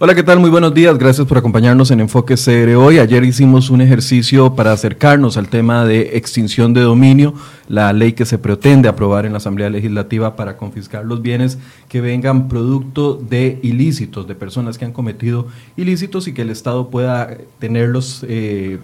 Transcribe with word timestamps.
Hola, 0.00 0.16
¿qué 0.16 0.24
tal? 0.24 0.40
Muy 0.40 0.50
buenos 0.50 0.74
días. 0.74 0.98
Gracias 0.98 1.24
por 1.24 1.38
acompañarnos 1.38 1.92
en 1.92 2.00
Enfoque 2.00 2.34
CR 2.34 2.74
hoy. 2.74 2.98
Ayer 2.98 3.22
hicimos 3.22 3.70
un 3.70 3.80
ejercicio 3.80 4.56
para 4.56 4.72
acercarnos 4.72 5.36
al 5.36 5.46
tema 5.46 5.84
de 5.84 6.16
extinción 6.16 6.74
de 6.74 6.80
dominio, 6.80 7.32
la 7.68 7.92
ley 7.92 8.12
que 8.12 8.24
se 8.24 8.36
pretende 8.36 8.88
aprobar 8.88 9.24
en 9.24 9.30
la 9.30 9.38
Asamblea 9.38 9.70
Legislativa 9.70 10.34
para 10.34 10.56
confiscar 10.56 11.04
los 11.04 11.22
bienes 11.22 11.58
que 11.88 12.00
vengan 12.00 12.48
producto 12.48 13.14
de 13.14 13.60
ilícitos, 13.62 14.26
de 14.26 14.34
personas 14.34 14.78
que 14.78 14.84
han 14.84 14.92
cometido 14.92 15.46
ilícitos 15.76 16.26
y 16.26 16.34
que 16.34 16.42
el 16.42 16.50
Estado 16.50 16.90
pueda 16.90 17.38
tenerlos, 17.60 18.26
eh, 18.28 18.80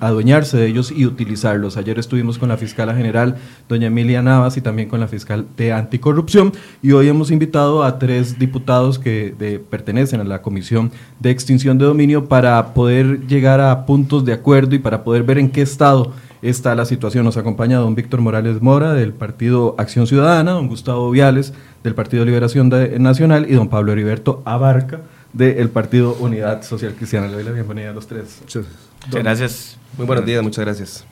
adueñarse 0.00 0.56
de 0.56 0.68
ellos 0.68 0.90
y 0.90 1.04
utilizarlos. 1.04 1.76
Ayer 1.76 1.98
estuvimos 1.98 2.38
con 2.38 2.48
la 2.48 2.56
fiscala 2.56 2.94
general, 2.94 3.36
doña 3.68 3.88
Emilia 3.88 4.22
Navas, 4.22 4.56
y 4.56 4.62
también 4.62 4.88
con 4.88 5.00
la 5.00 5.06
fiscal 5.06 5.44
de 5.58 5.74
anticorrupción, 5.74 6.54
y 6.82 6.92
hoy 6.92 7.08
hemos 7.08 7.30
invitado 7.30 7.84
a 7.84 7.98
tres 7.98 8.38
diputados 8.38 8.98
que 8.98 9.60
pertenecen 9.68 10.20
a 10.20 10.24
la 10.24 10.29
Comisión 10.38 10.92
de 11.18 11.30
Extinción 11.30 11.76
de 11.78 11.84
Dominio 11.84 12.26
para 12.26 12.72
poder 12.72 13.26
llegar 13.26 13.60
a 13.60 13.84
puntos 13.86 14.24
de 14.24 14.32
acuerdo 14.32 14.74
y 14.74 14.78
para 14.78 15.04
poder 15.04 15.24
ver 15.24 15.38
en 15.38 15.50
qué 15.50 15.62
estado 15.62 16.12
está 16.42 16.74
la 16.74 16.84
situación. 16.84 17.24
Nos 17.24 17.36
acompaña 17.36 17.78
don 17.78 17.94
Víctor 17.94 18.20
Morales 18.20 18.62
Mora 18.62 18.94
del 18.94 19.12
Partido 19.12 19.74
Acción 19.78 20.06
Ciudadana, 20.06 20.52
don 20.52 20.68
Gustavo 20.68 21.10
Viales 21.10 21.52
del 21.82 21.94
Partido 21.94 22.24
Liberación 22.24 22.70
Nacional 22.98 23.46
y 23.48 23.54
don 23.54 23.68
Pablo 23.68 23.92
Heriberto 23.92 24.42
Abarca 24.44 25.00
del 25.32 25.68
Partido 25.70 26.16
Unidad 26.20 26.62
Social 26.62 26.94
Cristiana. 26.94 27.28
Le 27.28 27.34
doy 27.34 27.44
la 27.44 27.52
bienvenida 27.52 27.90
a 27.90 27.92
los 27.92 28.06
tres. 28.06 28.38
Muchas 28.40 28.66
gracias. 29.12 29.78
Muy 29.96 30.06
buenos 30.06 30.24
días, 30.24 30.42
muchas 30.42 30.64
gracias. 30.64 31.09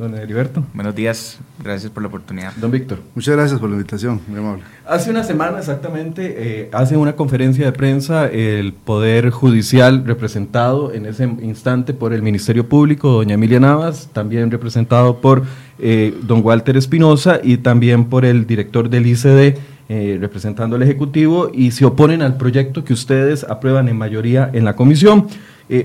Don 0.00 0.14
Heriberto. 0.14 0.64
Buenos 0.72 0.94
días, 0.94 1.38
gracias 1.62 1.92
por 1.92 2.02
la 2.02 2.08
oportunidad. 2.08 2.54
Don 2.56 2.70
Víctor. 2.70 3.00
Muchas 3.14 3.36
gracias 3.36 3.60
por 3.60 3.68
la 3.68 3.76
invitación, 3.76 4.18
muy 4.26 4.38
amable. 4.38 4.62
Hace 4.86 5.10
una 5.10 5.22
semana 5.22 5.58
exactamente, 5.58 6.36
eh, 6.38 6.70
hace 6.72 6.96
una 6.96 7.16
conferencia 7.16 7.66
de 7.66 7.72
prensa 7.72 8.26
el 8.26 8.72
Poder 8.72 9.28
Judicial 9.28 10.02
representado 10.06 10.90
en 10.94 11.04
ese 11.04 11.24
instante 11.24 11.92
por 11.92 12.14
el 12.14 12.22
Ministerio 12.22 12.66
Público, 12.66 13.10
doña 13.10 13.34
Emilia 13.34 13.60
Navas, 13.60 14.08
también 14.14 14.50
representado 14.50 15.20
por 15.20 15.42
eh, 15.78 16.18
don 16.22 16.40
Walter 16.42 16.78
Espinosa 16.78 17.38
y 17.42 17.58
también 17.58 18.06
por 18.06 18.24
el 18.24 18.46
director 18.46 18.88
del 18.88 19.06
ICD, 19.06 19.58
eh, 19.90 20.16
representando 20.18 20.76
al 20.76 20.82
Ejecutivo, 20.82 21.50
y 21.52 21.72
se 21.72 21.84
oponen 21.84 22.22
al 22.22 22.38
proyecto 22.38 22.84
que 22.84 22.94
ustedes 22.94 23.44
aprueban 23.44 23.86
en 23.86 23.98
mayoría 23.98 24.48
en 24.54 24.64
la 24.64 24.74
comisión. 24.74 25.28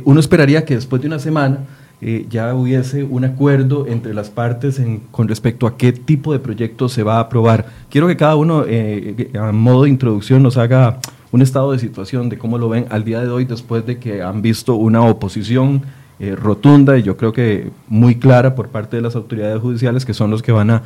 uno 0.06 0.20
esperaría 0.22 0.64
que 0.64 0.74
después 0.76 1.02
de 1.02 1.10
una 1.10 1.20
semana 1.20 1.60
eh, 2.08 2.28
ya 2.30 2.54
hubiese 2.54 3.04
un 3.04 3.26
acuerdo 3.26 3.88
entre 3.88 4.14
las 4.14 4.30
partes 4.30 4.80
con 5.10 5.28
respecto 5.28 5.66
a 5.66 5.76
qué 5.76 5.92
tipo 5.92 6.34
de 6.34 6.38
proyecto 6.38 6.88
se 6.88 7.02
va 7.02 7.16
a 7.16 7.22
aprobar. 7.22 7.66
Quiero 7.90 8.06
que 8.06 8.16
cada 8.16 8.36
uno, 8.36 8.64
eh, 8.68 9.32
a 9.34 9.52
modo 9.52 9.86
de 9.86 9.90
introducción, 9.90 10.44
nos 10.44 10.56
haga 10.56 11.00
un 11.32 11.42
estado 11.42 11.72
de 11.72 11.80
situación 11.80 12.30
de 12.30 12.38
cómo 12.38 12.60
lo 12.60 12.70
ven 12.70 12.86
al 12.92 13.04
día 13.04 13.22
de 13.22 13.30
hoy 13.30 13.46
después 13.46 13.88
de 13.88 13.98
que 13.98 14.22
han 14.22 14.44
visto 14.44 14.76
una 14.76 15.02
oposición 15.02 15.82
eh, 16.20 16.36
rotunda 16.36 16.96
y 16.96 17.02
yo 17.02 17.18
creo 17.18 17.34
que 17.34 17.72
muy 17.88 18.14
clara 18.14 18.54
por 18.54 18.68
parte 18.68 18.98
de 18.98 19.02
las 19.02 19.16
autoridades 19.16 19.60
judiciales 19.60 20.06
que 20.06 20.14
son 20.14 20.30
los 20.30 20.44
que 20.44 20.52
van 20.52 20.70
a 20.70 20.84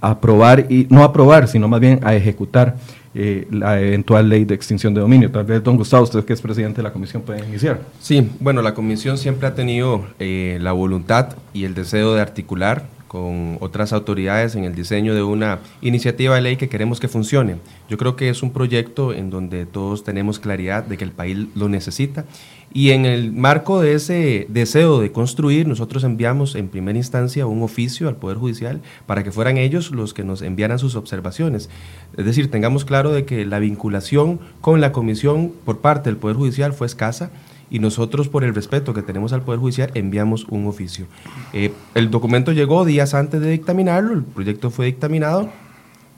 aprobar 0.00 0.66
y 0.70 0.86
no 0.88 1.02
aprobar, 1.02 1.48
sino 1.48 1.66
más 1.66 1.80
bien 1.80 1.98
a 2.04 2.14
ejecutar 2.14 2.76
eh, 3.14 3.48
la 3.50 3.80
eventual 3.80 4.28
ley 4.28 4.44
de 4.44 4.54
extinción 4.54 4.94
de 4.94 5.00
dominio. 5.00 5.30
Tal 5.30 5.44
vez, 5.44 5.62
don 5.62 5.76
Gustavo, 5.76 6.04
usted 6.04 6.24
que 6.24 6.32
es 6.32 6.40
presidente 6.40 6.76
de 6.76 6.82
la 6.84 6.92
comisión, 6.92 7.22
puede 7.22 7.44
iniciar. 7.46 7.80
Sí, 8.00 8.30
bueno, 8.38 8.62
la 8.62 8.74
comisión 8.74 9.18
siempre 9.18 9.48
ha 9.48 9.54
tenido 9.54 10.06
eh, 10.18 10.58
la 10.60 10.72
voluntad 10.72 11.36
y 11.52 11.64
el 11.64 11.74
deseo 11.74 12.14
de 12.14 12.20
articular 12.20 12.84
con 13.10 13.58
otras 13.58 13.92
autoridades 13.92 14.54
en 14.54 14.62
el 14.62 14.76
diseño 14.76 15.16
de 15.16 15.24
una 15.24 15.58
iniciativa 15.82 16.36
de 16.36 16.42
ley 16.42 16.56
que 16.56 16.68
queremos 16.68 17.00
que 17.00 17.08
funcione. 17.08 17.56
Yo 17.88 17.98
creo 17.98 18.14
que 18.14 18.28
es 18.28 18.40
un 18.40 18.52
proyecto 18.52 19.12
en 19.12 19.30
donde 19.30 19.66
todos 19.66 20.04
tenemos 20.04 20.38
claridad 20.38 20.84
de 20.84 20.96
que 20.96 21.02
el 21.02 21.10
país 21.10 21.48
lo 21.56 21.68
necesita 21.68 22.24
y 22.72 22.90
en 22.92 23.06
el 23.06 23.32
marco 23.32 23.80
de 23.80 23.94
ese 23.94 24.46
deseo 24.48 25.00
de 25.00 25.10
construir, 25.10 25.66
nosotros 25.66 26.04
enviamos 26.04 26.54
en 26.54 26.68
primera 26.68 26.96
instancia 26.96 27.46
un 27.46 27.64
oficio 27.64 28.08
al 28.08 28.14
Poder 28.14 28.36
Judicial 28.36 28.80
para 29.06 29.24
que 29.24 29.32
fueran 29.32 29.56
ellos 29.56 29.90
los 29.90 30.14
que 30.14 30.22
nos 30.22 30.40
enviaran 30.40 30.78
sus 30.78 30.94
observaciones. 30.94 31.68
Es 32.16 32.24
decir, 32.24 32.48
tengamos 32.48 32.84
claro 32.84 33.10
de 33.10 33.24
que 33.24 33.44
la 33.44 33.58
vinculación 33.58 34.38
con 34.60 34.80
la 34.80 34.92
comisión 34.92 35.52
por 35.64 35.78
parte 35.78 36.10
del 36.10 36.16
Poder 36.16 36.36
Judicial 36.36 36.72
fue 36.72 36.86
escasa 36.86 37.32
y 37.70 37.78
nosotros 37.78 38.28
por 38.28 38.44
el 38.44 38.54
respeto 38.54 38.92
que 38.92 39.02
tenemos 39.02 39.32
al 39.32 39.42
Poder 39.42 39.60
Judicial 39.60 39.90
enviamos 39.94 40.44
un 40.48 40.66
oficio. 40.66 41.06
Eh, 41.52 41.72
el 41.94 42.10
documento 42.10 42.52
llegó 42.52 42.84
días 42.84 43.14
antes 43.14 43.40
de 43.40 43.50
dictaminarlo, 43.50 44.12
el 44.12 44.24
proyecto 44.24 44.70
fue 44.70 44.86
dictaminado 44.86 45.48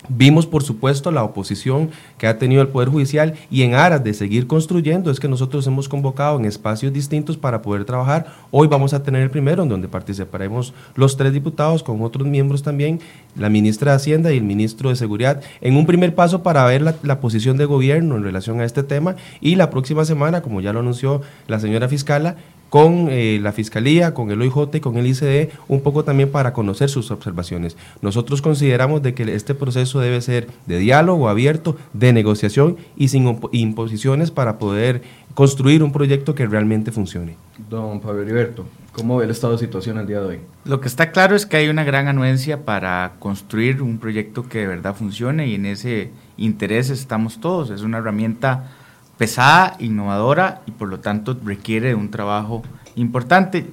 Vimos, 0.08 0.46
por 0.46 0.64
supuesto, 0.64 1.12
la 1.12 1.22
oposición 1.22 1.90
que 2.18 2.26
ha 2.26 2.36
tenido 2.36 2.60
el 2.60 2.68
Poder 2.68 2.88
Judicial 2.88 3.34
y 3.52 3.62
en 3.62 3.74
aras 3.74 4.02
de 4.02 4.14
seguir 4.14 4.48
construyendo 4.48 5.12
es 5.12 5.20
que 5.20 5.28
nosotros 5.28 5.64
hemos 5.68 5.88
convocado 5.88 6.38
en 6.38 6.44
espacios 6.44 6.92
distintos 6.92 7.36
para 7.36 7.62
poder 7.62 7.84
trabajar. 7.84 8.26
Hoy 8.50 8.66
vamos 8.66 8.94
a 8.94 9.02
tener 9.04 9.22
el 9.22 9.30
primero 9.30 9.62
en 9.62 9.68
donde 9.68 9.86
participaremos 9.86 10.74
los 10.96 11.16
tres 11.16 11.32
diputados 11.32 11.84
con 11.84 12.02
otros 12.02 12.26
miembros 12.26 12.64
también, 12.64 13.00
la 13.36 13.48
ministra 13.48 13.92
de 13.92 13.96
Hacienda 13.96 14.32
y 14.32 14.38
el 14.38 14.44
ministro 14.44 14.90
de 14.90 14.96
Seguridad, 14.96 15.40
en 15.60 15.76
un 15.76 15.86
primer 15.86 16.16
paso 16.16 16.42
para 16.42 16.64
ver 16.64 16.82
la, 16.82 17.20
posición 17.20 17.56
de 17.56 17.66
gobierno 17.66 18.16
en 18.16 18.24
relación 18.24 18.60
a 18.60 18.64
este 18.64 18.82
tema 18.82 19.14
y 19.40 19.54
la 19.54 19.70
próxima 19.70 20.04
semana, 20.04 20.42
como 20.42 20.60
ya 20.60 20.72
lo 20.72 20.80
anunció 20.80 21.22
la 21.46 21.60
señora 21.60 21.88
fiscala, 21.88 22.36
con 22.72 23.08
eh, 23.10 23.38
la 23.42 23.52
Fiscalía, 23.52 24.14
con 24.14 24.30
el 24.30 24.40
OIJ 24.40 24.76
y 24.76 24.80
con 24.80 24.96
el 24.96 25.06
ICD, 25.06 25.50
un 25.68 25.82
poco 25.82 26.04
también 26.04 26.30
para 26.30 26.54
conocer 26.54 26.88
sus 26.88 27.10
observaciones. 27.10 27.76
Nosotros 28.00 28.40
consideramos 28.40 29.02
de 29.02 29.12
que 29.12 29.24
este 29.34 29.54
proceso 29.54 30.00
debe 30.00 30.22
ser 30.22 30.48
de 30.64 30.78
diálogo 30.78 31.28
abierto, 31.28 31.76
de 31.92 32.14
negociación 32.14 32.78
y 32.96 33.08
sin 33.08 33.38
imposiciones 33.52 34.30
para 34.30 34.56
poder 34.56 35.02
construir 35.34 35.82
un 35.82 35.92
proyecto 35.92 36.34
que 36.34 36.46
realmente 36.46 36.92
funcione. 36.92 37.36
Don 37.68 38.00
Pablo 38.00 38.22
Heriberto, 38.22 38.64
¿cómo 38.92 39.18
ve 39.18 39.26
el 39.26 39.32
estado 39.32 39.52
de 39.52 39.58
situación 39.58 39.98
al 39.98 40.06
día 40.06 40.20
de 40.20 40.26
hoy? 40.26 40.38
Lo 40.64 40.80
que 40.80 40.88
está 40.88 41.10
claro 41.10 41.36
es 41.36 41.44
que 41.44 41.58
hay 41.58 41.68
una 41.68 41.84
gran 41.84 42.08
anuencia 42.08 42.64
para 42.64 43.16
construir 43.18 43.82
un 43.82 43.98
proyecto 43.98 44.48
que 44.48 44.60
de 44.60 44.66
verdad 44.68 44.94
funcione 44.94 45.46
y 45.46 45.56
en 45.56 45.66
ese 45.66 46.10
interés 46.38 46.88
estamos 46.88 47.38
todos. 47.38 47.68
Es 47.68 47.82
una 47.82 47.98
herramienta 47.98 48.70
pesada, 49.18 49.76
innovadora 49.78 50.62
y 50.66 50.72
por 50.72 50.88
lo 50.88 51.00
tanto 51.00 51.38
requiere 51.44 51.94
un 51.94 52.10
trabajo 52.10 52.62
importante. 52.96 53.66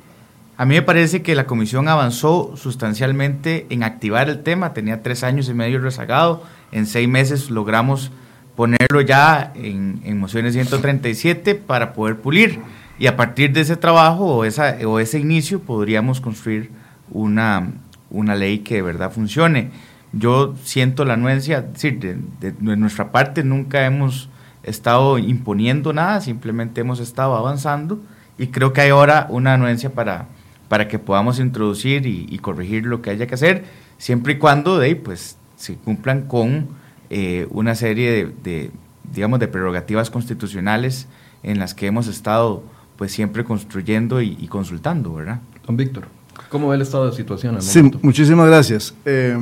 A 0.57 0.65
mí 0.65 0.75
me 0.75 0.81
parece 0.81 1.21
que 1.21 1.35
la 1.35 1.45
comisión 1.45 1.87
avanzó 1.87 2.53
sustancialmente 2.57 3.65
en 3.69 3.83
activar 3.83 4.29
el 4.29 4.43
tema, 4.43 4.73
tenía 4.73 5.01
tres 5.01 5.23
años 5.23 5.47
y 5.47 5.53
medio 5.53 5.79
rezagado, 5.79 6.43
en 6.71 6.85
seis 6.85 7.07
meses 7.07 7.49
logramos 7.49 8.11
ponerlo 8.55 8.99
ya 8.99 9.53
en, 9.55 10.01
en 10.03 10.19
mociones 10.19 10.53
137 10.53 11.55
para 11.55 11.93
poder 11.93 12.17
pulir 12.17 12.59
y 12.99 13.07
a 13.07 13.15
partir 13.15 13.53
de 13.53 13.61
ese 13.61 13.77
trabajo 13.77 14.25
o, 14.25 14.43
esa, 14.43 14.77
o 14.85 14.99
ese 14.99 15.17
inicio 15.17 15.61
podríamos 15.61 16.19
construir 16.19 16.69
una, 17.09 17.71
una 18.09 18.35
ley 18.35 18.59
que 18.59 18.75
de 18.75 18.81
verdad 18.81 19.11
funcione. 19.11 19.71
Yo 20.11 20.55
siento 20.63 21.05
la 21.05 21.13
anuencia, 21.13 21.61
de, 21.61 22.17
de 22.41 22.75
nuestra 22.75 23.13
parte 23.13 23.43
nunca 23.43 23.85
hemos 23.85 24.27
estado 24.69 25.17
imponiendo 25.17 25.93
nada, 25.93 26.21
simplemente 26.21 26.81
hemos 26.81 26.99
estado 26.99 27.35
avanzando 27.35 27.99
y 28.37 28.47
creo 28.47 28.71
que 28.71 28.81
hay 28.81 28.89
ahora 28.89 29.27
una 29.29 29.53
anuencia 29.53 29.91
para, 29.91 30.27
para 30.69 30.87
que 30.87 30.99
podamos 30.99 31.39
introducir 31.39 32.05
y, 32.05 32.37
corregir 32.39 32.85
lo 32.85 33.01
que 33.01 33.09
haya 33.09 33.27
que 33.27 33.35
hacer, 33.35 33.65
siempre 33.97 34.33
y 34.33 34.37
cuando 34.37 34.77
de, 34.77 34.95
pues, 34.95 35.37
se 35.57 35.75
cumplan 35.75 36.21
con 36.27 36.67
eh, 37.09 37.47
una 37.49 37.75
serie 37.75 38.31
de, 38.43 38.71
digamos, 39.13 39.39
de 39.39 39.47
prerrogativas 39.47 40.09
constitucionales 40.09 41.07
en 41.43 41.59
las 41.59 41.73
que 41.73 41.87
hemos 41.87 42.07
estado 42.07 42.63
pues 42.95 43.13
siempre 43.13 43.45
construyendo 43.45 44.21
y, 44.21 44.35
consultando, 44.47 45.13
¿verdad? 45.13 45.39
Don 45.65 45.77
Víctor, 45.77 46.05
¿cómo 46.49 46.67
ve 46.67 46.75
el 46.75 46.81
estado 46.81 47.09
de 47.09 47.15
situación? 47.15 47.61
sí, 47.61 47.81
muchísimas 48.01 48.47
gracias. 48.47 48.93
Eh, 49.05 49.37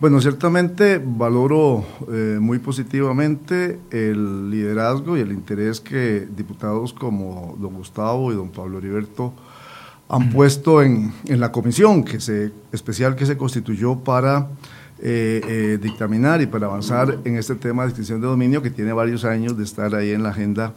bueno, 0.00 0.20
ciertamente 0.20 1.02
valoro 1.04 1.84
eh, 2.12 2.38
muy 2.40 2.60
positivamente 2.60 3.80
el 3.90 4.48
liderazgo 4.50 5.16
y 5.16 5.20
el 5.20 5.32
interés 5.32 5.80
que 5.80 6.28
diputados 6.36 6.92
como 6.92 7.56
don 7.58 7.74
Gustavo 7.74 8.32
y 8.32 8.36
don 8.36 8.50
Pablo 8.50 8.78
Heriberto 8.78 9.32
han 10.08 10.30
puesto 10.30 10.82
en, 10.82 11.12
la 11.26 11.52
comisión 11.52 12.02
que 12.02 12.20
se, 12.20 12.52
especial 12.72 13.14
que 13.14 13.26
se 13.26 13.36
constituyó 13.36 13.96
para 13.96 14.48
eh, 15.00 15.40
eh, 15.46 15.78
dictaminar 15.82 16.40
y 16.40 16.46
para 16.46 16.66
avanzar 16.66 17.18
en 17.24 17.36
este 17.36 17.56
tema 17.56 17.82
de 17.82 17.90
extinción 17.90 18.20
de 18.20 18.26
dominio 18.26 18.62
que 18.62 18.70
tiene 18.70 18.92
varios 18.92 19.24
años 19.24 19.58
de 19.58 19.64
estar 19.64 19.94
ahí 19.94 20.12
en 20.12 20.22
la 20.22 20.30
agenda 20.30 20.72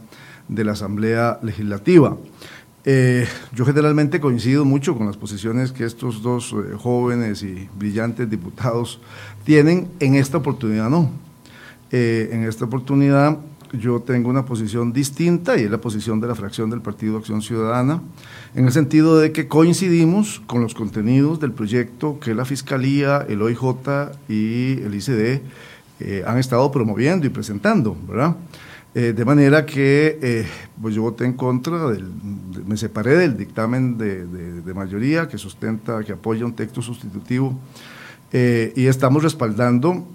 de 0.48 0.64
la 0.64 0.72
Asamblea 0.72 1.38
Legislativa. 1.42 2.16
Eh, 2.84 3.28
yo 3.54 3.64
generalmente 3.64 4.18
coincido 4.18 4.64
mucho 4.64 4.96
con 4.96 5.06
las 5.06 5.16
posiciones 5.16 5.70
que 5.70 5.84
estos 5.84 6.20
dos 6.20 6.52
eh, 6.52 6.76
jóvenes 6.76 7.44
y 7.44 7.68
brillantes 7.78 8.28
diputados 8.28 9.00
tienen. 9.44 9.88
En 10.00 10.16
esta 10.16 10.38
oportunidad 10.38 10.90
no. 10.90 11.10
Eh, 11.92 12.30
en 12.32 12.44
esta 12.44 12.64
oportunidad 12.64 13.38
yo 13.72 14.00
tengo 14.00 14.28
una 14.28 14.44
posición 14.44 14.92
distinta 14.92 15.56
y 15.56 15.62
es 15.62 15.70
la 15.70 15.78
posición 15.78 16.20
de 16.20 16.26
la 16.26 16.34
fracción 16.34 16.70
del 16.70 16.82
Partido 16.82 17.16
Acción 17.16 17.40
Ciudadana, 17.40 18.02
en 18.54 18.66
el 18.66 18.72
sentido 18.72 19.18
de 19.18 19.32
que 19.32 19.48
coincidimos 19.48 20.42
con 20.46 20.60
los 20.60 20.74
contenidos 20.74 21.40
del 21.40 21.52
proyecto 21.52 22.18
que 22.18 22.34
la 22.34 22.44
Fiscalía, 22.44 23.24
el 23.28 23.40
OIJ 23.40 23.62
y 24.28 24.72
el 24.82 24.94
ICD 24.94 25.40
han 26.26 26.36
estado 26.36 26.70
promoviendo 26.72 27.26
y 27.26 27.30
presentando, 27.30 27.96
¿verdad? 28.06 28.36
Eh, 28.94 29.14
de 29.14 29.24
manera 29.24 29.64
que 29.64 30.18
eh, 30.20 30.46
pues 30.80 30.94
yo 30.94 31.00
voté 31.00 31.24
en 31.24 31.32
contra, 31.32 31.88
del, 31.88 32.04
me 32.66 32.76
separé 32.76 33.16
del 33.16 33.38
dictamen 33.38 33.96
de, 33.96 34.26
de, 34.26 34.74
mayoría 34.74 35.28
que 35.28 35.38
sustenta, 35.38 36.04
que 36.04 36.12
apoya 36.12 36.44
un 36.44 36.52
texto 36.52 36.82
sustitutivo 36.82 37.58
eh, 38.32 38.70
y 38.76 38.86
estamos 38.86 39.22
respaldando 39.22 40.06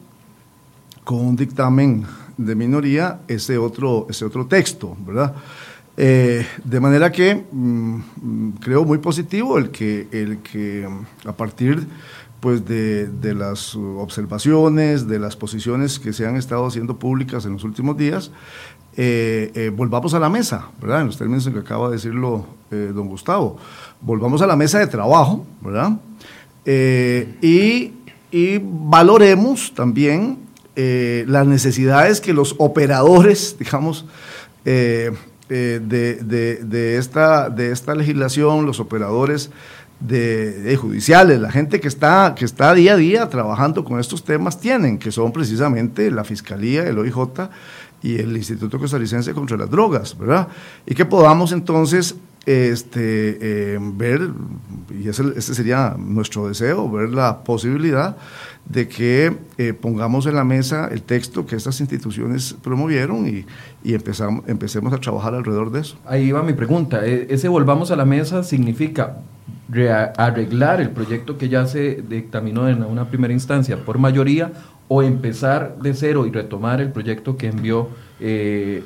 con 1.03 1.25
un 1.25 1.35
dictamen 1.35 2.05
de 2.37 2.53
minoría 2.53 3.21
ese 3.27 3.57
otro, 3.57 4.05
ese 4.11 4.25
otro 4.25 4.45
texto, 4.45 4.95
¿verdad? 5.05 5.35
de 5.97 6.79
manera 6.79 7.11
que 7.11 7.43
mm, 7.51 8.49
creo 8.61 8.85
muy 8.85 8.99
positivo 8.99 9.57
el 9.57 9.71
que, 9.71 10.07
el 10.11 10.37
que 10.43 10.87
a 11.25 11.31
partir 11.31 11.87
pues 12.39 12.65
de, 12.65 13.07
de, 13.07 13.33
las 13.33 13.75
observaciones, 13.75 15.07
de 15.07 15.19
las 15.19 15.35
posiciones 15.35 15.99
que 15.99 16.13
se 16.13 16.27
han 16.27 16.35
estado 16.35 16.67
haciendo 16.67 16.97
públicas 16.97 17.45
en 17.45 17.53
los 17.53 17.63
últimos 17.63 17.97
días, 17.97 18.31
eh, 18.99 19.51
eh, 19.53 19.69
volvamos 19.69 20.15
a 20.15 20.19
la 20.19 20.27
mesa, 20.27 20.69
¿verdad? 20.81 21.01
En 21.01 21.07
los 21.07 21.17
términos 21.19 21.45
en 21.45 21.53
que 21.53 21.59
acaba 21.59 21.87
de 21.89 21.97
decirlo 21.97 22.47
eh, 22.71 22.91
don 22.95 23.07
Gustavo. 23.07 23.57
Volvamos 24.01 24.41
a 24.41 24.47
la 24.47 24.55
mesa 24.55 24.79
de 24.79 24.87
trabajo, 24.87 25.45
¿verdad? 25.61 25.97
Y, 26.65 27.93
valoremos 28.59 29.73
también 29.73 30.39
las 30.75 31.47
necesidades 31.47 32.19
que 32.21 32.33
los 32.33 32.55
operadores, 32.57 33.55
digamos, 33.59 34.05
de, 34.65 35.13
de, 35.47 36.97
esta, 36.97 37.49
de 37.49 37.71
esta 37.71 37.93
legislación, 37.93 38.65
los 38.65 38.79
operadores 38.79 39.51
de, 39.99 40.77
judiciales, 40.79 41.39
la 41.39 41.51
gente 41.51 41.79
que 41.79 41.87
está, 41.87 42.35
que 42.35 42.45
está 42.45 42.73
día 42.73 42.93
a 42.93 42.97
día 42.97 43.29
trabajando 43.29 43.83
con 43.83 43.99
estos 43.99 44.23
temas 44.23 44.59
tienen, 44.59 44.99
que 44.99 45.11
son 45.11 45.31
precisamente 45.31 46.11
la 46.11 46.23
Fiscalía, 46.23 46.83
el 46.83 46.99
OIJ 46.99 47.49
y 48.03 48.17
el 48.17 48.37
Instituto 48.37 48.77
Costarricense 48.79 49.33
contra 49.33 49.57
las 49.57 49.69
Drogas, 49.69 50.17
¿verdad? 50.17 50.47
Y 50.85 50.93
que 50.93 51.05
podamos 51.05 51.51
entonces 51.51 52.15
este, 52.47 53.37
eh, 53.41 53.77
ver, 53.81 54.29
y 54.97 55.09
ese, 55.09 55.41
sería 55.41 55.95
nuestro 55.99 56.47
deseo, 56.47 56.89
ver 56.89 57.09
la 57.09 57.43
posibilidad 57.43 58.15
de 58.69 58.87
que 58.87 59.33
eh, 59.57 59.73
pongamos 59.73 60.25
en 60.25 60.35
la 60.35 60.43
mesa 60.43 60.89
el 60.91 61.01
texto 61.01 61.45
que 61.45 61.55
estas 61.55 61.79
instituciones 61.79 62.55
promovieron 62.61 63.27
y, 63.27 63.45
y 63.83 63.93
empezamos, 63.93 64.43
empecemos 64.47 64.93
a 64.93 64.97
trabajar 64.97 65.33
alrededor 65.33 65.71
de 65.71 65.81
eso. 65.81 65.97
Ahí 66.05 66.31
va 66.31 66.43
mi 66.43 66.53
pregunta. 66.53 67.05
E, 67.05 67.27
ese 67.29 67.47
volvamos 67.47 67.91
a 67.91 67.95
la 67.95 68.05
mesa 68.05 68.43
significa 68.43 69.17
arreglar 70.17 70.79
el 70.79 70.91
proyecto 70.91 71.37
que 71.37 71.49
ya 71.49 71.65
se 71.65 72.01
dictaminó 72.07 72.69
en 72.69 72.83
una 72.83 73.09
primera 73.09 73.33
instancia 73.33 73.83
por 73.83 73.97
mayoría 73.97 74.53
o 74.87 75.03
empezar 75.03 75.77
de 75.79 75.93
cero 75.93 76.25
y 76.25 76.31
retomar 76.31 76.79
el 76.79 76.91
proyecto 76.91 77.35
que 77.35 77.47
envió 77.47 77.89
eh, 78.19 78.83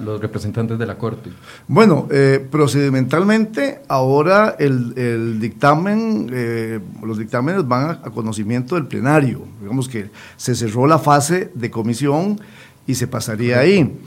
los 0.00 0.20
representantes 0.20 0.78
de 0.78 0.86
la 0.86 0.96
Corte? 0.96 1.30
Bueno, 1.68 2.08
eh, 2.10 2.44
procedimentalmente 2.50 3.80
ahora 3.86 4.56
el, 4.58 5.38
dictamen, 5.38 6.30
eh, 6.32 6.80
los 7.02 7.18
dictámenes 7.18 7.66
van 7.68 7.90
a, 7.90 8.00
conocimiento 8.10 8.74
del 8.74 8.86
plenario. 8.86 9.42
Digamos 9.60 9.88
que 9.88 10.10
se 10.36 10.54
cerró 10.54 10.86
la 10.86 10.98
fase 10.98 11.50
de 11.54 11.70
comisión 11.70 12.40
y 12.86 12.94
se 12.94 13.06
pasaría 13.06 13.60
ahí. 13.60 14.00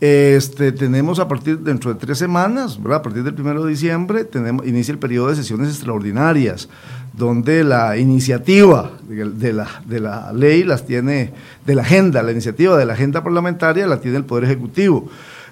Este, 0.00 0.72
tenemos 0.72 1.18
a 1.18 1.28
partir 1.28 1.58
dentro 1.58 1.92
de 1.92 2.00
tres 2.00 2.16
semanas, 2.16 2.82
¿verdad? 2.82 3.00
a 3.00 3.02
partir 3.02 3.22
del 3.22 3.38
1 3.38 3.64
de 3.64 3.70
diciembre, 3.70 4.24
tenemos, 4.24 4.66
inicia 4.66 4.92
el 4.92 4.98
periodo 4.98 5.28
de 5.28 5.36
sesiones 5.36 5.68
extraordinarias, 5.68 6.70
donde 7.12 7.62
la 7.64 7.98
iniciativa 7.98 8.92
de 9.06 9.52
la, 9.52 9.68
de 9.84 10.00
la 10.00 10.32
ley 10.32 10.64
las 10.64 10.86
tiene, 10.86 11.34
de 11.66 11.74
la 11.74 11.82
agenda, 11.82 12.22
la 12.22 12.32
iniciativa 12.32 12.78
de 12.78 12.86
la 12.86 12.94
agenda 12.94 13.22
parlamentaria 13.22 13.86
la 13.86 14.00
tiene 14.00 14.16
el 14.16 14.24
Poder 14.24 14.44
Ejecutivo. 14.44 15.06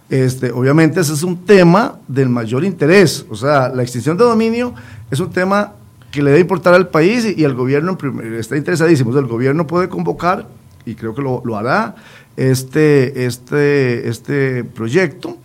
Este, 0.09 0.51
obviamente 0.51 1.01
ese 1.01 1.13
es 1.13 1.23
un 1.23 1.45
tema 1.45 1.99
del 2.09 2.31
mayor 2.31 2.65
interés, 2.65 3.27
o 3.29 3.37
sea, 3.37 3.69
la 3.69 3.83
extinción 3.83 4.17
de 4.17 4.25
dominio 4.25 4.73
es 5.11 5.21
un 5.21 5.31
tema 5.31 5.75
que 6.11 6.23
le 6.23 6.31
debe 6.31 6.41
importar 6.41 6.73
al 6.73 6.89
país 6.89 7.35
y, 7.37 7.45
el 7.45 7.53
gobierno 7.53 7.99
está 8.39 8.57
interesadísimo, 8.57 9.17
el 9.19 9.27
gobierno 9.27 9.67
puede 9.67 9.91
convocar, 9.91 10.47
y 10.87 10.95
creo 10.95 11.15
que 11.15 11.21
lo, 11.21 11.43
lo 11.45 11.59
hará, 11.59 11.97
este, 12.39 13.27
este, 13.27 14.09
este 14.09 14.65
proyecto. 14.65 15.37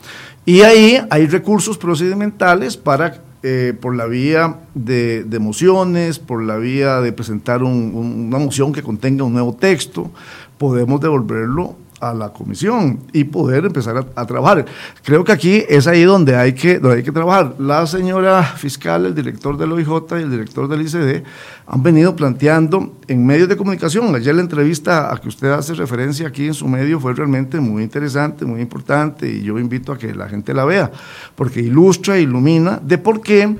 Y 0.45 0.61
ahí 0.61 0.99
hay 1.09 1.25
recursos 1.25 1.77
procedimentales 1.77 2.77
para, 2.77 3.21
eh, 3.41 3.73
por 3.79 3.95
la 3.95 4.05
vía 4.05 4.59
de, 4.75 5.25
mociones, 5.39 6.19
por 6.19 6.43
la 6.43 6.57
vía 6.57 7.01
de 7.01 7.11
presentar 7.11 7.63
una 7.63 8.37
moción 8.37 8.73
que 8.73 8.83
contenga 8.83 9.23
un 9.23 9.33
nuevo 9.33 9.53
texto, 9.53 10.11
podemos 10.57 11.01
devolverlo 11.01 11.75
a 12.03 12.13
la 12.13 12.33
comisión 12.33 12.99
y 13.13 13.23
poder 13.23 13.65
empezar 13.65 14.05
a, 14.15 14.25
trabajar. 14.25 14.65
Creo 15.03 15.23
que 15.23 15.31
aquí 15.31 15.63
es 15.69 15.87
ahí 15.87 16.03
donde 16.03 16.35
hay, 16.35 16.53
que, 16.53 16.79
donde 16.79 16.97
hay 16.97 17.03
que 17.03 17.11
trabajar. 17.11 17.55
La 17.59 17.87
señora 17.87 18.43
fiscal, 18.43 19.05
el 19.05 19.15
director 19.15 19.57
del 19.57 19.71
OIJ 19.71 19.89
y 20.11 20.23
el 20.23 20.31
director 20.31 20.67
del 20.67 20.81
ICD 20.81 21.23
han 21.65 21.81
venido 21.81 22.15
planteando 22.15 22.97
en 23.07 23.25
medios 23.25 23.47
de 23.47 23.55
comunicación. 23.55 24.13
Ayer 24.15 24.35
la 24.35 24.41
entrevista 24.41 25.13
a 25.13 25.17
que 25.17 25.29
usted 25.29 25.49
hace 25.51 25.73
referencia 25.73 26.27
aquí 26.27 26.47
en 26.47 26.53
su 26.53 26.67
medio 26.67 26.99
fue 26.99 27.13
realmente 27.13 27.59
muy 27.59 27.83
interesante, 27.83 28.45
muy 28.45 28.61
importante 28.61 29.29
y 29.29 29.41
yo 29.41 29.57
invito 29.57 29.93
a 29.93 29.97
que 29.97 30.13
la 30.13 30.27
gente 30.27 30.53
la 30.53 30.65
vea 30.65 30.91
porque 31.35 31.61
ilustra, 31.61 32.19
ilumina 32.19 32.79
de 32.83 32.97
por 32.97 33.21
qué 33.21 33.55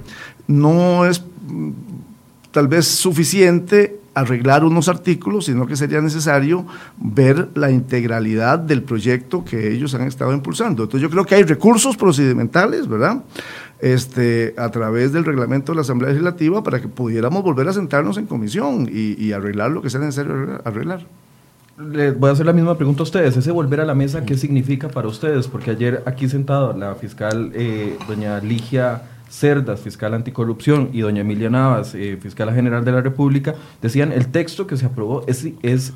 no 0.48 1.06
es 1.06 1.24
mm, 1.48 1.72
tal 2.52 2.68
vez 2.68 2.86
suficiente 2.88 4.03
arreglar 4.14 4.64
unos 4.64 4.90
artículos, 4.90 5.46
sino 5.46 5.66
que 5.66 5.76
sería 5.76 6.02
necesario 6.02 6.66
ver 6.98 7.50
la 7.56 7.72
integralidad 7.72 8.60
del 8.60 8.84
proyecto 8.84 9.44
que 9.44 9.72
ellos 9.74 9.94
han 9.96 10.04
estado 10.04 10.34
impulsando. 10.34 10.84
Entonces 10.84 11.02
yo 11.02 11.10
creo 11.10 11.26
que 11.26 11.36
hay 11.36 11.44
recursos 11.44 11.98
procedimentales, 11.98 12.88
¿verdad? 12.88 13.24
Este, 13.80 14.54
a 14.58 14.70
través 14.70 15.12
del 15.12 15.26
reglamento 15.26 15.72
de 15.72 15.78
la 15.78 15.82
Asamblea 15.82 16.12
Legislativa 16.12 16.64
para 16.64 16.80
que 16.80 16.88
pudiéramos 16.88 17.44
volver 17.44 17.68
a 17.68 17.74
sentarnos 17.74 18.18
en 18.18 18.28
comisión 18.28 18.90
y, 18.90 19.32
arreglar 19.34 19.72
lo 19.72 19.82
que 19.82 19.90
sea 19.90 20.00
necesario 20.00 20.62
arreglar. 20.64 21.06
Les 21.92 22.18
voy 22.18 22.30
a 22.30 22.34
hacer 22.34 22.46
la 22.46 22.54
misma 22.54 22.78
pregunta 22.78 23.02
a 23.02 23.04
ustedes. 23.04 23.36
Ese 23.36 23.52
volver 23.52 23.82
a 23.82 23.86
la 23.86 23.96
mesa, 23.96 24.24
¿qué 24.24 24.38
significa 24.38 24.90
para 24.90 25.08
ustedes? 25.08 25.48
Porque 25.48 25.72
ayer 25.72 26.04
aquí 26.06 26.30
sentado 26.30 26.78
la 26.78 26.94
fiscal 26.94 27.52
eh, 27.56 27.98
doña 28.08 28.40
Ligia 28.40 29.02
Cerdas, 29.34 29.80
fiscal 29.82 30.14
anticorrupción, 30.14 30.92
y 30.94 31.02
doña 31.02 31.22
Emilia 31.22 31.50
Navas, 31.50 31.96
eh, 31.96 32.20
fiscal 32.22 32.54
general 32.54 32.86
de 32.86 32.92
la 32.92 33.02
República, 33.02 33.56
decían 33.82 34.12
el 34.12 34.28
texto 34.28 34.68
que 34.68 34.78
se 34.78 34.86
aprobó 34.86 35.26
es, 35.26 35.94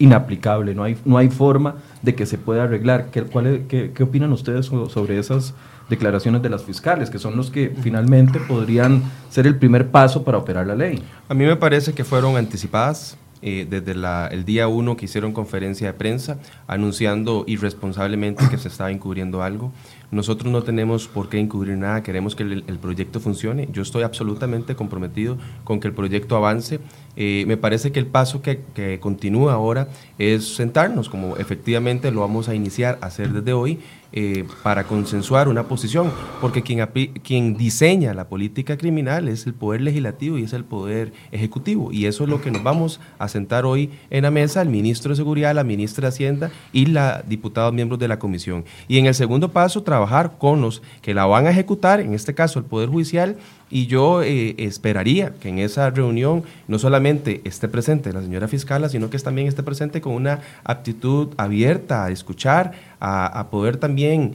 inaplicable, 0.00 0.74
no 0.74 0.82
hay, 0.82 0.96
no 1.04 1.16
hay 1.16 1.28
forma 1.28 1.76
de 2.02 2.16
que 2.16 2.26
se 2.26 2.36
pueda 2.36 2.64
arreglar. 2.64 3.10
¿Qué, 3.12 4.02
opinan 4.02 4.32
ustedes 4.32 4.66
sobre 4.66 5.20
esas 5.20 5.54
declaraciones 5.88 6.42
de 6.42 6.50
las 6.50 6.64
fiscales, 6.64 7.10
que 7.10 7.20
son 7.20 7.36
los 7.36 7.52
que 7.52 7.72
finalmente 7.80 8.40
podrían 8.40 9.04
ser 9.28 9.46
el 9.46 9.56
primer 9.56 9.90
paso 9.90 10.24
para 10.24 10.38
operar 10.38 10.66
la 10.66 10.74
ley? 10.74 11.00
A 11.28 11.34
mí 11.34 11.44
me 11.44 11.54
parece 11.54 11.92
que 11.92 12.02
fueron 12.02 12.36
anticipadas. 12.36 13.16
Eh, 13.42 13.66
desde 13.70 13.92
el 14.34 14.44
día 14.44 14.68
uno 14.68 14.98
que 14.98 15.06
hicieron 15.06 15.32
conferencia 15.32 15.86
de 15.86 15.94
prensa 15.94 16.36
anunciando 16.66 17.44
irresponsablemente 17.46 18.46
que 18.50 18.58
se 18.58 18.68
estaba 18.68 18.90
encubriendo 18.90 19.42
algo. 19.42 19.72
Nosotros 20.10 20.50
no 20.50 20.62
tenemos 20.62 21.06
por 21.06 21.28
qué 21.28 21.38
encubrir 21.38 21.76
nada, 21.76 22.02
queremos 22.02 22.34
que 22.34 22.42
el, 22.42 22.78
proyecto 22.80 23.20
funcione. 23.20 23.68
Yo 23.72 23.82
estoy 23.82 24.02
absolutamente 24.02 24.74
comprometido 24.74 25.38
con 25.62 25.78
que 25.78 25.86
el 25.86 25.94
proyecto 25.94 26.36
avance. 26.36 26.80
Eh, 27.16 27.44
me 27.46 27.56
parece 27.56 27.92
que 27.92 27.98
el 27.98 28.06
paso 28.06 28.40
que, 28.42 28.60
continúa 29.00 29.54
ahora 29.54 29.88
es 30.18 30.54
sentarnos, 30.54 31.08
como 31.08 31.36
efectivamente 31.36 32.10
lo 32.10 32.20
vamos 32.20 32.48
a 32.48 32.54
iniciar 32.54 32.98
a 33.00 33.06
hacer 33.06 33.32
desde 33.32 33.52
hoy, 33.52 33.78
eh, 34.12 34.44
para 34.64 34.84
consensuar 34.84 35.46
una 35.46 35.68
posición, 35.68 36.10
porque 36.40 36.62
quien, 36.62 36.84
quien 37.22 37.56
diseña 37.56 38.12
la 38.12 38.28
política 38.28 38.76
criminal 38.76 39.28
es 39.28 39.46
el 39.46 39.54
poder 39.54 39.82
legislativo 39.82 40.36
y 40.36 40.42
es 40.42 40.52
el 40.52 40.64
poder 40.64 41.12
ejecutivo. 41.30 41.92
Y 41.92 42.06
eso 42.06 42.24
es 42.24 42.30
lo 42.30 42.40
que 42.40 42.50
nos 42.50 42.64
vamos 42.64 43.00
a 43.18 43.28
sentar 43.28 43.64
hoy 43.64 43.90
en 44.10 44.22
la 44.22 44.32
mesa, 44.32 44.62
el 44.62 44.68
ministro 44.68 45.10
de 45.10 45.16
Seguridad, 45.16 45.54
la 45.54 45.62
ministra 45.62 46.02
de 46.02 46.08
Hacienda 46.08 46.50
y 46.72 46.86
la 46.86 47.22
diputada 47.26 47.70
miembros 47.70 48.00
de 48.00 48.08
la 48.08 48.18
comisión. 48.18 48.64
Y 48.88 48.98
en 48.98 49.06
el 49.06 49.14
segundo 49.14 49.52
paso, 49.52 49.84
trabajar 49.84 50.38
con 50.38 50.60
los 50.60 50.82
que 51.02 51.14
la 51.14 51.26
van 51.26 51.46
a 51.46 51.50
ejecutar, 51.50 52.00
en 52.00 52.14
este 52.14 52.34
caso 52.34 52.58
el 52.58 52.64
Poder 52.64 52.88
Judicial, 52.88 53.36
y 53.70 53.86
yo 53.86 54.22
eh, 54.22 54.54
esperaría 54.58 55.32
que 55.40 55.48
en 55.48 55.60
esa 55.60 55.90
reunión 55.90 56.42
no 56.68 56.78
solamente 56.78 57.40
esté 57.44 57.68
presente 57.68 58.12
la 58.12 58.22
señora 58.22 58.48
fiscal, 58.48 58.88
sino 58.90 59.08
que 59.08 59.18
también 59.18 59.48
esté 59.48 59.62
presente 59.62 60.00
con 60.00 60.14
una 60.14 60.40
aptitud 60.64 61.28
abierta 61.36 62.04
a 62.04 62.10
escuchar, 62.10 62.72
a, 63.00 63.46
poder 63.50 63.78
también 63.78 64.34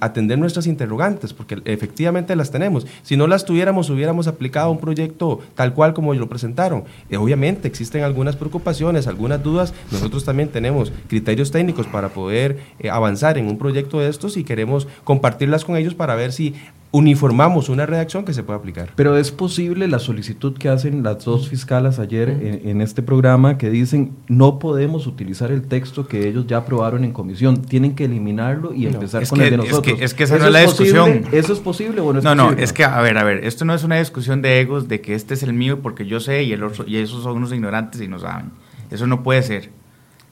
atender 0.00 0.38
nuestras 0.38 0.66
interrogantes, 0.66 1.34
porque 1.34 1.58
efectivamente 1.66 2.34
las 2.34 2.50
tenemos. 2.50 2.86
Si 3.02 3.16
no 3.16 3.26
las 3.26 3.44
tuviéramos, 3.44 3.90
hubiéramos 3.90 4.26
aplicado 4.26 4.70
un 4.70 4.78
proyecto 4.78 5.40
tal 5.54 5.74
cual 5.74 5.92
como 5.92 6.14
lo 6.14 6.28
presentaron. 6.28 6.84
Eh, 7.10 7.16
obviamente 7.16 7.68
existen 7.68 8.04
algunas 8.04 8.36
preocupaciones, 8.36 9.06
algunas 9.06 9.42
dudas. 9.42 9.74
Nosotros 9.92 10.24
también 10.24 10.48
tenemos 10.48 10.92
criterios 11.08 11.50
técnicos 11.50 11.86
para 11.86 12.08
poder 12.08 12.58
eh, 12.78 12.88
avanzar 12.90 13.36
en 13.36 13.46
un 13.46 13.58
proyecto 13.58 14.00
de 14.00 14.08
estos 14.08 14.36
y 14.36 14.44
queremos 14.44 14.88
compartirlas 15.04 15.64
con 15.64 15.76
ellos 15.76 15.94
para 15.94 16.14
ver 16.14 16.32
si 16.32 16.54
uniformamos 16.90 17.68
una 17.68 17.84
redacción 17.84 18.24
que 18.24 18.32
se 18.32 18.42
pueda 18.42 18.58
aplicar. 18.58 18.90
Pero 18.96 19.16
es 19.16 19.30
posible 19.30 19.88
la 19.88 19.98
solicitud 19.98 20.56
que 20.56 20.70
hacen 20.70 21.02
las 21.02 21.24
dos 21.24 21.48
fiscalas 21.48 21.98
ayer 21.98 22.30
en, 22.30 22.68
en, 22.68 22.80
este 22.80 23.02
programa 23.02 23.58
que 23.58 23.68
dicen 23.68 24.12
no 24.26 24.58
podemos 24.58 25.06
utilizar 25.06 25.52
el 25.52 25.62
texto 25.62 26.08
que 26.08 26.26
ellos 26.26 26.46
ya 26.46 26.58
aprobaron 26.58 27.04
en 27.04 27.12
comisión, 27.12 27.60
tienen 27.60 27.94
que 27.94 28.06
eliminarlo 28.06 28.72
y 28.72 28.86
empezar 28.86 29.28
con 29.28 29.38
que, 29.38 29.44
el 29.44 29.50
de 29.50 29.56
nosotros. 29.58 29.86
Es 29.86 29.98
que, 29.98 30.04
es 30.04 30.14
que 30.14 30.24
esa 30.24 30.38
no 30.38 30.46
es 30.46 30.52
la 30.52 30.60
discusión. 30.60 31.18
Posible? 31.18 31.38
¿Eso 31.38 31.52
es 31.52 31.60
posible 31.60 32.00
o 32.00 32.12
no 32.12 32.20
es 32.20 32.24
no, 32.24 32.30
posible? 32.30 32.56
No, 32.56 32.62
es 32.62 32.72
que, 32.72 32.84
a 32.84 33.00
ver, 33.02 33.18
a 33.18 33.24
ver, 33.24 33.44
esto 33.44 33.66
no 33.66 33.74
es 33.74 33.84
una 33.84 33.96
discusión 33.96 34.40
de 34.40 34.60
egos 34.60 34.88
de 34.88 35.02
que 35.02 35.14
este 35.14 35.34
es 35.34 35.42
el 35.42 35.52
mío 35.52 35.80
porque 35.82 36.06
yo 36.06 36.20
sé 36.20 36.42
y, 36.44 36.52
el 36.52 36.62
otro, 36.62 36.86
y 36.86 36.96
esos 36.96 37.22
son 37.22 37.36
unos 37.36 37.52
ignorantes 37.52 38.00
y 38.00 38.08
no 38.08 38.18
saben. 38.18 38.50
Eso 38.90 39.06
no 39.06 39.22
puede 39.22 39.42
ser. 39.42 39.64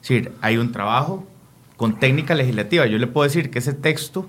Es 0.01 0.09
decir, 0.09 0.31
hay 0.41 0.57
un 0.57 0.71
trabajo 0.71 1.23
con 1.75 1.99
técnica 1.99 2.33
legislativa. 2.33 2.87
Yo 2.87 2.97
le 2.97 3.05
puedo 3.05 3.25
decir 3.25 3.51
que 3.51 3.59
ese 3.59 3.73
texto 3.73 4.27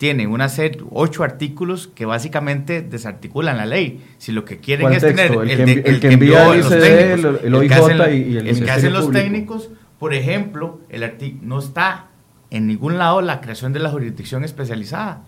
tiene 0.00 0.26
una 0.26 0.48
serie, 0.48 0.82
ocho 0.92 1.24
artículos 1.24 1.86
que 1.86 2.06
básicamente 2.06 2.80
desarticulan 2.80 3.58
la 3.58 3.66
ley. 3.66 4.02
Si 4.16 4.32
lo 4.32 4.46
que 4.46 4.56
quieren 4.56 4.90
es 4.94 5.02
tener 5.02 5.30
el, 5.30 5.50
el, 5.50 5.64
que, 5.66 5.90
el 5.90 6.00
que 6.00 6.12
envía 6.12 6.54
el 6.54 6.72
el, 6.72 7.40
el, 7.44 7.54
OIJ 7.54 7.70
y 8.14 8.36
el 8.38 8.46
El 8.48 8.64
que 8.64 8.70
hacen 8.70 8.94
los 8.94 9.04
Público. 9.04 9.22
técnicos, 9.22 9.68
por 9.98 10.14
ejemplo, 10.14 10.80
el 10.88 11.38
no 11.42 11.58
está 11.58 12.06
en 12.48 12.66
ningún 12.66 12.96
lado 12.96 13.20
la 13.20 13.42
creación 13.42 13.74
de 13.74 13.80
la 13.80 13.90
jurisdicción 13.90 14.42
especializada. 14.42 15.20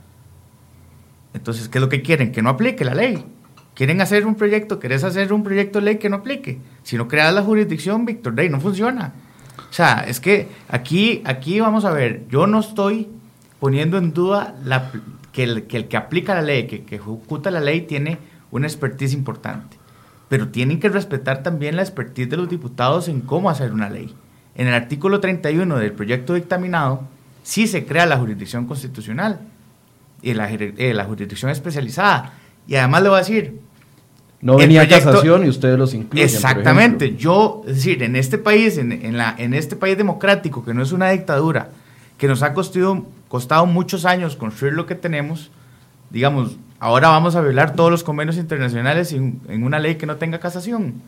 Entonces, 1.35 1.69
¿qué 1.69 1.76
es 1.76 1.83
lo 1.83 1.91
que 1.91 2.00
quieren? 2.00 2.33
Que 2.33 2.41
no 2.41 2.49
aplique 2.49 2.83
la 2.87 2.95
ley. 2.95 3.26
Quieren 3.75 4.00
hacer 4.00 4.26
un 4.26 4.37
proyecto, 4.37 4.79
querés 4.79 5.05
hacer 5.05 5.35
un 5.35 5.43
proyecto 5.43 5.81
de 5.81 5.85
ley 5.85 5.97
que 5.99 6.09
no 6.09 6.17
aplique. 6.17 6.61
Si 6.83 6.97
no 6.97 7.09
creas 7.09 7.35
la 7.35 7.43
jurisdicción, 7.43 8.07
Víctor 8.07 8.35
Rey, 8.35 8.49
no 8.49 8.59
funciona. 8.59 9.12
O 9.59 9.73
sea, 9.75 10.07
es 10.09 10.19
que 10.19 10.49
aquí, 10.69 11.21
aquí 11.26 11.61
vamos 11.61 11.85
a 11.85 11.91
ver, 11.91 12.23
yo 12.31 12.47
no 12.47 12.61
estoy 12.61 13.11
poniendo 13.62 13.97
en 13.97 14.12
duda 14.12 14.57
la, 14.64 14.90
que, 15.31 15.45
el, 15.45 15.69
que, 15.69 15.76
el, 15.76 15.87
que 15.87 15.97
aplica 15.97 16.35
la 16.35 16.42
ley, 16.42 16.66
que, 16.66 16.83
que 16.83 16.97
ejecuta 16.97 17.49
la 17.52 17.61
ley, 17.61 17.83
tiene 17.83 18.19
una 18.50 18.66
expertise 18.66 19.12
importante. 19.12 19.76
Pero 20.28 20.49
tienen 20.49 20.81
que 20.81 20.88
respetar 20.88 21.45
también 21.45 21.76
la 21.76 21.83
expertise 21.83 22.28
de 22.28 22.38
los 22.38 22.49
diputados 22.49 23.07
en 23.07 23.21
cómo 23.21 23.50
hacer 23.50 23.73
una 23.73 23.88
ley. 23.88 24.12
En 24.57 24.66
el 24.66 24.75
artículo 24.75 25.21
31 25.21 25.78
del 25.78 25.92
proyecto 25.92 26.35
dictaminado, 26.35 27.02
sí 27.45 27.69
se 27.69 27.87
crea 27.87 28.04
la 28.04 28.19
jurisdicción 28.19 28.66
constitucional 28.66 29.38
y 30.23 30.35
la, 30.35 30.50
eh, 30.50 30.92
la 30.92 31.04
jurisdicción 31.04 31.52
especializada. 31.52 32.33
Y 32.66 32.75
además 32.75 33.04
le 33.04 33.09
voy 33.11 33.16
a 33.16 33.21
decir, 33.21 33.61
no 34.40 34.57
venía 34.57 34.81
proyecto, 34.81 35.12
casación 35.12 35.47
y 35.47 35.49
ustedes 35.49 35.78
los 35.78 35.95
incluyen. 35.95 36.25
Exactamente. 36.25 37.14
Yo, 37.14 37.62
es 37.69 37.76
decir, 37.76 38.02
en 38.02 38.16
este 38.16 38.38
país, 38.38 38.76
en, 38.76 38.90
en, 38.90 39.16
la, 39.16 39.37
en 39.38 39.54
este 39.54 39.76
país 39.76 39.97
democrático, 39.97 40.64
que 40.64 40.75
no 40.75 40.83
es 40.83 40.90
una 40.90 41.11
dictadura, 41.11 41.69
que 42.19 42.26
nos 42.26 42.42
ha 42.42 42.54
costado, 42.54 43.07
costado 43.33 43.65
muchos 43.65 44.05
años 44.05 44.37
construir 44.37 44.75
lo 44.75 44.85
que 44.85 44.95
tenemos, 44.95 45.51
digamos, 46.11 46.59
ahora 46.79 47.09
vamos 47.09 47.35
a 47.35 47.41
violar 47.41 47.75
todos 47.75 47.91
los 47.91 48.05
convenios 48.05 48.37
internacionales 48.37 49.11
en, 49.15 49.41
una 49.49 49.79
ley 49.79 49.95
que 49.95 50.05
no 50.05 50.17
tenga 50.17 50.39
casación. 50.39 51.01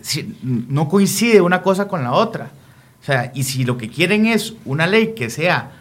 Si, 0.00 0.38
no 0.44 0.88
coincide 0.88 1.40
una 1.40 1.60
cosa 1.60 1.88
con 1.88 2.04
la 2.04 2.12
otra. 2.12 2.50
O 3.00 3.04
sea, 3.04 3.32
y 3.34 3.42
si 3.42 3.64
lo 3.64 3.78
que 3.78 3.88
quieren 3.88 4.26
es 4.26 4.54
una 4.64 4.86
ley 4.86 5.12
que 5.16 5.28
sea 5.28 5.72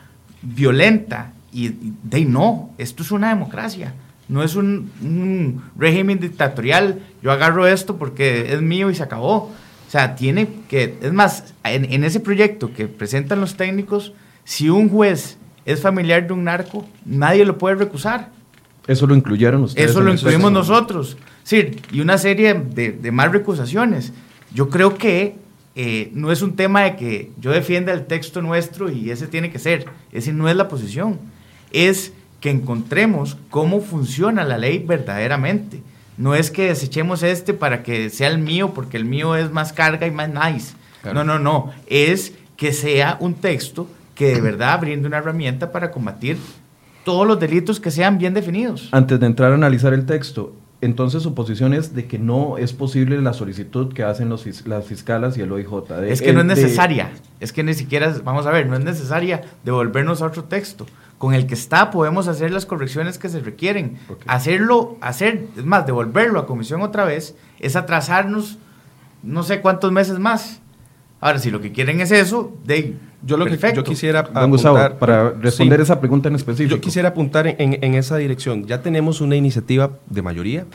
violenta, 0.42 1.34
y, 1.54 1.70
de 2.02 2.26
no, 2.26 2.72
esto 2.80 3.04
es 3.04 3.12
una 3.12 3.30
democracia 3.30 3.94
no 4.28 4.44
es 4.44 4.56
un, 4.56 5.62
régimen 5.78 6.20
dictatorial, 6.20 7.00
yo 7.22 7.32
agarro 7.32 7.68
esto 7.68 7.98
porque 7.98 8.54
es 8.54 8.62
mío 8.62 8.90
y 8.90 8.96
se 8.96 9.04
acabó. 9.04 9.36
O 9.36 9.92
sea, 9.92 10.16
tiene 10.16 10.48
que, 10.70 10.98
es 11.02 11.12
más, 11.12 11.54
en, 11.66 12.06
ese 12.06 12.22
proyecto 12.22 12.74
que 12.74 12.88
presentan 12.88 13.42
los 13.42 13.58
técnicos, 13.58 14.14
si 14.44 14.70
un 14.70 14.90
juez 14.90 15.38
es 15.66 15.82
familiar 15.82 16.26
de 16.28 16.34
un 16.34 16.44
narco, 16.44 16.86
nadie 17.06 17.46
lo 17.46 17.58
puede 17.58 17.76
recusar. 17.76 18.30
Eso 18.88 19.08
lo 19.08 19.16
incluyeron 19.16 19.64
ustedes. 19.64 19.92
Eso 19.92 20.02
lo 20.02 20.12
incluimos 20.12 20.52
nosotros. 20.52 21.18
Sí, 21.44 21.78
y 21.92 22.02
una 22.02 22.18
serie 22.18 22.54
de, 22.54 22.92
de 22.92 23.12
más 23.12 23.32
recusaciones. 23.32 24.12
Yo 24.54 24.70
creo 24.70 24.98
que 24.98 25.36
eh, 25.76 26.12
no 26.14 26.32
es 26.32 26.42
un 26.42 26.56
tema 26.56 26.82
de 26.82 26.96
que 26.98 27.32
yo 27.40 27.52
defienda 27.52 27.94
el 27.94 28.06
texto 28.06 28.42
nuestro 28.42 28.92
y 28.92 29.10
ese 29.10 29.28
tiene 29.28 29.52
que 29.52 29.60
ser. 29.60 29.86
Ese 30.12 30.34
no 30.34 30.50
es 30.50 30.56
la 30.56 30.68
posición. 30.68 31.20
Es 31.72 32.14
que 32.42 32.50
encontremos 32.50 33.38
cómo 33.50 33.82
funciona 33.82 34.44
la 34.44 34.58
ley 34.58 34.80
verdaderamente. 34.80 35.82
No 36.18 36.36
es 36.36 36.52
que 36.52 36.68
desechemos 36.68 37.24
este 37.24 37.54
para 37.54 37.84
que 37.84 38.10
sea 38.10 38.28
el 38.28 38.40
mío, 38.40 38.74
porque 38.74 38.98
el 38.98 39.06
mío 39.06 39.36
es 39.36 39.52
más 39.52 39.72
carga 39.72 40.08
y 40.08 40.12
más 40.12 40.30
nice. 40.30 40.74
Claro. 41.02 41.24
No, 41.24 41.38
no, 41.38 41.40
no. 41.40 41.72
Es 41.88 42.34
que 42.58 42.74
sea 42.74 43.18
un 43.20 43.36
texto 43.36 43.88
que 44.22 44.36
de 44.36 44.42
verdad 44.42 44.80
brinde 44.80 45.08
una 45.08 45.18
herramienta 45.18 45.72
para 45.72 45.90
combatir 45.90 46.38
todos 47.04 47.26
los 47.26 47.40
delitos 47.40 47.80
que 47.80 47.90
sean 47.90 48.20
bien 48.20 48.36
definidos. 48.36 48.90
Antes 48.92 49.20
de 49.20 49.26
entrar 49.26 49.52
a 49.52 49.56
analizar 49.56 49.96
el 49.96 50.06
texto, 50.06 50.54
entonces 50.80 51.24
su 51.24 51.34
posición 51.34 51.74
es 51.74 51.96
de 51.96 52.06
que 52.06 52.20
no 52.20 52.60
es 52.60 52.72
posible 52.72 53.20
la 53.20 53.34
solicitud 53.34 53.92
que 53.92 54.04
hacen 54.04 54.30
los, 54.30 54.68
las 54.68 54.86
fiscalas 54.86 55.40
y 55.40 55.42
el 55.42 55.52
OIJ. 55.52 55.88
De, 56.02 56.14
es 56.14 56.22
que 56.22 56.34
no 56.34 56.42
es 56.42 56.46
necesaria. 56.46 57.06
De... 57.06 57.46
Es 57.46 57.52
que 57.52 57.64
ni 57.64 57.74
siquiera, 57.74 58.14
vamos 58.24 58.46
a 58.46 58.52
ver, 58.52 58.68
no 58.68 58.76
es 58.76 58.84
necesaria 58.84 59.42
devolvernos 59.66 60.22
a 60.22 60.28
otro 60.28 60.44
texto 60.44 60.86
con 61.18 61.34
el 61.34 61.48
que 61.48 61.56
está 61.56 61.90
podemos 61.90 62.28
hacer 62.28 62.52
las 62.52 62.68
correcciones 62.68 63.18
que 63.18 63.28
se 63.28 63.40
requieren. 63.40 63.98
Okay. 64.08 64.26
Hacerlo, 64.28 64.98
hacer, 65.02 65.48
es 65.58 65.66
más, 65.66 65.88
devolverlo 65.88 66.40
a 66.40 66.46
comisión 66.46 66.84
otra 66.84 67.06
vez 67.06 67.36
es 67.58 67.76
atrasarnos 67.76 68.60
no 69.24 69.42
sé 69.42 69.62
cuántos 69.62 69.92
meses 69.92 70.20
más. 70.20 70.62
Ahora, 71.22 71.40
si 71.40 71.52
lo 71.52 71.62
que 71.62 71.72
quieren 71.72 72.02
es 72.02 72.12
eso, 72.12 72.58
de 72.66 72.96
yo 73.24 73.38
lo 73.38 73.46
perfecto. 73.46 73.84
que 73.84 73.88
yo 73.88 73.92
quisiera 73.94 74.24
Don 74.24 74.50
Gustavo, 74.50 74.78
apuntar, 74.78 74.98
para 75.00 75.30
responder 75.30 75.80
sí, 75.80 75.84
esa 75.84 76.00
pregunta 76.00 76.30
en 76.30 76.36
específico. 76.36 76.76
Yo 76.76 76.82
quisiera 76.82 77.10
apuntar 77.10 77.46
en, 77.46 77.56
en, 77.60 77.84
en 77.84 77.94
esa 77.94 78.18
dirección. 78.18 78.66
Ya 78.66 78.82
tenemos 78.82 79.22
una 79.22 79.36
iniciativa 79.36 79.92
de 80.10 80.22
mayoría 80.24 80.66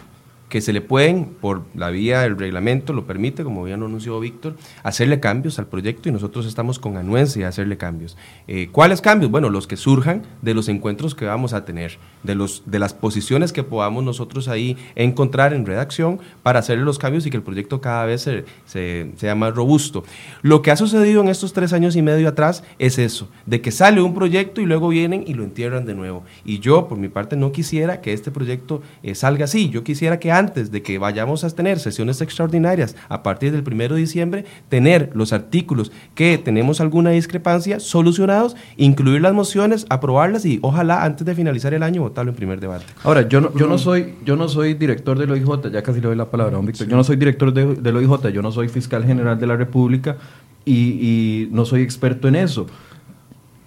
que 0.48 0.60
se 0.60 0.72
le 0.72 0.80
pueden, 0.80 1.24
por 1.24 1.62
la 1.74 1.90
vía 1.90 2.20
del 2.20 2.38
reglamento, 2.38 2.92
lo 2.92 3.06
permite, 3.06 3.42
como 3.42 3.64
bien 3.64 3.82
anunció 3.82 4.20
Víctor, 4.20 4.56
hacerle 4.82 5.18
cambios 5.18 5.58
al 5.58 5.66
proyecto 5.66 6.08
y 6.08 6.12
nosotros 6.12 6.46
estamos 6.46 6.78
con 6.78 6.96
anuencia 6.96 7.42
de 7.42 7.48
hacerle 7.48 7.76
cambios. 7.76 8.16
Eh, 8.46 8.68
¿Cuáles 8.70 9.00
cambios? 9.00 9.30
Bueno, 9.30 9.50
los 9.50 9.66
que 9.66 9.76
surjan 9.76 10.22
de 10.42 10.54
los 10.54 10.68
encuentros 10.68 11.14
que 11.14 11.24
vamos 11.24 11.52
a 11.52 11.64
tener, 11.64 11.98
de, 12.22 12.34
los, 12.36 12.62
de 12.66 12.78
las 12.78 12.94
posiciones 12.94 13.52
que 13.52 13.64
podamos 13.64 14.04
nosotros 14.04 14.46
ahí 14.48 14.76
encontrar 14.94 15.52
en 15.52 15.66
redacción 15.66 16.20
para 16.42 16.60
hacerle 16.60 16.84
los 16.84 16.98
cambios 16.98 17.26
y 17.26 17.30
que 17.30 17.36
el 17.36 17.42
proyecto 17.42 17.80
cada 17.80 18.04
vez 18.04 18.22
se, 18.22 18.44
se, 18.66 19.10
sea 19.16 19.34
más 19.34 19.54
robusto. 19.54 20.04
Lo 20.42 20.62
que 20.62 20.70
ha 20.70 20.76
sucedido 20.76 21.22
en 21.22 21.28
estos 21.28 21.52
tres 21.52 21.72
años 21.72 21.96
y 21.96 22.02
medio 22.02 22.28
atrás 22.28 22.62
es 22.78 22.98
eso, 22.98 23.28
de 23.46 23.60
que 23.60 23.72
sale 23.72 24.00
un 24.00 24.14
proyecto 24.14 24.60
y 24.60 24.66
luego 24.66 24.88
vienen 24.88 25.24
y 25.26 25.34
lo 25.34 25.42
entierran 25.42 25.86
de 25.86 25.94
nuevo. 25.94 26.24
Y 26.44 26.60
yo, 26.60 26.86
por 26.86 26.98
mi 26.98 27.08
parte, 27.08 27.36
no 27.36 27.50
quisiera 27.50 28.00
que 28.00 28.12
este 28.12 28.30
proyecto 28.30 28.80
eh, 29.02 29.14
salga 29.16 29.46
así. 29.46 29.70
Yo 29.70 29.82
quisiera 29.82 30.20
que 30.20 30.35
antes 30.38 30.70
de 30.70 30.82
que 30.82 30.98
vayamos 30.98 31.44
a 31.44 31.50
tener 31.50 31.78
sesiones 31.78 32.20
extraordinarias 32.20 32.96
a 33.08 33.22
partir 33.22 33.52
del 33.52 33.64
1 33.66 33.94
de 33.94 34.00
diciembre, 34.00 34.44
tener 34.68 35.10
los 35.14 35.32
artículos 35.32 35.92
que 36.14 36.38
tenemos 36.38 36.80
alguna 36.80 37.10
discrepancia 37.10 37.80
solucionados, 37.80 38.56
incluir 38.76 39.20
las 39.22 39.34
mociones, 39.34 39.86
aprobarlas 39.88 40.44
y 40.44 40.58
ojalá 40.62 41.04
antes 41.04 41.26
de 41.26 41.34
finalizar 41.34 41.74
el 41.74 41.82
año 41.82 42.02
votarlo 42.02 42.30
en 42.30 42.36
primer 42.36 42.60
debate. 42.60 42.84
Ahora, 43.02 43.28
yo 43.28 43.40
no, 43.40 43.54
yo 43.56 43.66
no, 43.66 43.78
soy, 43.78 44.14
yo 44.24 44.36
no 44.36 44.48
soy 44.48 44.74
director 44.74 45.18
del 45.18 45.30
OIJ, 45.30 45.70
ya 45.72 45.82
casi 45.82 46.00
le 46.00 46.08
doy 46.08 46.16
la 46.16 46.30
palabra 46.30 46.54
a 46.54 46.56
don 46.56 46.66
Víctor, 46.66 46.86
sí. 46.86 46.90
yo 46.90 46.96
no 46.96 47.04
soy 47.04 47.16
director 47.16 47.52
de, 47.52 47.74
del 47.74 47.96
OIJ, 47.96 48.28
yo 48.32 48.42
no 48.42 48.52
soy 48.52 48.68
fiscal 48.68 49.04
general 49.04 49.38
de 49.38 49.46
la 49.46 49.56
República 49.56 50.16
y, 50.64 50.74
y 50.74 51.48
no 51.52 51.64
soy 51.64 51.82
experto 51.82 52.28
en 52.28 52.36
eso. 52.36 52.66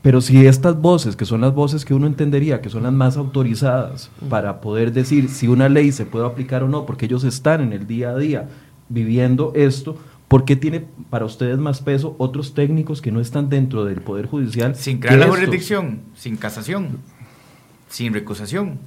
Pero 0.02 0.22
si 0.22 0.46
estas 0.46 0.80
voces, 0.80 1.16
que 1.16 1.26
son 1.26 1.42
las 1.42 1.54
voces 1.54 1.84
que 1.84 1.94
uno 1.94 2.08
entendería, 2.08 2.62
que 2.62 2.70
son 2.70 2.84
las 2.84 2.94
más 2.94 3.18
autorizadas 3.18 4.10
para 4.30 4.62
poder 4.62 4.94
decir 4.94 5.30
si 5.30 5.48
una 5.48 5.68
ley 5.68 5.92
se 5.92 6.06
puede 6.06 6.26
aplicar 6.26 6.64
o 6.64 6.70
no, 6.70 6.86
porque 6.86 7.06
ellos 7.06 7.26
están 7.26 7.62
en 7.62 7.74
el 7.74 7.86
día 7.86 8.12
a 8.12 8.18
día 8.18 8.50
viviendo 8.88 9.52
esto, 9.56 9.98
¿por 10.30 10.46
qué 10.46 10.56
tiene 10.56 10.86
para 11.10 11.26
ustedes 11.26 11.58
más 11.58 11.82
peso 11.82 12.16
otros 12.18 12.54
técnicos 12.54 13.02
que 13.02 13.12
no 13.12 13.20
están 13.20 13.50
dentro 13.50 13.84
del 13.84 14.02
Poder 14.02 14.28
Judicial? 14.28 14.74
Sin 14.76 15.00
crear 15.00 15.20
la 15.20 15.28
jurisdicción, 15.28 16.00
sin 16.16 16.38
casación, 16.38 17.00
sin 17.90 18.14
recusación. 18.14 18.80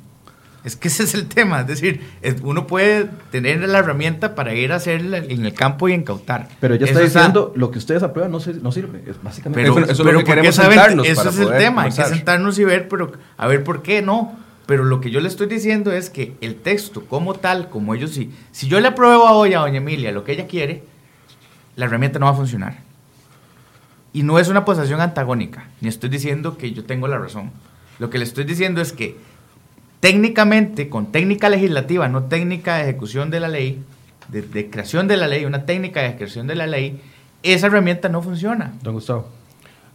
Es 0.65 0.77
que 0.77 0.89
ese 0.89 1.03
es 1.03 1.15
el 1.15 1.27
tema, 1.27 1.63
es 1.63 1.67
decir, 1.67 2.01
uno 2.43 2.69
puede 2.69 3.09
tener 3.33 3.69
la 3.69 3.79
herramienta 3.79 4.37
para 4.37 4.55
ir 4.55 4.73
a 4.73 4.77
hacerla 4.77 5.19
en 5.19 5.45
el 5.45 5.55
campo 5.55 5.89
y 5.89 5.93
incautar. 5.93 6.49
Pero 6.61 6.75
ella 6.75 6.87
está 6.87 7.01
eso 7.03 7.19
diciendo, 7.19 7.47
está... 7.49 7.59
lo 7.59 7.71
que 7.73 7.79
ustedes 7.79 8.03
aprueban 8.05 8.31
no, 8.31 8.39
se, 8.39 8.55
no 8.55 8.71
sirve, 8.71 9.03
es 9.07 9.21
básicamente. 9.21 9.61
Pero, 9.61 9.85
eso, 9.85 9.93
eso 9.93 10.05
pero 10.05 10.19
es 10.19 10.23
lo 10.23 10.27
que 10.27 10.35
queremos 10.37 10.55
saben, 10.55 10.79
sentarnos 10.79 11.07
Eso 11.09 11.17
para 11.17 11.31
es 11.31 11.39
el 11.39 11.49
tema, 11.59 11.83
conversar. 11.83 12.05
hay 12.05 12.11
que 12.11 12.17
sentarnos 12.17 12.59
y 12.61 12.65
ver, 12.65 12.89
pero 12.89 13.13
a 13.37 13.47
ver 13.49 13.65
por 13.65 13.83
qué 13.83 14.03
no. 14.03 14.39
Pero 14.67 14.85
lo 14.85 15.01
que 15.01 15.11
yo 15.11 15.21
le 15.21 15.27
estoy 15.27 15.49
diciendo 15.49 15.91
es 15.91 16.09
que 16.09 16.35
el 16.41 16.55
texto 16.55 17.05
como 17.07 17.35
tal, 17.35 17.69
como 17.69 17.95
ellos 17.95 18.13
sí, 18.13 18.33
si 18.53 18.69
yo 18.69 18.79
le 18.81 18.87
apruebo 18.87 19.27
a 19.27 19.33
hoy 19.33 19.55
a 19.55 19.59
doña 19.59 19.79
Emilia 19.79 20.13
lo 20.13 20.23
que 20.23 20.33
ella 20.33 20.47
quiere, 20.47 20.85
la 21.75 21.87
herramienta 21.87 22.21
no 22.21 22.27
va 22.27 22.33
a 22.33 22.37
funcionar. 22.37 22.79
Y 24.13 24.23
no 24.23 24.39
es 24.39 24.49
una 24.49 24.65
posición 24.65 25.01
antagónica, 25.01 25.67
ni 25.81 25.89
estoy 25.89 26.09
diciendo 26.11 26.57
que 26.57 26.73
yo 26.73 26.85
tengo 26.85 27.09
la 27.09 27.19
razón. 27.19 27.51
Lo 27.99 28.11
que 28.11 28.19
le 28.19 28.25
estoy 28.25 28.45
diciendo 28.45 28.81
es 28.81 28.93
que 28.93 29.17
técnicamente, 30.03 30.89
con 30.89 31.13
técnica 31.13 31.49
legislativa, 31.49 32.09
no 32.09 32.25
técnica 32.25 32.79
de 32.79 32.83
ejecución 32.83 33.31
de 33.31 33.39
la 33.39 33.47
ley, 33.47 33.81
de, 34.27 34.43
de, 34.43 34.69
creación 34.69 35.07
de 35.07 35.17
la 35.17 35.29
ley, 35.29 35.45
una 35.45 35.65
técnica 35.65 36.01
de 36.01 36.09
ejecución 36.09 36.49
de 36.49 36.57
la 36.57 36.67
ley, 36.67 37.01
esa 37.45 37.69
herramienta 37.69 38.09
no 38.09 38.21
funciona. 38.21 38.75
Don 38.83 38.95
Gustavo. 38.95 39.29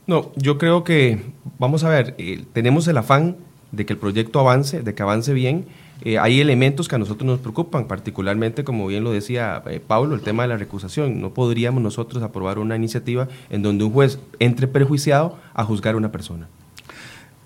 No, 0.06 0.32
yo 0.38 0.58
creo 0.58 0.86
que, 0.86 1.20
vamos 1.60 1.84
a 1.84 1.90
ver, 1.90 2.16
eh, 2.20 2.46
tenemos 2.54 2.88
el 2.88 2.96
afán 2.96 3.36
de 3.74 3.86
que 3.86 3.92
el 3.92 4.00
proyecto 4.00 4.40
avance, 4.40 4.82
de 4.82 4.96
que 4.96 5.04
avance 5.04 5.34
bien. 5.34 5.66
Eh, 6.06 6.18
hay 6.18 6.40
elementos 6.40 6.88
que 6.88 6.96
a 6.96 7.00
nosotros 7.00 7.28
nos 7.28 7.40
preocupan, 7.40 7.90
particularmente, 7.90 8.64
como 8.64 8.88
bien 8.88 9.04
lo 9.04 9.12
decía 9.12 9.62
eh, 9.66 9.82
Pablo, 9.86 10.16
el 10.16 10.22
tema 10.22 10.44
de 10.44 10.48
la 10.48 10.56
recusación. 10.56 11.20
No 11.20 11.34
podríamos 11.34 11.84
nosotros 11.84 12.24
aprobar 12.24 12.60
una 12.60 12.78
iniciativa 12.78 13.28
en 13.50 13.62
donde 13.62 13.84
un 13.84 13.92
juez 13.92 14.20
entre 14.40 14.70
prejuiciado 14.70 15.38
a 15.54 15.66
juzgar 15.66 15.96
a 15.96 15.98
una 15.98 16.14
persona. 16.14 16.48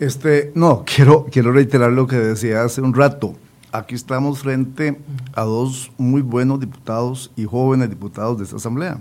Este, 0.02 0.52
no, 0.56 0.84
quiero, 0.96 1.28
quiero 1.32 1.52
reiterar 1.52 1.92
lo 1.92 2.08
que 2.08 2.18
decía 2.18 2.64
hace 2.64 2.82
un 2.82 2.94
rato. 2.94 3.36
Aquí 3.72 3.94
estamos 3.94 4.40
frente 4.40 5.00
a 5.34 5.44
dos 5.44 5.92
muy 5.98 6.24
buenos 6.24 6.60
diputados 6.60 7.32
y 7.38 7.46
jóvenes 7.46 7.90
diputados 7.90 8.40
de 8.40 8.44
esta 8.44 8.58
Asamblea. 8.58 8.98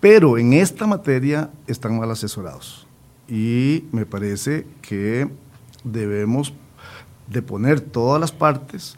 Pero 0.00 0.38
en 0.38 0.54
esta 0.54 0.86
materia 0.86 1.50
están 1.66 1.98
mal 1.98 2.10
asesorados. 2.10 2.86
Y 3.28 3.84
me 3.92 4.06
parece 4.06 4.66
que 4.80 5.28
debemos 5.84 6.54
de 7.28 7.42
poner 7.42 7.80
todas 7.80 8.18
las 8.20 8.32
partes. 8.32 8.96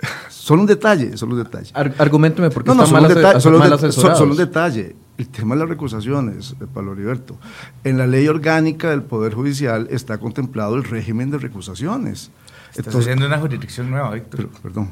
Solo 0.28 0.62
un 0.62 0.66
detalle, 0.66 1.16
solo 1.16 1.34
un 1.36 1.44
detalle. 1.44 1.70
Ar 1.74 1.94
argumenteme 1.98 2.50
porque 2.50 2.74
no, 2.74 2.82
están 2.82 3.02
mal, 3.02 3.72
asesorados. 3.72 4.18
Solo 4.18 4.32
un 4.32 4.36
detalle. 4.36 4.96
El 5.20 5.28
tema 5.28 5.54
de 5.54 5.60
las 5.60 5.68
recusaciones, 5.68 6.56
eh, 6.62 6.64
Pablo 6.72 6.94
Heriberto. 6.94 7.36
En 7.84 7.98
la 7.98 8.06
ley 8.06 8.26
orgánica 8.26 8.88
del 8.88 9.02
Poder 9.02 9.34
Judicial 9.34 9.86
está 9.90 10.16
contemplado 10.16 10.76
el 10.76 10.84
régimen 10.84 11.30
de 11.30 11.36
recusaciones. 11.36 12.30
Estás 12.74 12.94
haciendo 12.94 13.26
una 13.26 13.38
jurisdicción 13.38 13.90
nueva, 13.90 14.14
Víctor. 14.14 14.48
perdón. 14.62 14.88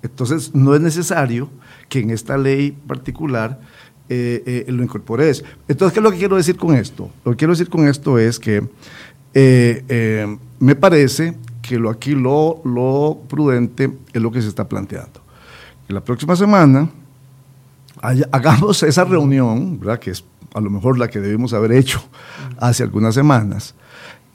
Entonces, 0.00 0.54
no 0.54 0.76
es 0.76 0.80
necesario 0.80 1.50
que 1.88 1.98
en 1.98 2.10
esta 2.10 2.38
ley 2.38 2.70
particular 2.70 3.58
eh, 4.08 4.64
eh, 4.68 4.70
lo 4.70 4.84
incorpores. 4.84 5.42
Entonces, 5.66 5.92
¿qué 5.92 5.98
es 5.98 6.04
lo 6.04 6.12
que 6.12 6.18
quiero 6.18 6.36
decir 6.36 6.56
con 6.56 6.76
esto? 6.76 7.10
Lo 7.24 7.32
que 7.32 7.38
quiero 7.38 7.52
decir 7.52 7.68
con 7.68 7.88
esto 7.88 8.16
es 8.16 8.38
que 8.38 8.62
eh, 9.34 10.38
me 10.60 10.76
parece 10.76 11.34
que 11.60 11.80
lo 11.80 11.90
aquí 11.90 12.14
lo, 12.14 12.62
lo 12.64 13.22
prudente 13.28 13.90
es 14.12 14.22
lo 14.22 14.30
que 14.30 14.40
se 14.40 14.46
está 14.46 14.68
planteando. 14.68 15.20
La 15.88 16.00
próxima 16.00 16.36
semana 16.36 16.88
hagamos 18.32 18.82
esa 18.82 19.04
reunión, 19.04 19.78
¿verdad? 19.80 19.98
que 19.98 20.10
es 20.10 20.24
a 20.54 20.60
lo 20.60 20.70
mejor 20.70 20.98
la 20.98 21.08
que 21.08 21.20
debimos 21.20 21.52
haber 21.52 21.72
hecho 21.72 22.02
hace 22.58 22.84
algunas 22.84 23.14
semanas, 23.14 23.74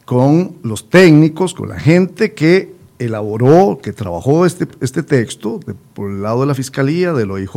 con 0.06 0.58
los 0.64 0.90
técnicos, 0.90 1.54
con 1.54 1.70
la 1.70 1.80
gente 1.80 2.34
que 2.34 2.74
elaboró, 2.98 3.80
que 3.82 3.94
trabajó 3.94 4.46
este, 4.46 4.68
este 4.82 5.02
texto, 5.04 5.62
por 5.94 6.12
el 6.12 6.22
lado 6.22 6.42
de 6.42 6.48
la 6.48 6.56
Fiscalía, 6.56 7.14
del 7.14 7.32
OIJ 7.32 7.50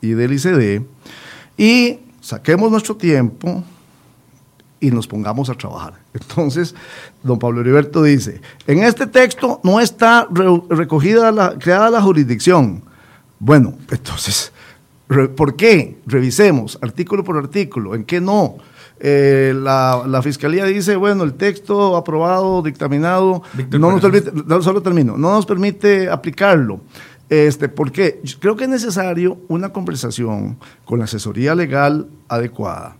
y 0.00 0.10
del 0.10 0.32
ICD, 0.32 0.82
y 1.58 1.98
saquemos 2.20 2.70
nuestro 2.70 2.96
tiempo 2.96 3.62
y 4.80 4.90
nos 4.90 5.06
pongamos 5.06 5.50
a 5.50 5.54
trabajar. 5.54 5.94
Entonces, 6.14 6.74
don 7.22 7.38
Pablo 7.38 7.60
Heriberto 7.60 8.02
dice, 8.02 8.40
en 8.66 8.82
este 8.82 9.06
texto 9.06 9.60
no 9.62 9.80
está 9.80 10.26
recogida, 10.70 11.30
la, 11.32 11.58
creada 11.58 11.90
la 11.90 12.00
jurisdicción. 12.00 12.82
Bueno, 13.38 13.74
entonces, 13.90 14.52
¿por 15.08 15.56
qué? 15.56 15.98
Revisemos 16.06 16.78
artículo 16.82 17.24
por 17.24 17.36
artículo, 17.36 17.94
¿en 17.94 18.04
qué 18.04 18.20
no? 18.20 18.56
Eh, 19.00 19.52
la, 19.54 20.20
fiscalía 20.22 20.64
dice, 20.64 20.96
bueno, 20.96 21.24
el 21.24 21.34
texto 21.34 21.96
aprobado, 21.96 22.62
dictaminado, 22.62 23.42
no 23.70 23.90
nos 23.90 24.00
permite, 24.00 24.30
solo 24.62 24.82
termino, 24.82 25.16
no 25.16 25.32
nos 25.32 25.46
permite 25.46 26.08
aplicarlo. 26.08 26.80
Este, 27.28 27.68
porque 27.68 28.20
creo 28.38 28.54
que 28.54 28.64
es 28.64 28.70
necesario 28.70 29.38
una 29.48 29.70
conversación 29.70 30.58
con 30.84 30.98
la 30.98 31.06
asesoría 31.06 31.54
legal 31.54 32.08
adecuada 32.28 32.96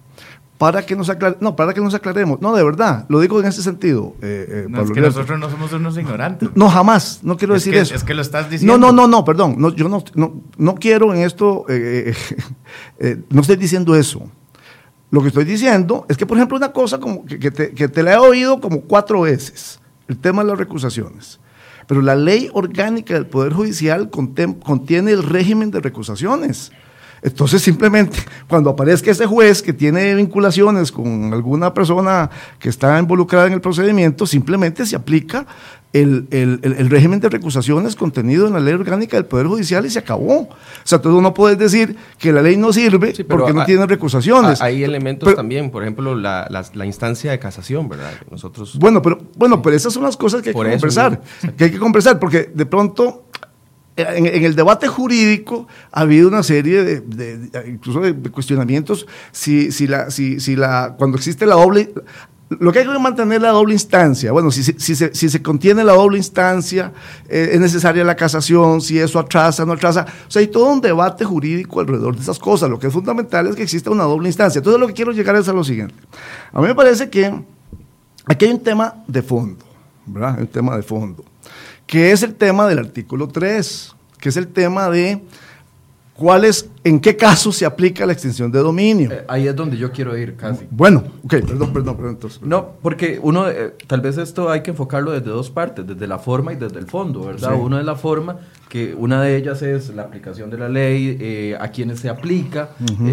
para 0.58 0.86
que 0.86 0.94
nos 0.94 1.10
no, 1.40 1.56
para 1.56 1.74
que 1.74 1.80
nos 1.80 1.94
aclaremos. 1.94 2.40
No, 2.40 2.54
de 2.54 2.62
verdad, 2.62 3.06
lo 3.08 3.20
digo 3.20 3.40
en 3.40 3.46
ese 3.46 3.62
sentido. 3.62 4.14
Eh, 4.22 4.46
eh 4.48 4.66
no, 4.68 4.82
es 4.82 4.90
que 4.90 5.00
nosotros 5.00 5.38
no 5.38 5.50
somos 5.50 5.72
unos 5.72 5.98
ignorantes. 5.98 6.50
No, 6.54 6.68
jamás, 6.68 7.20
no 7.22 7.36
quiero 7.36 7.54
decir 7.54 7.74
eso. 7.74 7.94
Es 7.94 8.04
que 8.04 8.14
lo 8.14 8.22
estás 8.22 8.48
diciendo. 8.48 8.78
No, 8.78 8.92
no, 8.92 8.92
no, 8.92 9.08
no, 9.08 9.24
perdón, 9.24 9.56
no, 9.58 9.74
yo 9.74 9.88
no, 9.88 10.04
no, 10.56 10.74
quiero 10.76 11.12
en 11.12 11.22
esto, 11.22 11.64
eh, 11.68 12.14
eh, 12.98 13.22
no 13.30 13.40
estoy 13.40 13.56
diciendo 13.56 13.96
eso. 13.96 14.30
Lo 15.10 15.22
que 15.22 15.28
estoy 15.28 15.44
diciendo 15.44 16.06
es 16.08 16.16
que, 16.16 16.26
por 16.26 16.36
ejemplo, 16.36 16.56
una 16.56 16.72
cosa 16.72 16.98
como 16.98 17.24
que, 17.24 17.50
te, 17.50 17.72
que 17.72 17.88
te 17.88 18.02
la 18.02 18.14
he 18.14 18.18
oído 18.18 18.60
como 18.60 18.80
cuatro 18.82 19.22
veces, 19.22 19.80
el 20.08 20.18
tema 20.18 20.42
de 20.42 20.48
las 20.48 20.58
recusaciones. 20.58 21.40
Pero 21.86 22.00
la 22.00 22.14
ley 22.14 22.48
orgánica 22.52 23.14
del 23.14 23.26
Poder 23.26 23.52
Judicial 23.52 24.10
contiene 24.10 25.12
el 25.12 25.22
régimen 25.22 25.70
de 25.70 25.80
recusaciones. 25.80 26.72
Entonces, 27.24 27.62
simplemente, 27.62 28.18
cuando 28.48 28.68
aparezca 28.68 29.10
ese 29.10 29.24
juez 29.24 29.62
que 29.62 29.72
tiene 29.72 30.14
vinculaciones 30.14 30.92
con 30.92 31.32
alguna 31.32 31.72
persona 31.72 32.28
que 32.58 32.68
está 32.68 32.98
involucrada 32.98 33.46
en 33.46 33.54
el 33.54 33.62
procedimiento, 33.62 34.26
simplemente 34.26 34.84
se 34.84 34.94
aplica 34.94 35.46
el, 35.94 36.88
régimen 36.90 37.20
de 37.20 37.30
recusaciones 37.30 37.96
contenido 37.96 38.46
en 38.46 38.52
la 38.52 38.60
ley 38.60 38.74
orgánica 38.74 39.16
del 39.16 39.24
Poder 39.24 39.46
Judicial 39.46 39.86
y 39.86 39.90
se 39.90 40.00
acabó. 40.00 40.40
O 40.40 40.48
sea, 40.82 41.00
tú 41.00 41.22
no 41.22 41.32
puedes 41.32 41.56
decir 41.56 41.96
que 42.18 42.30
la 42.30 42.42
ley 42.42 42.58
no 42.58 42.74
sirve 42.74 43.14
porque 43.26 43.54
no 43.54 43.64
tiene 43.64 43.86
recusaciones. 43.86 44.60
Hay 44.60 44.84
elementos 44.84 45.34
también, 45.34 45.70
por 45.70 45.82
ejemplo, 45.82 46.14
la, 46.14 46.62
instancia 46.84 47.30
de 47.30 47.38
casación, 47.38 47.88
¿verdad? 47.88 48.12
Nosotros... 48.30 48.78
Bueno, 48.78 49.00
pero, 49.00 49.18
bueno, 49.36 49.62
pero 49.62 49.74
esas 49.74 49.94
son 49.94 50.02
las 50.02 50.18
cosas 50.18 50.42
que 50.42 50.50
hay 50.50 50.54
que 50.54 50.70
conversar, 50.70 51.22
que 51.56 51.64
hay 51.64 51.70
que 51.70 51.78
conversar, 51.78 52.18
porque 52.18 52.50
de 52.52 52.66
pronto 52.66 53.23
en, 53.96 54.44
el 54.44 54.56
debate 54.56 54.88
jurídico 54.88 55.68
ha 55.92 56.00
habido 56.00 56.28
una 56.28 56.42
serie 56.42 56.82
de, 56.82 57.50
incluso 57.68 58.00
de 58.00 58.14
cuestionamientos 58.30 59.06
si, 59.30 59.70
si, 59.70 59.86
la, 59.86 60.10
si, 60.10 60.40
si 60.40 60.56
la, 60.56 60.94
cuando 60.98 61.16
existe 61.16 61.46
la 61.46 61.54
doble, 61.54 61.92
lo 62.48 62.72
que 62.72 62.80
hay 62.80 62.86
que 62.86 62.98
mantener 62.98 63.40
la 63.40 63.50
doble 63.50 63.72
instancia. 63.72 64.32
Bueno, 64.32 64.50
si, 64.50 64.62
si, 64.62 64.94
se, 64.94 65.14
si 65.14 65.28
se, 65.28 65.42
contiene 65.42 65.84
la 65.84 65.92
doble 65.92 66.18
instancia, 66.18 66.92
eh, 67.28 67.50
es 67.52 67.60
necesaria 67.60 68.04
la 68.04 68.16
casación, 68.16 68.80
si 68.80 68.98
eso 68.98 69.18
atrasa, 69.18 69.64
no 69.64 69.72
atrasa. 69.72 70.06
O 70.26 70.30
sea, 70.30 70.40
hay 70.40 70.48
todo 70.48 70.72
un 70.72 70.80
debate 70.80 71.24
jurídico 71.24 71.80
alrededor 71.80 72.16
de 72.16 72.22
esas 72.22 72.38
cosas. 72.38 72.68
Lo 72.68 72.78
que 72.78 72.88
es 72.88 72.92
fundamental 72.92 73.46
es 73.46 73.56
que 73.56 73.62
exista 73.62 73.90
una 73.90 74.04
doble 74.04 74.28
instancia. 74.28 74.58
Entonces, 74.58 74.80
lo 74.80 74.86
que 74.86 74.92
quiero 74.92 75.12
llegar 75.12 75.36
es 75.36 75.48
a 75.48 75.52
lo 75.52 75.64
siguiente. 75.64 75.94
A 76.52 76.60
mí 76.60 76.66
me 76.66 76.74
parece 76.74 77.08
que 77.08 77.32
aquí 78.26 78.44
hay 78.44 78.52
un 78.52 78.62
tema 78.62 79.02
de 79.06 79.22
fondo, 79.22 79.64
¿verdad? 80.06 80.40
Un 80.40 80.46
tema 80.46 80.76
de 80.76 80.82
fondo 80.82 81.24
que 81.94 82.10
es 82.10 82.24
el 82.24 82.34
tema 82.34 82.66
del 82.66 82.80
artículo 82.80 83.28
3, 83.28 83.94
que 84.18 84.28
es 84.28 84.36
el 84.36 84.48
tema 84.48 84.90
de 84.90 85.22
cuál 86.12 86.44
es, 86.44 86.68
en 86.82 86.98
qué 86.98 87.16
caso 87.16 87.52
se 87.52 87.64
aplica 87.64 88.04
la 88.04 88.12
extinción 88.12 88.50
de 88.50 88.58
dominio. 88.58 89.12
Eh, 89.12 89.24
ahí 89.28 89.46
es 89.46 89.54
donde 89.54 89.76
yo 89.76 89.92
quiero 89.92 90.18
ir 90.18 90.34
casi. 90.34 90.66
Bueno, 90.72 91.04
ok, 91.22 91.34
perdón, 91.46 91.72
perdón, 91.72 91.96
perdón. 91.96 92.14
Entonces, 92.14 92.42
No, 92.42 92.70
porque 92.82 93.20
uno, 93.22 93.48
eh, 93.48 93.74
tal 93.86 94.00
vez 94.00 94.18
esto 94.18 94.50
hay 94.50 94.62
que 94.64 94.72
enfocarlo 94.72 95.12
desde 95.12 95.30
dos 95.30 95.50
partes, 95.50 95.86
desde 95.86 96.08
la 96.08 96.18
forma 96.18 96.52
y 96.52 96.56
desde 96.56 96.80
el 96.80 96.88
fondo, 96.88 97.26
¿verdad? 97.26 97.54
Uno 97.56 97.78
es 97.78 97.86
la 97.86 97.94
forma, 97.94 98.38
que 98.68 98.92
una 98.96 99.22
de 99.22 99.36
ellas 99.36 99.62
es 99.62 99.94
la 99.94 100.02
aplicación 100.02 100.50
de 100.50 100.58
la 100.58 100.68
ley, 100.68 101.16
eh, 101.20 101.56
a 101.60 101.68
quienes 101.68 102.00
se 102.00 102.08
aplica, 102.08 102.70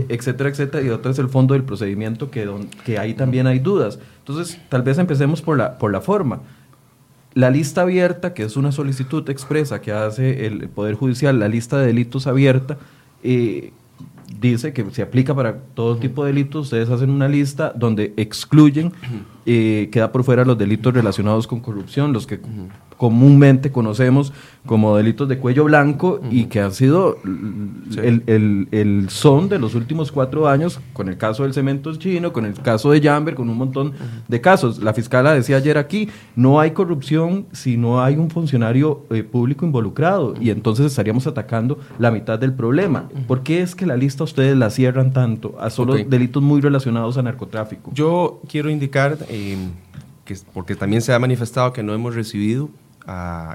etcétera, 0.09 0.49
etcétera, 0.49 0.83
y 0.83 0.89
otra 0.89 1.11
es 1.11 1.19
el 1.19 1.29
fondo 1.29 1.53
del 1.53 1.65
procedimiento, 1.65 2.31
que, 2.31 2.49
que 2.83 2.97
ahí 2.97 3.13
también 3.13 3.45
hay 3.45 3.59
dudas. 3.59 3.99
Entonces, 4.25 4.59
tal 4.69 4.81
vez 4.81 4.97
empecemos 4.97 5.43
por 5.43 5.55
la, 5.55 5.77
por 5.77 5.91
la 5.91 6.01
forma. 6.01 6.39
La 7.33 7.49
lista 7.49 7.81
abierta, 7.81 8.33
que 8.33 8.43
es 8.43 8.57
una 8.57 8.71
solicitud 8.71 9.29
expresa 9.29 9.79
que 9.79 9.91
hace 9.91 10.45
el 10.45 10.67
Poder 10.67 10.95
Judicial, 10.95 11.39
la 11.39 11.47
lista 11.47 11.79
de 11.79 11.87
delitos 11.87 12.27
abierta, 12.27 12.77
eh, 13.23 13.71
dice 14.39 14.73
que 14.73 14.89
se 14.91 15.01
aplica 15.01 15.33
para 15.35 15.59
todo 15.73 15.97
tipo 15.97 16.25
de 16.25 16.33
delitos. 16.33 16.65
Ustedes 16.65 16.89
hacen 16.89 17.09
una 17.09 17.29
lista 17.29 17.71
donde 17.75 18.13
excluyen, 18.17 18.91
eh, 19.45 19.89
queda 19.91 20.11
por 20.11 20.23
fuera 20.23 20.43
los 20.43 20.57
delitos 20.57 20.93
relacionados 20.93 21.47
con 21.47 21.59
corrupción, 21.61 22.11
los 22.11 22.27
que 22.27 22.39
comúnmente 23.01 23.71
conocemos 23.71 24.31
como 24.63 24.95
delitos 24.95 25.27
de 25.27 25.39
cuello 25.39 25.63
blanco 25.63 26.21
y 26.29 26.45
que 26.45 26.59
han 26.59 26.71
sido 26.71 27.17
el, 27.97 29.07
son 29.09 29.49
de 29.49 29.57
los 29.57 29.73
últimos 29.73 30.11
cuatro 30.11 30.47
años 30.47 30.79
con 30.93 31.09
el 31.09 31.17
caso 31.17 31.41
del 31.41 31.51
cemento 31.51 31.95
chino, 31.95 32.31
con 32.31 32.45
el 32.45 32.53
caso 32.53 32.91
de 32.91 33.01
Jamber, 33.01 33.33
con 33.33 33.49
un 33.49 33.57
montón 33.57 33.93
de 34.27 34.39
casos. 34.39 34.83
La 34.83 34.93
fiscala 34.93 35.33
decía 35.33 35.57
ayer 35.57 35.79
aquí, 35.79 36.09
no 36.35 36.59
hay 36.59 36.71
corrupción 36.71 37.47
si 37.53 37.75
no 37.75 38.03
hay 38.03 38.17
un 38.17 38.29
funcionario 38.29 39.03
eh, 39.09 39.23
público 39.23 39.65
involucrado 39.65 40.35
y 40.39 40.51
entonces 40.51 40.85
estaríamos 40.85 41.25
atacando 41.25 41.79
la 41.97 42.11
mitad 42.11 42.37
del 42.37 42.53
problema. 42.53 43.09
¿Por 43.25 43.41
qué 43.41 43.63
es 43.63 43.73
que 43.73 43.87
la 43.87 43.97
lista 43.97 44.23
ustedes 44.23 44.55
la 44.55 44.69
cierran 44.69 45.11
tanto 45.11 45.55
a 45.59 45.71
solo 45.71 45.95
delitos 45.95 46.43
muy 46.43 46.61
relacionados 46.61 47.17
a 47.17 47.23
narcotráfico? 47.23 47.89
Yo 47.95 48.41
quiero 48.47 48.69
indicar... 48.69 49.17
Eh, 49.27 49.57
que, 50.23 50.37
porque 50.53 50.75
también 50.75 51.01
se 51.01 51.11
ha 51.13 51.17
manifestado 51.17 51.73
que 51.73 51.81
no 51.81 51.95
hemos 51.95 52.13
recibido 52.13 52.69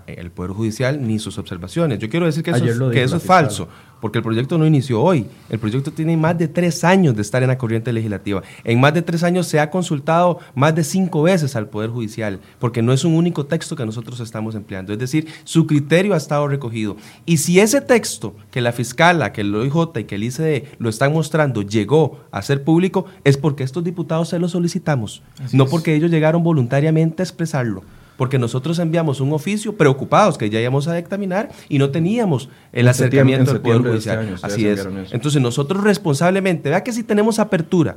el 0.06 0.30
Poder 0.30 0.52
Judicial 0.52 1.06
ni 1.06 1.18
sus 1.18 1.38
observaciones. 1.38 1.98
Yo 1.98 2.08
quiero 2.08 2.26
decir 2.26 2.42
que 2.42 2.50
eso, 2.50 2.90
que 2.90 3.02
eso 3.02 3.16
es 3.16 3.22
falso, 3.22 3.68
porque 4.00 4.18
el 4.18 4.24
proyecto 4.24 4.58
no 4.58 4.66
inició 4.66 5.00
hoy. 5.00 5.26
El 5.48 5.58
proyecto 5.58 5.90
tiene 5.90 6.16
más 6.16 6.36
de 6.36 6.48
tres 6.48 6.84
años 6.84 7.14
de 7.16 7.22
estar 7.22 7.42
en 7.42 7.48
la 7.48 7.58
corriente 7.58 7.92
legislativa. 7.92 8.42
En 8.64 8.80
más 8.80 8.94
de 8.94 9.02
tres 9.02 9.22
años 9.22 9.46
se 9.46 9.60
ha 9.60 9.70
consultado 9.70 10.38
más 10.54 10.74
de 10.74 10.84
cinco 10.84 11.22
veces 11.22 11.56
al 11.56 11.68
Poder 11.68 11.90
Judicial, 11.90 12.40
porque 12.58 12.82
no 12.82 12.92
es 12.92 13.04
un 13.04 13.14
único 13.14 13.46
texto 13.46 13.76
que 13.76 13.86
nosotros 13.86 14.20
estamos 14.20 14.54
empleando. 14.54 14.92
Es 14.92 14.98
decir, 14.98 15.28
su 15.44 15.66
criterio 15.66 16.14
ha 16.14 16.18
estado 16.18 16.48
recogido. 16.48 16.96
Y 17.24 17.38
si 17.38 17.60
ese 17.60 17.80
texto 17.80 18.34
que 18.50 18.60
la 18.60 18.72
fiscala, 18.72 19.32
que 19.32 19.42
el 19.42 19.54
OIJ 19.54 19.98
y 20.00 20.04
que 20.04 20.16
el 20.16 20.24
ICD 20.24 20.76
lo 20.78 20.88
están 20.88 21.12
mostrando 21.12 21.62
llegó 21.62 22.20
a 22.30 22.42
ser 22.42 22.64
público, 22.64 23.06
es 23.24 23.36
porque 23.36 23.64
estos 23.64 23.84
diputados 23.84 24.28
se 24.28 24.38
lo 24.38 24.48
solicitamos, 24.48 25.22
no 25.52 25.66
porque 25.66 25.94
ellos 25.94 26.10
llegaron 26.10 26.42
voluntariamente 26.42 27.22
a 27.22 27.24
expresarlo. 27.24 27.82
Porque 28.16 28.38
nosotros 28.38 28.78
enviamos 28.78 29.20
un 29.20 29.32
oficio 29.32 29.76
preocupados 29.76 30.38
que 30.38 30.50
ya 30.50 30.60
íbamos 30.60 30.88
a 30.88 30.94
dictaminar 30.94 31.50
y 31.68 31.78
no 31.78 31.90
teníamos 31.90 32.48
el 32.72 32.88
acercamiento 32.88 33.52
del 33.52 33.60
Poder 33.60 33.78
este 33.78 33.90
Judicial. 33.90 34.38
Así 34.42 34.66
es. 34.66 34.86
Entonces 35.10 35.40
nosotros 35.40 35.82
responsablemente, 35.82 36.70
vea 36.70 36.82
que 36.82 36.92
si 36.92 37.02
tenemos 37.02 37.38
apertura 37.38 37.96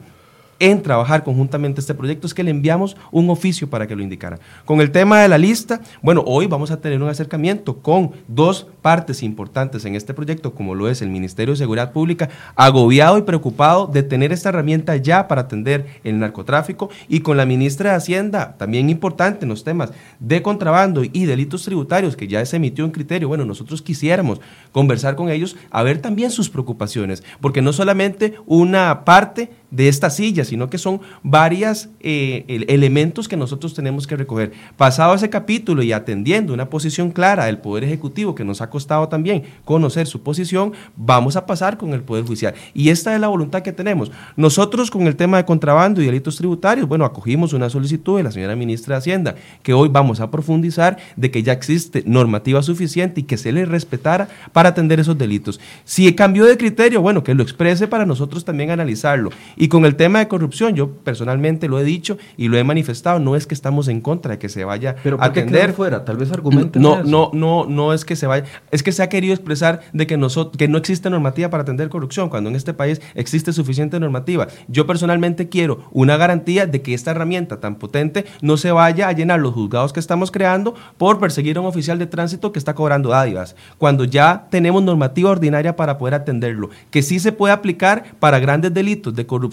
en 0.59 0.81
trabajar 0.81 1.23
conjuntamente 1.23 1.79
este 1.81 1.93
proyecto 1.93 2.27
es 2.27 2.33
que 2.33 2.43
le 2.43 2.51
enviamos 2.51 2.95
un 3.11 3.29
oficio 3.29 3.69
para 3.69 3.87
que 3.87 3.95
lo 3.95 4.03
indicara. 4.03 4.39
Con 4.65 4.81
el 4.81 4.91
tema 4.91 5.21
de 5.21 5.29
la 5.29 5.37
lista, 5.37 5.81
bueno, 6.01 6.23
hoy 6.27 6.47
vamos 6.47 6.71
a 6.71 6.81
tener 6.81 7.01
un 7.01 7.09
acercamiento 7.09 7.77
con 7.77 8.11
dos 8.27 8.67
partes 8.81 9.23
importantes 9.23 9.85
en 9.85 9.95
este 9.95 10.13
proyecto, 10.13 10.53
como 10.53 10.75
lo 10.75 10.89
es 10.89 11.01
el 11.01 11.09
Ministerio 11.09 11.53
de 11.53 11.57
Seguridad 11.57 11.91
Pública, 11.91 12.29
agobiado 12.55 13.17
y 13.17 13.23
preocupado 13.23 13.87
de 13.87 14.03
tener 14.03 14.31
esta 14.31 14.49
herramienta 14.49 14.95
ya 14.97 15.27
para 15.27 15.41
atender 15.41 15.87
el 16.03 16.19
narcotráfico, 16.19 16.89
y 17.07 17.21
con 17.21 17.37
la 17.37 17.45
ministra 17.45 17.91
de 17.91 17.97
Hacienda, 17.97 18.55
también 18.57 18.89
importante 18.89 19.45
en 19.45 19.49
los 19.49 19.63
temas 19.63 19.91
de 20.19 20.41
contrabando 20.41 21.03
y 21.03 21.25
delitos 21.25 21.63
tributarios, 21.63 22.15
que 22.15 22.27
ya 22.27 22.45
se 22.45 22.57
emitió 22.57 22.85
un 22.85 22.91
criterio. 22.91 23.27
Bueno, 23.27 23.45
nosotros 23.45 23.81
quisiéramos 23.81 24.41
conversar 24.71 25.15
con 25.15 25.29
ellos, 25.29 25.55
a 25.71 25.83
ver 25.83 25.99
también 26.01 26.31
sus 26.31 26.49
preocupaciones, 26.49 27.23
porque 27.41 27.61
no 27.61 27.73
solamente 27.73 28.35
una 28.45 29.05
parte 29.05 29.51
de 29.71 29.87
esta 29.87 30.09
silla, 30.09 30.43
sino 30.45 30.69
que 30.69 30.77
son 30.77 31.01
varios 31.23 31.89
eh, 31.99 32.65
elementos 32.67 33.27
que 33.27 33.37
nosotros 33.37 33.73
tenemos 33.73 34.07
que 34.07 34.15
recoger. 34.15 34.51
Pasado 34.77 35.13
ese 35.13 35.29
capítulo 35.29 35.83
y 35.83 35.91
atendiendo 35.91 36.53
una 36.53 36.69
posición 36.69 37.11
clara 37.11 37.45
del 37.45 37.59
Poder 37.59 37.83
Ejecutivo, 37.83 38.35
que 38.35 38.43
nos 38.43 38.61
ha 38.61 38.69
costado 38.69 39.07
también 39.09 39.43
conocer 39.65 40.07
su 40.07 40.21
posición, 40.21 40.73
vamos 40.95 41.35
a 41.35 41.45
pasar 41.45 41.77
con 41.77 41.93
el 41.93 42.01
Poder 42.01 42.25
Judicial. 42.25 42.53
Y 42.73 42.89
esta 42.89 43.13
es 43.13 43.21
la 43.21 43.27
voluntad 43.27 43.61
que 43.61 43.71
tenemos. 43.71 44.11
Nosotros 44.35 44.89
con 44.89 45.07
el 45.07 45.15
tema 45.15 45.37
de 45.37 45.45
contrabando 45.45 46.01
y 46.01 46.05
delitos 46.05 46.37
tributarios, 46.37 46.87
bueno, 46.87 47.05
acogimos 47.05 47.53
una 47.53 47.69
solicitud 47.69 48.17
de 48.17 48.23
la 48.23 48.31
señora 48.31 48.55
ministra 48.55 48.95
de 48.95 48.99
Hacienda, 48.99 49.35
que 49.61 49.73
hoy 49.73 49.89
vamos 49.89 50.19
a 50.19 50.31
profundizar 50.31 50.97
de 51.15 51.31
que 51.31 51.43
ya 51.43 51.53
existe 51.53 52.03
normativa 52.05 52.61
suficiente 52.63 53.21
y 53.21 53.23
que 53.23 53.37
se 53.37 53.51
le 53.51 53.65
respetara 53.65 54.27
para 54.51 54.69
atender 54.69 54.99
esos 54.99 55.17
delitos. 55.17 55.59
Si 55.85 56.11
cambió 56.15 56.45
de 56.45 56.57
criterio, 56.57 57.01
bueno, 57.01 57.23
que 57.23 57.33
lo 57.33 57.43
exprese 57.43 57.87
para 57.87 58.05
nosotros 58.05 58.43
también 58.45 58.71
analizarlo 58.71 59.29
y 59.59 59.67
con 59.67 59.83
el 59.83 59.97
tema 59.97 60.19
de 60.19 60.29
corrupción, 60.29 60.73
yo 60.73 60.89
personalmente 60.89 61.67
lo 61.67 61.79
he 61.79 61.83
dicho 61.83 62.17
y 62.37 62.47
lo 62.47 62.57
he 62.57 62.63
manifestado, 62.63 63.19
no 63.19 63.35
es 63.35 63.45
que 63.45 63.53
estamos 63.53 63.89
en 63.89 63.99
contra 63.99 64.31
de 64.31 64.39
que 64.39 64.47
se 64.47 64.63
vaya 64.63 64.95
a 65.19 65.25
atender. 65.25 65.73
fuera? 65.73 66.05
Tal 66.05 66.15
vez 66.15 66.31
argumenten 66.31 66.81
No, 66.81 67.03
no, 67.03 67.29
no, 67.33 67.65
no 67.65 67.93
es 67.93 68.05
que 68.05 68.15
se 68.15 68.25
vaya, 68.25 68.45
es 68.71 68.83
que 68.83 68.93
se 68.93 69.03
ha 69.03 69.09
querido 69.09 69.33
expresar 69.33 69.81
de 69.91 70.07
que, 70.07 70.15
nosotros, 70.15 70.55
que 70.57 70.69
no 70.69 70.77
existe 70.77 71.09
normativa 71.09 71.49
para 71.49 71.63
atender 71.63 71.89
corrupción, 71.89 72.29
cuando 72.29 72.49
en 72.49 72.55
este 72.55 72.73
país 72.73 73.01
existe 73.15 73.51
suficiente 73.51 73.99
normativa. 73.99 74.47
Yo 74.69 74.87
personalmente 74.87 75.49
quiero 75.49 75.83
una 75.91 76.15
garantía 76.15 76.65
de 76.65 76.81
que 76.81 76.93
esta 76.93 77.11
herramienta 77.11 77.59
tan 77.59 77.75
potente 77.75 78.23
no 78.41 78.55
se 78.55 78.71
vaya 78.71 79.09
a 79.09 79.11
llenar 79.11 79.41
los 79.41 79.53
juzgados 79.53 79.91
que 79.91 79.99
estamos 79.99 80.31
creando 80.31 80.73
por 80.97 81.19
perseguir 81.19 81.57
a 81.57 81.59
un 81.59 81.67
oficial 81.67 81.99
de 81.99 82.07
tránsito 82.07 82.53
que 82.53 82.59
está 82.59 82.75
cobrando 82.75 83.09
dádivas, 83.09 83.57
cuando 83.77 84.05
ya 84.05 84.47
tenemos 84.49 84.81
normativa 84.83 85.31
ordinaria 85.31 85.75
para 85.75 85.97
poder 85.97 86.13
atenderlo, 86.13 86.69
que 86.91 87.01
sí 87.01 87.19
se 87.19 87.33
puede 87.33 87.53
aplicar 87.53 88.15
para 88.21 88.39
grandes 88.39 88.73
delitos 88.73 89.13
de 89.13 89.25
corrupción 89.25 89.48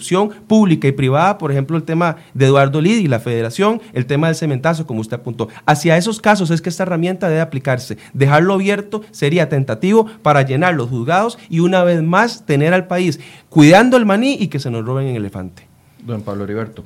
pública 0.47 0.87
y 0.87 0.91
privada, 0.91 1.37
por 1.37 1.51
ejemplo, 1.51 1.77
el 1.77 1.83
tema 1.83 2.17
de 2.33 2.45
Eduardo 2.45 2.81
Lidi, 2.81 3.07
la 3.07 3.19
federación, 3.19 3.81
el 3.93 4.05
tema 4.05 4.27
del 4.27 4.35
cementazo, 4.35 4.85
como 4.87 5.01
usted 5.01 5.17
apuntó. 5.17 5.47
Hacia 5.65 5.97
esos 5.97 6.19
casos 6.19 6.51
es 6.51 6.61
que 6.61 6.69
esta 6.69 6.83
herramienta 6.83 7.29
debe 7.29 7.41
aplicarse. 7.41 7.97
Dejarlo 8.13 8.53
abierto 8.53 9.03
sería 9.11 9.49
tentativo 9.49 10.07
para 10.21 10.41
llenar 10.41 10.75
los 10.75 10.89
juzgados 10.89 11.37
y 11.49 11.59
una 11.59 11.83
vez 11.83 12.01
más 12.03 12.45
tener 12.45 12.73
al 12.73 12.87
país 12.87 13.19
cuidando 13.49 13.97
el 13.97 14.05
maní 14.05 14.37
y 14.39 14.47
que 14.47 14.59
se 14.59 14.69
nos 14.69 14.85
roben 14.85 15.07
el 15.07 15.17
elefante. 15.17 15.67
Don 16.03 16.21
Pablo 16.21 16.43
Heriberto. 16.43 16.83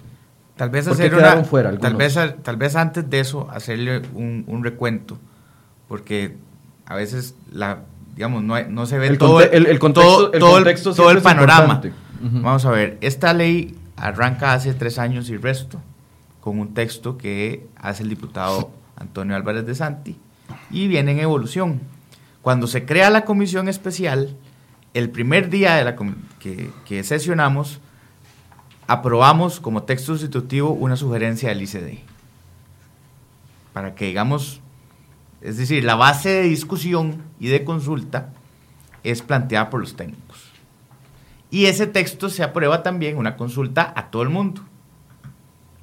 Tal 0.55 0.69
vez 0.69 0.87
hacer 0.87 1.15
una, 1.15 1.43
fuera 1.43 1.75
tal 1.77 1.95
vez 1.95 2.17
tal 2.43 2.57
vez 2.57 2.75
antes 2.75 3.09
de 3.09 3.19
eso 3.19 3.49
hacerle 3.49 4.01
un, 4.13 4.63
recuento, 4.63 5.17
porque 5.87 6.35
a 6.85 6.95
veces 6.95 7.33
la 7.51 7.79
digamos 8.15 8.43
no, 8.43 8.61
no 8.69 8.85
se 8.85 8.99
ve 8.99 9.17
todo 9.17 9.41
el, 9.41 9.79
contexto, 9.79 10.29
todo, 10.31 10.59
el, 10.59 10.83
todo 10.83 11.09
el 11.09 11.21
panorama. 11.21 11.81
Vamos 12.23 12.65
a 12.65 12.71
ver, 12.71 12.97
esta 13.01 13.33
ley 13.33 13.75
arranca 13.95 14.53
hace 14.53 14.73
tres 14.73 14.99
años 14.99 15.29
y 15.29 15.37
resto 15.37 15.81
con 16.39 16.59
un 16.59 16.73
texto 16.73 17.17
que 17.17 17.67
hace 17.75 18.03
el 18.03 18.09
diputado 18.09 18.71
Antonio 18.95 19.35
Álvarez 19.35 19.65
de 19.65 19.75
Santi 19.75 20.17
y 20.69 20.87
viene 20.87 21.11
en 21.11 21.19
evolución. 21.19 21.81
Cuando 22.41 22.67
se 22.67 22.85
crea 22.85 23.09
la 23.09 23.25
comisión 23.25 23.67
especial, 23.67 24.35
el 24.93 25.09
primer 25.09 25.49
día 25.49 25.75
de 25.75 25.83
la 25.83 25.95
que, 26.85 27.03
sesionamos, 27.03 27.79
aprobamos 28.87 29.59
como 29.59 29.83
texto 29.83 30.13
sustitutivo 30.13 30.71
una 30.71 30.95
sugerencia 30.95 31.49
del 31.49 31.61
ICD. 31.61 31.99
Para 33.73 33.95
que 33.95 34.05
digamos, 34.05 34.59
es 35.41 35.57
decir, 35.57 35.83
la 35.83 35.95
base 35.95 36.29
de 36.29 36.43
discusión 36.43 37.23
y 37.39 37.47
de 37.47 37.63
consulta 37.63 38.33
es 39.03 39.21
planteada 39.21 39.69
por 39.69 39.79
los 39.79 39.95
técnicos. 39.95 40.30
Y 41.51 41.65
ese 41.65 41.85
texto 41.85 42.29
se 42.29 42.43
aprueba 42.43 42.81
también 42.81 43.17
una 43.17 43.35
consulta 43.35 43.93
a 43.95 44.09
todo 44.09 44.23
el 44.23 44.29
mundo. 44.29 44.63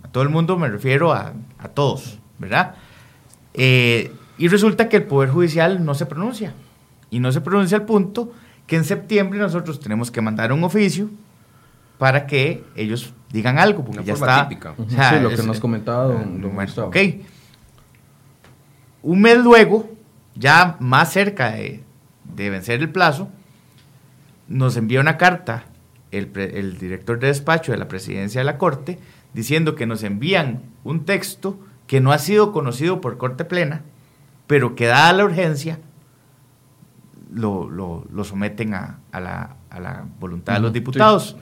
A 0.02 0.08
todo 0.08 0.22
el 0.22 0.30
mundo 0.30 0.58
me 0.58 0.66
refiero 0.68 1.12
a, 1.12 1.34
todos, 1.74 2.18
¿verdad? 2.38 2.74
Eh, 3.52 4.10
y 4.38 4.48
resulta 4.48 4.88
que 4.88 4.96
el 4.96 5.02
Poder 5.04 5.28
Judicial 5.28 5.84
no 5.84 5.94
se 5.94 6.06
pronuncia. 6.06 6.54
Y 7.10 7.20
no 7.20 7.30
se 7.32 7.42
pronuncia 7.42 7.76
al 7.76 7.84
punto 7.84 8.32
que 8.66 8.76
en 8.76 8.84
septiembre 8.84 9.38
nosotros 9.38 9.78
tenemos 9.78 10.10
que 10.10 10.22
mandar 10.22 10.52
un 10.52 10.64
oficio 10.64 11.10
para 11.98 12.26
que 12.26 12.64
ellos 12.74 13.12
digan 13.30 13.58
algo, 13.58 13.84
porque 13.84 14.04
ya 14.04 14.14
está. 14.14 14.48
Típica. 14.48 14.74
sí, 14.76 15.20
lo 15.20 15.28
que 15.28 15.42
nos 15.42 15.60
comentaba 15.60 16.04
don, 16.04 16.42
Ok. 16.78 16.96
Un 19.02 19.20
mes 19.20 19.38
luego, 19.38 19.90
ya 20.34 20.76
más 20.80 21.12
cerca 21.12 21.50
de, 21.50 21.82
de 22.24 22.50
vencer 22.50 22.80
el 22.80 22.90
plazo, 22.90 23.28
nos 24.48 24.76
envía 24.76 25.00
una 25.00 25.16
carta 25.16 25.64
el, 26.10 26.78
director 26.78 27.18
de 27.18 27.28
despacho 27.28 27.72
de 27.72 27.78
la 27.78 27.88
presidencia 27.88 28.40
de 28.40 28.44
la 28.44 28.58
Corte 28.58 28.98
diciendo 29.34 29.74
que 29.74 29.86
nos 29.86 30.02
envían 30.02 30.62
un 30.84 31.04
texto 31.04 31.58
que 31.86 32.00
no 32.00 32.12
ha 32.12 32.18
sido 32.18 32.52
conocido 32.52 33.00
por 33.00 33.18
Corte 33.18 33.44
Plena, 33.44 33.82
pero 34.46 34.74
que 34.74 34.86
dada 34.86 35.12
la 35.12 35.24
urgencia 35.24 35.78
lo, 37.32 38.04
someten 38.24 38.74
a, 38.74 38.98
la, 39.12 40.06
voluntad 40.18 40.54
de 40.54 40.60
los 40.60 40.72
diputados. 40.72 41.36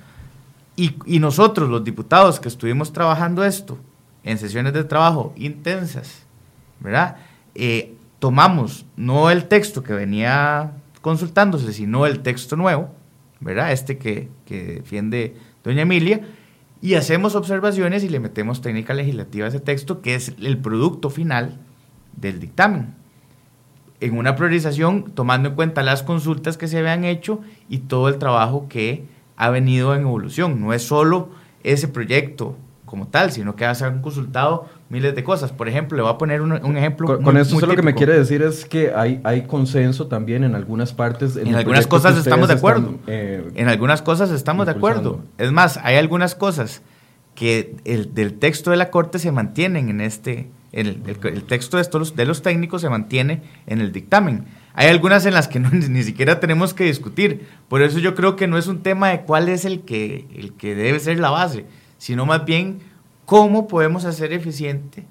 Y, 0.77 1.21
nosotros, 1.21 1.71
los 1.71 1.85
diputados 1.85 2.39
que 2.39 2.49
estuvimos 2.49 2.93
trabajando 2.93 3.45
esto 3.45 3.79
en 4.25 4.39
sesiones 4.39 4.73
de 4.75 4.85
trabajo 4.85 5.33
intensas, 5.37 6.27
¿verdad? 6.81 7.17
Eh, 7.55 7.95
tomamos 8.19 8.85
no 8.97 9.31
el 9.31 9.47
texto 9.47 9.83
que 9.83 9.95
venía 9.95 10.73
consultándose, 11.01 11.73
sino 11.73 12.05
el 12.05 12.21
texto 12.21 12.57
nuevo, 12.57 12.91
¿verdad? 13.41 13.73
Este 13.73 13.99
que, 13.99 14.29
defiende 14.49 15.37
doña 15.65 15.83
Emilia, 15.83 16.21
y 16.81 16.95
hacemos 16.95 17.35
observaciones 17.35 18.05
y 18.05 18.09
le 18.09 18.21
metemos 18.21 18.61
técnica 18.61 18.95
legislativa 18.95 19.47
a 19.47 19.49
ese 19.49 19.61
texto, 19.61 20.03
que 20.03 20.15
es 20.15 20.35
el 20.41 20.59
producto 20.59 21.11
final 21.11 21.59
del 22.17 22.39
dictamen. 22.39 22.95
En 24.01 24.17
una 24.17 24.37
priorización, 24.37 25.11
tomando 25.13 25.49
en 25.49 25.55
cuenta 25.55 25.83
las 25.83 26.03
consultas 26.03 26.59
que 26.59 26.69
se 26.69 26.79
habían 26.79 27.05
hecho 27.05 27.41
y 27.69 27.79
todo 27.79 28.09
el 28.09 28.19
trabajo 28.19 28.69
que 28.69 29.05
ha 29.37 29.49
venido 29.51 29.95
en 29.95 30.03
evolución. 30.03 30.61
No 30.61 30.73
es 30.75 30.83
solo 30.83 31.31
ese 31.63 31.89
proyecto 31.89 32.57
como 32.85 33.09
tal, 33.09 33.33
sino 33.33 33.57
que 33.57 33.75
se 33.75 33.85
han 33.85 34.03
consultado 34.03 34.69
miles 34.89 35.15
de 35.15 35.25
cosas. 35.25 35.53
Por 35.53 35.69
ejemplo, 35.69 35.97
le 35.97 36.03
voy 36.03 36.13
a 36.13 36.19
poner 36.19 36.43
un, 36.43 36.77
ejemplo. 36.77 37.21
Con, 37.21 37.37
esto 37.37 37.65
lo 37.67 37.75
que 37.75 37.83
me 37.83 37.95
quiere 37.95 38.17
decir 38.17 38.43
es 38.43 38.65
que 38.65 38.93
hay, 38.95 39.21
hay 39.25 39.43
consenso 39.43 40.07
también 40.07 40.45
en 40.45 40.55
algunas 40.55 40.93
partes. 40.93 41.37
En, 41.37 41.55
algunas 41.55 41.87
cosas 41.87 42.17
estamos 42.17 42.49
de 42.49 42.55
acuerdo. 42.55 42.95
Eh, 43.07 43.51
en 43.55 43.69
algunas 43.69 44.03
cosas 44.03 44.31
estamos 44.31 44.67
de 44.67 44.73
acuerdo. 44.73 45.23
Es 45.39 45.53
más, 45.53 45.79
hay 45.83 45.97
algunas 45.97 46.35
cosas 46.35 46.83
que 47.35 47.77
el, 47.85 48.15
del 48.15 48.35
texto 48.35 48.71
de 48.71 48.77
la 48.77 48.91
Corte 48.91 49.19
se 49.19 49.31
mantienen 49.31 49.89
en 49.89 50.01
este, 50.01 50.49
el, 50.73 51.03
el, 51.07 51.45
texto 51.45 51.77
de, 51.77 51.83
estos, 51.83 52.17
de 52.17 52.25
los 52.25 52.43
técnicos 52.43 52.81
se 52.81 52.89
mantiene 52.89 53.43
en 53.67 53.81
el 53.81 53.93
dictamen. 53.93 54.47
Hay 54.75 54.89
algunas 54.89 55.27
en 55.27 55.35
las 55.35 55.49
que 55.49 55.59
ni 55.61 56.03
siquiera 56.03 56.41
tenemos 56.41 56.75
que 56.75 56.85
discutir. 56.85 57.47
Por 57.69 57.83
eso 57.83 57.99
yo 57.99 58.15
creo 58.15 58.37
que 58.37 58.47
no 58.47 58.59
es 58.59 58.67
un 58.67 58.83
tema 58.83 59.11
de 59.11 59.23
cuál 59.23 59.49
es 59.49 59.65
el 59.65 59.83
que, 59.83 60.27
el 60.35 60.53
que 60.55 60.75
debe 60.75 61.01
ser 61.01 61.19
la 61.19 61.31
base, 61.31 61.67
sino 61.99 62.27
más 62.27 62.45
bien 62.45 62.81
cómo 63.27 63.69
podemos 63.69 64.07
hacer 64.07 64.33
eficiente 64.33 65.05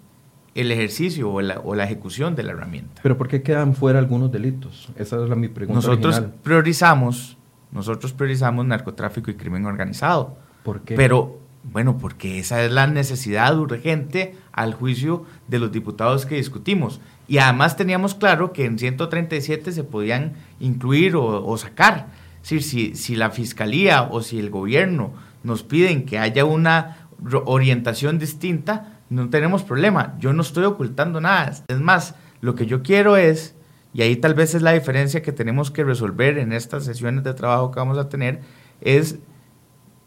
el 0.55 0.71
ejercicio 0.71 1.31
o 1.31 1.41
la, 1.41 1.83
ejecución 1.83 2.35
de 2.35 2.43
la 2.43 2.53
herramienta. 2.53 3.01
Pero 3.03 3.17
¿por 3.17 3.27
qué 3.27 3.43
quedan 3.43 3.75
fuera 3.75 3.99
algunos 3.99 4.31
delitos? 4.31 4.89
Esa 4.95 5.21
es 5.21 5.29
la, 5.29 5.35
mi 5.35 5.49
pregunta. 5.49 5.75
Nosotros 5.75 6.23
priorizamos, 6.41 7.37
nosotros 7.71 8.13
priorizamos 8.13 8.65
narcotráfico 8.65 9.29
y 9.29 9.35
crimen 9.35 9.65
organizado. 9.65 10.37
¿Por 10.63 10.81
qué? 10.81 10.95
Pero, 10.95 11.39
bueno, 11.63 11.97
porque 11.97 12.39
esa 12.39 12.63
es 12.63 12.71
la 12.71 12.87
necesidad 12.87 13.59
urgente 13.59 14.35
al 14.53 14.73
juicio 14.73 15.25
de 15.49 15.59
los 15.59 15.73
diputados 15.73 16.25
que 16.25 16.35
discutimos. 16.35 17.01
Y 17.27 17.39
además 17.39 17.75
teníamos 17.75 18.15
claro 18.15 18.53
que 18.53 18.63
en 18.63 18.79
137 18.79 19.73
se 19.73 19.83
podían 19.83 20.35
incluir 20.61 21.17
o, 21.17 21.57
sacar. 21.57 22.07
si, 22.43 22.61
si 22.61 23.15
la 23.17 23.29
fiscalía 23.29 24.03
o 24.03 24.21
si 24.21 24.39
el 24.39 24.49
gobierno 24.49 25.11
nos 25.45 25.63
piden 25.63 26.05
que 26.05 26.17
haya 26.17 26.43
una 26.43 27.04
orientación 27.45 28.19
distinta, 28.19 28.99
no 29.09 29.29
tenemos 29.29 29.63
problema. 29.63 30.15
Yo 30.19 30.33
no 30.33 30.41
estoy 30.41 30.65
ocultando 30.65 31.21
nada. 31.21 31.51
Es 31.67 31.79
más, 31.79 32.15
lo 32.41 32.55
que 32.55 32.65
yo 32.65 32.83
quiero 32.83 33.17
es, 33.17 33.55
y 33.93 34.01
ahí 34.01 34.15
tal 34.15 34.33
vez 34.33 34.55
es 34.55 34.61
la 34.61 34.73
diferencia 34.73 35.21
que 35.21 35.31
tenemos 35.31 35.71
que 35.71 35.83
resolver 35.83 36.37
en 36.37 36.51
estas 36.53 36.85
sesiones 36.85 37.23
de 37.23 37.33
trabajo 37.33 37.71
que 37.71 37.79
vamos 37.79 37.97
a 37.97 38.09
tener, 38.09 38.41
es 38.81 39.17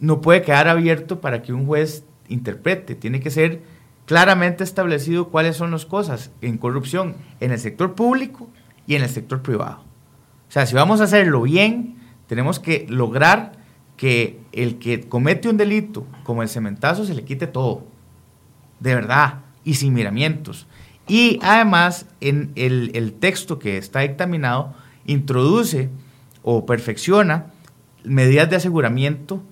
no 0.01 0.21
puede 0.21 0.43
quedar 0.43 0.69
abierto 0.69 1.21
para 1.21 1.43
que 1.43 1.53
un 1.53 1.67
juez 1.67 2.05
interprete. 2.29 2.95
Tiene 2.95 3.21
que 3.21 3.31
ser 3.31 3.63
claramente 4.07 4.65
establecido 4.65 5.29
cuáles 5.29 5.57
son 5.57 5.71
las 5.71 5.87
cosas 5.87 6.31
en 6.41 6.59
corrupción 6.59 7.17
en 7.41 7.53
el 7.53 7.59
sector 7.59 7.95
público 7.95 8.49
y 8.87 8.95
en 8.95 9.03
el 9.03 9.09
sector 9.09 9.43
privado. 9.43 9.85
O 10.49 10.51
sea, 10.51 10.65
si 10.67 10.75
vamos 10.75 11.01
a 11.01 11.05
hacerlo 11.05 11.43
bien, 11.43 11.97
tenemos 12.27 12.59
que 12.59 12.87
lograr 12.89 13.53
que 13.99 14.41
el 14.53 14.79
que 14.79 15.07
comete 15.09 15.51
un 15.51 15.59
delito 15.59 16.07
como 16.23 16.43
el 16.43 16.49
cementazo 16.49 17.05
se 17.05 17.15
le 17.15 17.25
quite 17.25 17.47
todo, 17.47 17.85
de 18.81 18.95
verdad, 18.95 19.41
y 19.65 19.75
sin 19.75 19.93
miramientos. 19.93 20.67
Y 21.07 21.39
además, 21.43 22.07
en 22.21 22.53
el, 22.55 22.93
el 22.95 23.13
texto 23.13 23.59
que 23.59 23.77
está 23.77 24.01
dictaminado, 24.01 24.73
introduce 25.05 25.91
o 26.43 26.65
perfecciona 26.65 27.47
medidas 28.05 28.49
de 28.49 28.57
aseguramiento 28.57 29.43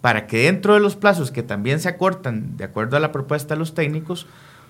para 0.00 0.26
que 0.26 0.44
dentro 0.44 0.74
de 0.74 0.80
los 0.80 0.96
plazos 0.96 1.30
que 1.30 1.42
también 1.42 1.80
se 1.80 1.88
acortan 1.88 2.56
de 2.58 2.64
acuerdo 2.64 2.96
a 2.96 3.00
la 3.00 3.10
propuesta 3.10 3.54
de 3.54 3.58
los 3.58 3.74
técnicos, 3.74 4.26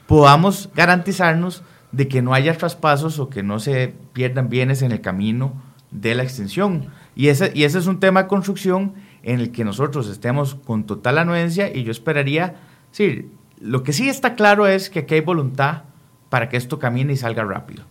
podamos 0.07 0.71
garantizarnos 0.75 1.65
de 1.91 2.07
que 2.07 2.23
no 2.23 2.35
haya 2.35 2.57
traspasos 2.57 3.19
o 3.19 3.31
que 3.31 3.43
no 3.43 3.59
se 3.59 3.95
pierdan 4.13 4.49
bienes 4.49 4.83
en 4.83 4.93
el 4.93 5.01
camino 5.01 5.61
de 5.91 6.15
la 6.15 6.23
extensión. 6.23 6.89
Y 7.17 7.29
ese, 7.29 7.53
y 7.55 7.65
ese 7.65 7.79
es 7.79 7.87
un 7.87 8.01
tema 8.01 8.23
de 8.23 8.29
construcción 8.29 8.95
en 9.25 9.41
el 9.41 9.51
que 9.51 9.65
nosotros 9.65 10.09
estemos 10.09 10.55
con 10.55 10.85
total 10.85 11.19
anuencia 11.19 11.75
y 11.75 11.83
yo 11.83 11.91
esperaría, 11.91 12.57
sí, 12.93 13.31
lo 13.61 13.83
que 13.83 13.93
sí 13.93 14.09
está 14.09 14.35
claro 14.35 14.67
es 14.67 14.91
que 14.91 15.01
aquí 15.01 15.15
hay 15.15 15.21
voluntad 15.21 15.83
para 16.29 16.49
que 16.49 16.57
esto 16.57 16.79
camine 16.79 17.13
y 17.13 17.17
salga 17.17 17.45
rápido. 17.45 17.85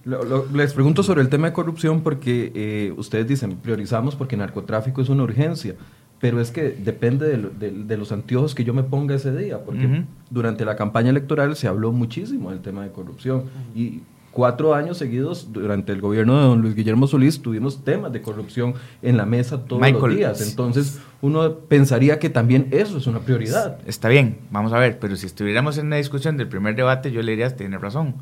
les 0.54 0.74
pregunto 0.74 1.04
sobre 1.04 1.22
el 1.22 1.30
tema 1.30 1.48
de 1.48 1.54
corrupción 1.54 2.02
porque 2.02 2.52
eh, 2.54 2.93
ustedes 2.98 3.28
dicen 3.28 3.58
priorizamos 3.58 4.15
porque 4.15 4.38
narcotráfico 4.38 5.02
es 5.02 5.10
una 5.10 5.24
urgencia 5.24 5.76
pero 6.24 6.39
es 6.39 6.52
que 6.52 6.69
depende 6.69 7.38
de, 7.38 7.98
los 7.98 8.13
anteojos 8.13 8.56
que 8.56 8.63
yo 8.63 8.74
me 8.74 8.84
ponga 8.84 9.13
ese 9.13 9.36
día, 9.36 9.60
porque 9.65 10.06
durante 10.30 10.63
la 10.63 10.78
campaña 10.78 11.10
electoral 11.10 11.58
se 11.58 11.67
habló 11.67 11.91
muchísimo 11.91 12.50
del 12.50 12.62
tema 12.62 12.82
de 12.84 12.91
corrupción 12.93 13.43
y 13.76 14.04
cuatro 14.34 14.74
años 14.74 14.98
seguidos 14.98 15.54
durante 15.54 15.91
el 15.91 16.02
gobierno 16.02 16.38
de 16.38 16.43
don 16.43 16.62
Luis 16.62 16.76
Guillermo 16.76 17.08
Solís 17.08 17.41
tuvimos 17.41 17.84
temas 17.84 18.12
de 18.12 18.22
corrupción 18.22 18.74
en 19.02 19.15
la 19.15 19.26
mesa 19.26 19.63
todos 19.65 19.89
los 19.89 20.15
días, 20.15 20.41
entonces 20.41 21.00
uno 21.22 21.60
pensaría 21.69 22.19
que 22.19 22.30
también 22.30 22.67
eso 22.72 22.98
es 22.98 23.08
una 23.08 23.19
prioridad. 23.19 23.78
Está 23.86 24.10
bien, 24.10 24.39
vamos 24.52 24.74
a 24.74 24.80
ver, 24.80 25.00
pero 25.00 25.15
si 25.15 25.28
estuviéramos 25.28 25.78
en 25.78 25.86
una 25.86 25.98
discusión 25.98 26.36
del 26.36 26.50
primer 26.50 26.76
debate 26.76 27.12
yo 27.12 27.22
le 27.22 27.32
diría, 27.32 27.56
tiene 27.56 27.78
razón, 27.78 28.15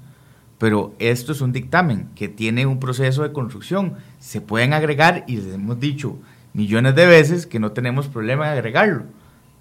pero 0.57 0.93
esto 0.99 1.31
es 1.31 1.41
un 1.41 1.53
dictamen 1.53 2.09
que 2.13 2.27
tiene 2.27 2.65
un 2.65 2.79
proceso 2.79 3.23
de 3.23 3.31
construcción, 3.31 3.93
se 4.19 4.41
pueden 4.41 4.73
agregar 4.73 5.23
y 5.27 5.37
les 5.37 5.55
hemos 5.55 5.79
dicho 5.79 6.17
millones 6.53 6.93
de 6.93 7.07
veces 7.07 7.47
que 7.47 7.59
no 7.59 7.71
tenemos 7.71 8.07
problema 8.07 8.47
en 8.47 8.53
agregarlo. 8.53 9.05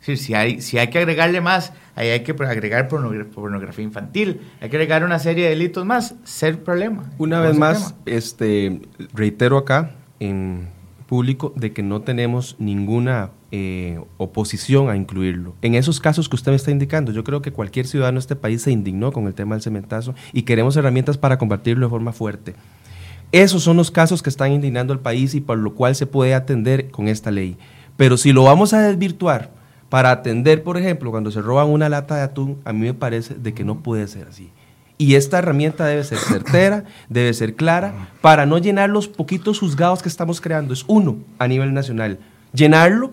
Si, 0.01 0.35
hay, 0.35 0.61
si 0.61 0.79
hay 0.79 0.89
que 0.89 0.99
agregarle 0.99 1.41
más, 1.41 1.73
ahí 1.95 2.09
hay 2.09 2.21
que 2.21 2.33
agregar 2.33 2.89
pornografía 2.89 3.85
infantil, 3.85 4.41
hay 4.61 4.71
que 4.71 4.77
agregar 4.77 5.05
una 5.05 5.19
serie 5.19 5.45
de 5.45 5.51
delitos 5.51 5.85
más, 5.85 6.15
ser 6.25 6.63
problema. 6.63 7.05
Una 7.19 7.41
vez 7.41 7.57
más, 7.59 7.95
este, 8.07 8.81
reitero 9.13 9.59
acá 9.59 9.93
en 10.19 10.69
público 11.07 11.53
de 11.57 11.73
que 11.73 11.83
no 11.83 12.03
tenemos 12.03 12.57
ninguna 12.59 13.31
eh, 13.51 14.01
oposición 14.17 14.89
a 14.89 14.97
incluirlo. 14.97 15.55
En 15.61 15.75
esos 15.75 15.99
casos 15.99 16.29
que 16.29 16.37
usted 16.37 16.53
me 16.53 16.57
está 16.57 16.71
indicando, 16.71 17.11
yo 17.11 17.25
creo 17.25 17.43
que 17.43 17.53
cualquier 17.53 17.87
ciudadano 17.87 18.17
de 18.17 18.21
este 18.21 18.37
país 18.37 18.63
se 18.63 18.71
indignó 18.71 19.11
con 19.11 19.27
el 19.27 19.35
tema 19.35 19.57
del 19.57 19.63
cementazo 19.63 20.15
y 20.33 20.43
queremos 20.43 20.77
herramientas 20.77 21.19
para 21.19 21.37
combatirlo 21.37 21.87
de 21.87 21.91
forma 21.91 22.13
fuerte. 22.13 22.55
Esos 23.33 23.65
son 23.65 23.77
los 23.77 23.91
casos 23.91 24.23
que 24.23 24.31
están 24.31 24.53
indignando 24.53 24.93
al 24.93 25.01
país 25.01 25.35
y 25.35 25.41
por 25.41 25.59
lo 25.59 25.75
cual 25.75 25.95
se 25.95 26.07
puede 26.07 26.33
atender 26.33 26.91
con 26.91 27.09
esta 27.09 27.31
ley. 27.31 27.57
Pero 27.97 28.17
si 28.17 28.33
lo 28.33 28.45
vamos 28.45 28.73
a 28.73 28.81
desvirtuar 28.81 29.51
para 29.91 30.11
atender, 30.11 30.63
por 30.63 30.79
ejemplo, 30.79 31.11
cuando 31.11 31.31
se 31.31 31.43
roban 31.43 31.69
una 31.69 31.91
lata 31.91 32.17
de 32.17 32.23
atún, 32.23 32.59
a 32.65 32.73
mí 32.73 32.81
me 32.81 32.95
parece 32.95 33.35
de 33.35 33.53
que 33.53 33.65
no 33.65 33.83
puede 33.83 34.09
ser 34.09 34.29
así. 34.29 34.51
Y 34.97 35.17
esta 35.17 35.39
herramienta 35.39 35.85
debe 35.85 36.05
ser 36.05 36.19
certera, 36.19 36.85
debe 37.11 37.35
ser 37.35 37.55
clara, 37.55 38.09
para 38.23 38.47
no 38.47 38.57
llenar 38.57 38.89
los 38.89 39.09
poquitos 39.09 39.59
juzgados 39.59 40.03
que 40.03 40.09
estamos 40.09 40.41
creando. 40.41 40.73
Es 40.73 40.85
uno 40.87 41.19
a 41.39 41.47
nivel 41.47 41.75
nacional. 41.75 42.19
Llenarlo 42.55 43.13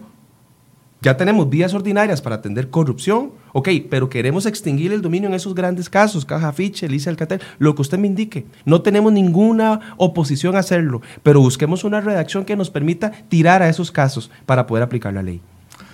ya 0.99 1.15
tenemos 1.15 1.47
vías 1.47 1.75
ordinarias 1.75 2.21
para 2.21 2.37
atender 2.37 2.71
corrupción, 2.71 3.31
ok, 3.53 3.69
pero 3.87 4.09
queremos 4.09 4.47
extinguir 4.47 4.91
el 4.91 5.03
dominio 5.03 5.29
en 5.29 5.35
esos 5.35 5.53
grandes 5.53 5.89
casos, 5.91 6.25
Caja 6.25 6.51
Fiche, 6.53 6.87
Alicia 6.87 7.11
Alcatel, 7.11 7.39
lo 7.59 7.75
que 7.75 7.83
usted 7.83 7.99
me 7.99 8.07
indique. 8.07 8.47
No 8.65 8.81
tenemos 8.81 9.13
ninguna 9.13 9.93
oposición 9.97 10.55
a 10.55 10.59
hacerlo, 10.59 11.01
pero 11.21 11.39
busquemos 11.39 11.83
una 11.83 12.01
redacción 12.01 12.45
que 12.45 12.55
nos 12.55 12.71
permita 12.71 13.11
tirar 13.29 13.61
a 13.61 13.69
esos 13.69 13.91
casos 13.91 14.31
para 14.47 14.65
poder 14.65 14.83
aplicar 14.83 15.13
la 15.13 15.21
ley. 15.21 15.39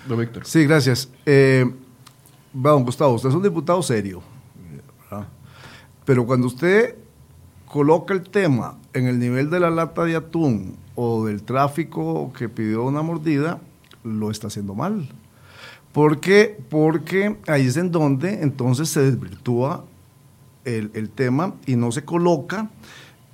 Don 0.08 0.18
Víctor. 0.18 0.44
Sí, 0.46 0.64
gracias. 0.66 1.08
Eh, 1.24 1.70
don 2.52 2.84
Gustavo, 2.84 3.14
usted 3.14 3.30
es 3.30 3.34
un 3.34 3.42
diputado 3.42 3.82
serio, 3.82 4.22
pero 6.04 6.26
cuando 6.26 6.46
usted 6.46 6.96
coloca 7.66 8.14
el 8.14 8.22
tema 8.22 8.78
en 8.92 9.06
el 9.06 9.18
nivel 9.18 9.50
de 9.50 9.60
la 9.60 9.70
lata 9.70 10.04
de 10.04 10.16
atún 10.16 10.76
o 10.94 11.24
del 11.26 11.42
tráfico 11.42 12.32
que 12.36 12.48
pidió 12.48 12.84
una 12.84 13.02
mordida, 13.02 13.60
lo 14.04 14.30
está 14.30 14.46
haciendo 14.48 14.74
mal. 14.74 15.08
¿Por 15.92 16.20
qué? 16.20 16.58
Porque 16.70 17.36
ahí 17.46 17.66
es 17.66 17.76
en 17.76 17.90
donde 17.90 18.42
entonces 18.42 18.88
se 18.88 19.00
desvirtúa 19.00 19.84
el, 20.64 21.10
tema 21.10 21.54
y 21.66 21.76
no 21.76 21.92
se 21.92 22.04
coloca 22.04 22.70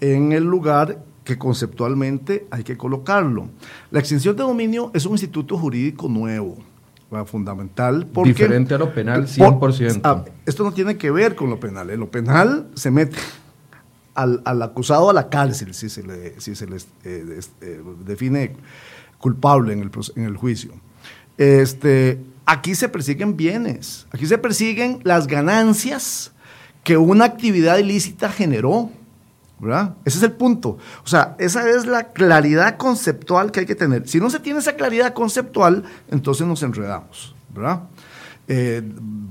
en 0.01 0.33
el 0.33 0.45
lugar 0.45 1.03
que 1.31 1.39
conceptualmente 1.39 2.49
hay 2.51 2.65
que 2.65 2.77
colocarlo. 2.77 3.49
La 3.93 4.01
extinción 4.01 4.35
de 4.35 4.43
dominio 4.43 4.91
es 4.95 5.07
un 5.07 5.13
instituto 5.13 5.57
jurídico 5.57 6.09
nuevo, 6.09 6.59
fundamental. 7.27 8.09
Porque, 8.13 8.33
Diferente 8.33 8.75
a 8.75 8.79
lo 8.79 8.93
penal, 8.93 9.29
100%. 9.29 10.01
Ah, 10.03 10.25
esto 10.45 10.65
no 10.65 10.73
tiene 10.73 10.97
que 10.97 11.13
ver 11.13 11.37
con 11.37 11.49
lo 11.49 11.61
penal. 11.61 11.89
¿eh? 11.91 11.97
Lo 11.97 12.11
penal 12.11 12.67
se 12.75 12.91
mete 12.91 13.17
al, 14.15 14.43
acusado 14.61 15.09
a 15.09 15.13
la 15.13 15.29
cárcel 15.29 15.73
si 15.73 15.89
se 15.89 16.03
le, 16.03 16.41
si 16.41 16.57
se 16.57 16.67
les 16.67 16.89
eh, 17.05 17.41
eh, 17.61 17.83
define 18.05 18.57
culpable 19.19 19.73
en 19.73 19.83
el, 19.83 19.91
en 20.17 20.25
el 20.25 20.37
juicio. 20.37 20.73
Este, 21.39 22.21
aquí 22.45 22.75
se 22.75 22.89
persiguen 22.89 23.37
bienes, 23.37 24.09
aquí 24.11 24.27
se 24.27 24.37
persiguen 24.37 24.99
las 25.05 25.29
ganancias 25.29 26.33
que 26.83 26.97
una 26.97 27.25
actividad 27.25 27.79
ilícita 27.79 28.31
generó. 28.31 28.91
¿Verdad? 29.61 29.95
Ese 30.05 30.19
es 30.19 30.25
el 30.25 30.33
punto. 30.33 30.79
O 31.05 31.07
sea, 31.07 31.37
esa 31.39 31.69
es 31.69 31.87
la 31.87 32.13
claridad 32.13 32.77
conceptual 32.77 33.53
que 33.53 33.61
hay 33.61 33.67
que 33.67 33.75
tener. 33.75 34.09
Si 34.09 34.19
no 34.19 34.31
se 34.31 34.41
tiene 34.41 34.61
esa 34.61 34.75
claridad 34.75 35.13
conceptual, 35.13 35.85
entonces 36.11 36.47
nos 36.47 36.63
enredamos. 36.63 37.35
¿verdad? 37.55 37.83
Eh, 38.49 38.83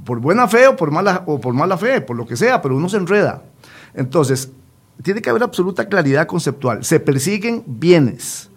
por 0.06 0.20
buena 0.20 0.48
fe 0.48 0.68
o 0.68 0.76
por, 0.76 0.92
mala, 0.92 1.24
o 1.26 1.40
por 1.40 1.54
mala 1.54 1.78
fe, 1.78 2.02
por 2.02 2.16
lo 2.16 2.26
que 2.26 2.38
sea, 2.38 2.62
pero 2.62 2.76
uno 2.76 2.90
se 2.90 2.98
enreda. 2.98 3.44
Entonces, 3.94 4.52
tiene 5.04 5.22
que 5.22 5.30
haber 5.30 5.44
absoluta 5.44 5.88
claridad 5.88 6.28
conceptual. 6.28 6.84
Se 6.84 7.00
persiguen 7.00 7.64
bienes. 7.66 8.50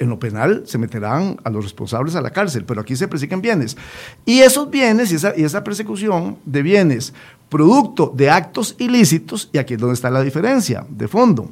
En 0.00 0.08
lo 0.08 0.18
penal 0.18 0.64
se 0.66 0.76
meterán 0.76 1.36
a 1.44 1.50
los 1.50 1.62
responsables 1.62 2.16
a 2.16 2.20
la 2.20 2.30
cárcel, 2.30 2.64
pero 2.64 2.80
aquí 2.80 2.96
se 2.96 3.06
persiguen 3.06 3.40
bienes. 3.40 3.76
Y 4.24 4.40
esos 4.40 4.68
bienes 4.68 5.12
y 5.12 5.44
esa 5.44 5.62
persecución 5.62 6.36
de 6.44 6.62
bienes, 6.62 7.14
producto 7.52 8.10
de 8.16 8.30
actos 8.30 8.74
ilícitos, 8.78 9.50
y 9.52 9.58
aquí 9.58 9.74
es 9.74 9.80
donde 9.80 9.94
está 9.94 10.10
la 10.10 10.22
diferencia 10.22 10.86
de 10.88 11.06
fondo 11.06 11.50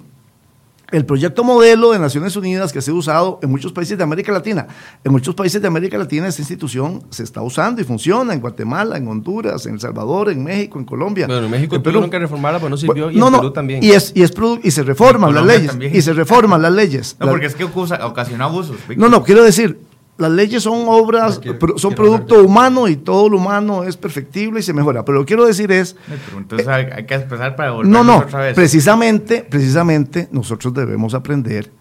el 0.90 1.06
proyecto 1.06 1.44
modelo 1.44 1.92
de 1.92 1.98
Naciones 1.98 2.34
Unidas 2.36 2.72
que 2.72 2.80
se 2.80 2.90
ha 2.90 2.94
usado 2.94 3.38
en 3.42 3.50
muchos 3.50 3.72
países 3.72 3.96
de 3.96 4.04
América 4.04 4.32
Latina. 4.32 4.66
En 5.04 5.12
muchos 5.12 5.34
países 5.34 5.60
de 5.62 5.68
América 5.68 5.96
Latina 5.96 6.26
esta 6.26 6.42
institución 6.42 7.02
se 7.10 7.22
está 7.22 7.42
usando 7.42 7.80
y 7.80 7.84
funciona, 7.84 8.34
en 8.34 8.40
Guatemala, 8.40 8.96
en 8.96 9.06
Honduras, 9.06 9.66
en 9.66 9.74
El 9.74 9.80
Salvador, 9.80 10.30
en 10.30 10.42
México, 10.42 10.78
en 10.78 10.84
Colombia. 10.84 11.26
Bueno, 11.26 11.44
en 11.44 11.50
México 11.50 11.80
tuvieron 11.80 12.10
que 12.10 12.18
reformarla, 12.18 12.58
pero 12.58 12.70
no 12.70 12.76
sirvió, 12.76 13.10
y 13.10 13.18
en 13.18 13.32
Perú 13.32 13.50
también. 13.52 13.82
Y, 13.82 13.90
es, 13.90 14.12
y, 14.14 14.22
es 14.22 14.32
y 14.62 14.70
se 14.70 14.82
reforman 14.82 15.34
las 15.34 15.46
leyes. 15.46 15.76
Y 15.92 16.02
se 16.02 16.12
reforman 16.12 16.60
las 16.60 16.72
leyes. 16.72 17.16
No, 17.20 17.28
porque 17.28 17.46
es 17.46 17.54
que 17.54 17.64
ocasionó 17.64 18.44
abusos. 18.44 18.76
No, 18.96 19.08
no, 19.08 19.22
quiero 19.22 19.44
decir, 19.44 19.78
las 20.20 20.30
leyes 20.30 20.62
son 20.62 20.84
obras, 20.86 21.40
son 21.76 21.94
producto 21.94 22.44
humano 22.44 22.88
y 22.88 22.96
todo 22.96 23.28
lo 23.28 23.38
humano 23.38 23.84
es 23.84 23.96
perfectible 23.96 24.60
y 24.60 24.62
se 24.62 24.72
mejora. 24.72 25.04
Pero 25.04 25.18
lo 25.18 25.24
que 25.24 25.28
quiero 25.28 25.46
decir 25.46 25.72
es... 25.72 25.96
entonces 26.36 26.68
hay 26.68 27.06
que 27.06 27.14
empezar 27.14 27.56
para 27.56 27.70
volver 27.72 27.90
No, 27.90 28.04
no, 28.04 28.18
otra 28.18 28.40
vez. 28.40 28.54
precisamente, 28.54 29.46
precisamente 29.48 30.28
nosotros 30.30 30.74
debemos 30.74 31.14
aprender 31.14 31.72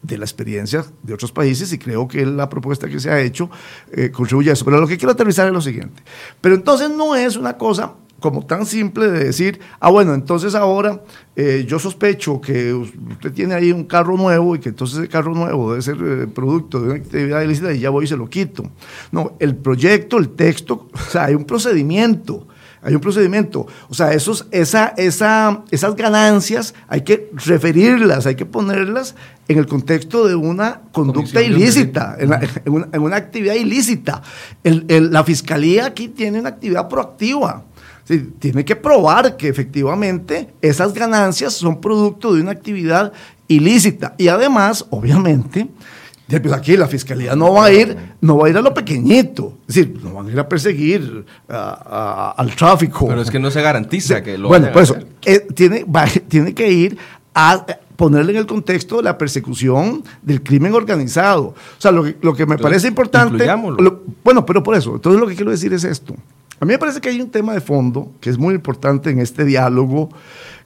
de 0.00 0.16
la 0.16 0.24
experiencia 0.24 0.84
de 1.02 1.12
otros 1.12 1.32
países 1.32 1.72
y 1.72 1.78
creo 1.78 2.06
que 2.06 2.24
la 2.24 2.48
propuesta 2.48 2.88
que 2.88 3.00
se 3.00 3.10
ha 3.10 3.20
hecho 3.20 3.50
eh, 3.92 4.10
contribuye 4.12 4.50
a 4.50 4.52
eso. 4.52 4.64
Pero 4.64 4.80
lo 4.80 4.86
que 4.86 4.96
quiero 4.96 5.12
aterrizar 5.12 5.48
es 5.48 5.52
lo 5.52 5.60
siguiente. 5.60 6.02
Pero 6.40 6.54
entonces 6.54 6.88
no 6.90 7.16
es 7.16 7.36
una 7.36 7.56
cosa 7.58 7.94
como 8.20 8.44
tan 8.44 8.66
simple 8.66 9.10
de 9.10 9.24
decir, 9.24 9.60
ah, 9.80 9.90
bueno, 9.90 10.14
entonces 10.14 10.54
ahora 10.54 11.02
eh, 11.36 11.64
yo 11.68 11.78
sospecho 11.78 12.40
que 12.40 12.74
usted 12.74 13.32
tiene 13.32 13.54
ahí 13.54 13.70
un 13.70 13.84
carro 13.84 14.16
nuevo 14.16 14.56
y 14.56 14.58
que 14.58 14.70
entonces 14.70 14.98
el 14.98 15.08
carro 15.08 15.34
nuevo 15.34 15.70
debe 15.70 15.82
ser 15.82 15.96
eh, 16.00 16.26
producto 16.26 16.80
de 16.80 16.86
una 16.86 16.94
actividad 16.96 17.42
ilícita 17.42 17.72
y 17.72 17.80
ya 17.80 17.90
voy 17.90 18.04
y 18.04 18.08
se 18.08 18.16
lo 18.16 18.28
quito. 18.28 18.64
No, 19.12 19.36
el 19.38 19.54
proyecto, 19.54 20.18
el 20.18 20.30
texto, 20.30 20.88
o 20.92 21.10
sea, 21.10 21.26
hay 21.26 21.34
un 21.34 21.44
procedimiento 21.44 22.46
hay 22.82 22.94
un 22.94 23.00
procedimiento. 23.00 23.66
O 23.88 23.94
sea, 23.94 24.12
esos, 24.12 24.46
esa, 24.50 24.94
esa, 24.96 25.64
esas 25.70 25.96
ganancias 25.96 26.74
hay 26.86 27.02
que 27.02 27.30
referirlas, 27.44 28.26
hay 28.26 28.34
que 28.34 28.46
ponerlas 28.46 29.14
en 29.48 29.58
el 29.58 29.66
contexto 29.66 30.26
de 30.26 30.34
una 30.34 30.82
conducta 30.92 31.42
ilícita, 31.42 32.16
en, 32.18 33.02
una, 33.02 33.16
actividad 33.16 33.54
ilícita. 33.54 34.22
la 34.62 35.24
fiscalía 35.24 35.86
aquí 35.86 36.08
tiene 36.08 36.40
una 36.40 36.50
actividad 36.50 36.88
proactiva. 36.88 37.64
Tiene 38.38 38.64
que 38.64 38.76
probar 38.76 39.36
que 39.36 39.48
efectivamente 39.48 40.48
esas 40.62 40.94
ganancias 40.94 41.54
son 41.54 41.80
producto 41.80 42.34
de 42.34 42.40
una 42.40 42.52
actividad 42.52 43.12
ilícita. 43.48 44.14
Y 44.18 44.28
además, 44.28 44.86
obviamente, 44.90 45.68
pues 46.28 46.52
aquí 46.52 46.76
la 46.76 46.86
fiscalía 46.86 47.34
no 47.34 47.54
va 47.54 47.66
a 47.66 47.72
ir, 47.72 47.96
no 48.20 48.38
va 48.38 48.46
a 48.46 48.50
ir 48.50 48.56
a 48.56 48.62
lo 48.62 48.74
pequeñito, 48.74 49.58
es 49.68 49.74
decir, 49.74 49.98
no 50.02 50.14
van 50.14 50.28
a 50.28 50.32
ir 50.32 50.38
a 50.38 50.48
perseguir 50.48 51.24
al 51.48 52.56
tráfico. 52.56 53.08
Pero 53.08 53.22
es 53.22 53.30
que 53.30 53.38
no 53.38 53.50
se 53.50 53.62
garantiza 53.62 54.22
que 54.22 54.36
lo 54.36 54.48
Bueno, 54.48 54.68
pues 54.72 54.90
eso, 54.90 55.44
tiene, 55.54 55.84
tiene 56.28 56.54
que 56.54 56.70
ir 56.70 56.98
a 57.34 57.64
ponerle 57.96 58.32
en 58.32 58.38
el 58.38 58.46
contexto 58.46 58.98
de 58.98 59.02
la 59.02 59.18
persecución 59.18 60.04
del 60.22 60.42
crimen 60.42 60.72
organizado. 60.74 61.46
O 61.46 61.80
sea, 61.80 61.90
lo 61.90 62.04
que, 62.04 62.16
lo 62.22 62.34
que 62.34 62.46
me 62.46 62.56
parece 62.56 62.88
importante... 62.88 63.46
bueno, 64.22 64.46
pero 64.46 64.62
por 64.62 64.76
eso, 64.76 64.94
entonces 64.94 65.20
lo 65.20 65.26
que 65.26 65.34
quiero 65.34 65.50
decir 65.50 65.72
es 65.72 65.84
esto. 65.84 66.14
A 66.60 66.64
mí 66.64 66.72
me 66.72 66.78
parece 66.78 67.00
que 67.00 67.08
hay 67.08 67.20
un 67.20 67.30
tema 67.30 67.52
de 67.52 67.60
fondo 67.60 68.12
que 68.20 68.30
es 68.30 68.38
muy 68.38 68.54
importante 68.54 69.10
en 69.10 69.20
este 69.20 69.44
diálogo 69.44 70.08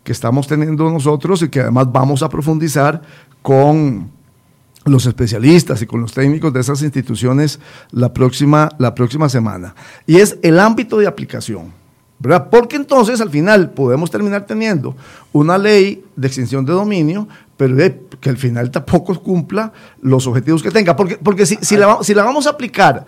que 0.02 0.12
estamos 0.12 0.46
teniendo 0.46 0.90
nosotros 0.90 1.42
y 1.42 1.48
que 1.48 1.60
además 1.60 1.92
vamos 1.92 2.22
a 2.22 2.28
profundizar 2.28 3.02
con 3.42 4.10
los 4.84 5.06
especialistas 5.06 5.80
y 5.82 5.86
con 5.86 6.00
los 6.00 6.12
técnicos 6.12 6.52
de 6.52 6.60
esas 6.60 6.82
instituciones 6.82 7.60
la 7.90 8.12
próxima, 8.12 8.70
la 8.78 8.94
próxima 8.94 9.28
semana. 9.28 9.74
Y 10.06 10.16
es 10.16 10.38
el 10.42 10.58
ámbito 10.58 10.98
de 10.98 11.06
aplicación. 11.06 11.82
¿verdad? 12.18 12.48
Porque 12.50 12.76
entonces 12.76 13.20
al 13.20 13.30
final 13.30 13.70
podemos 13.70 14.08
terminar 14.08 14.46
teniendo 14.46 14.94
una 15.32 15.58
ley 15.58 16.04
de 16.14 16.26
extinción 16.28 16.64
de 16.64 16.72
dominio, 16.72 17.26
pero 17.56 17.76
que 18.20 18.30
al 18.30 18.36
final 18.36 18.70
tampoco 18.70 19.20
cumpla 19.20 19.72
los 20.00 20.28
objetivos 20.28 20.62
que 20.62 20.70
tenga. 20.70 20.94
Porque, 20.94 21.16
porque 21.16 21.46
si, 21.46 21.56
si, 21.60 21.76
la, 21.76 21.98
si 22.02 22.14
la 22.14 22.22
vamos 22.22 22.46
a 22.46 22.50
aplicar 22.50 23.04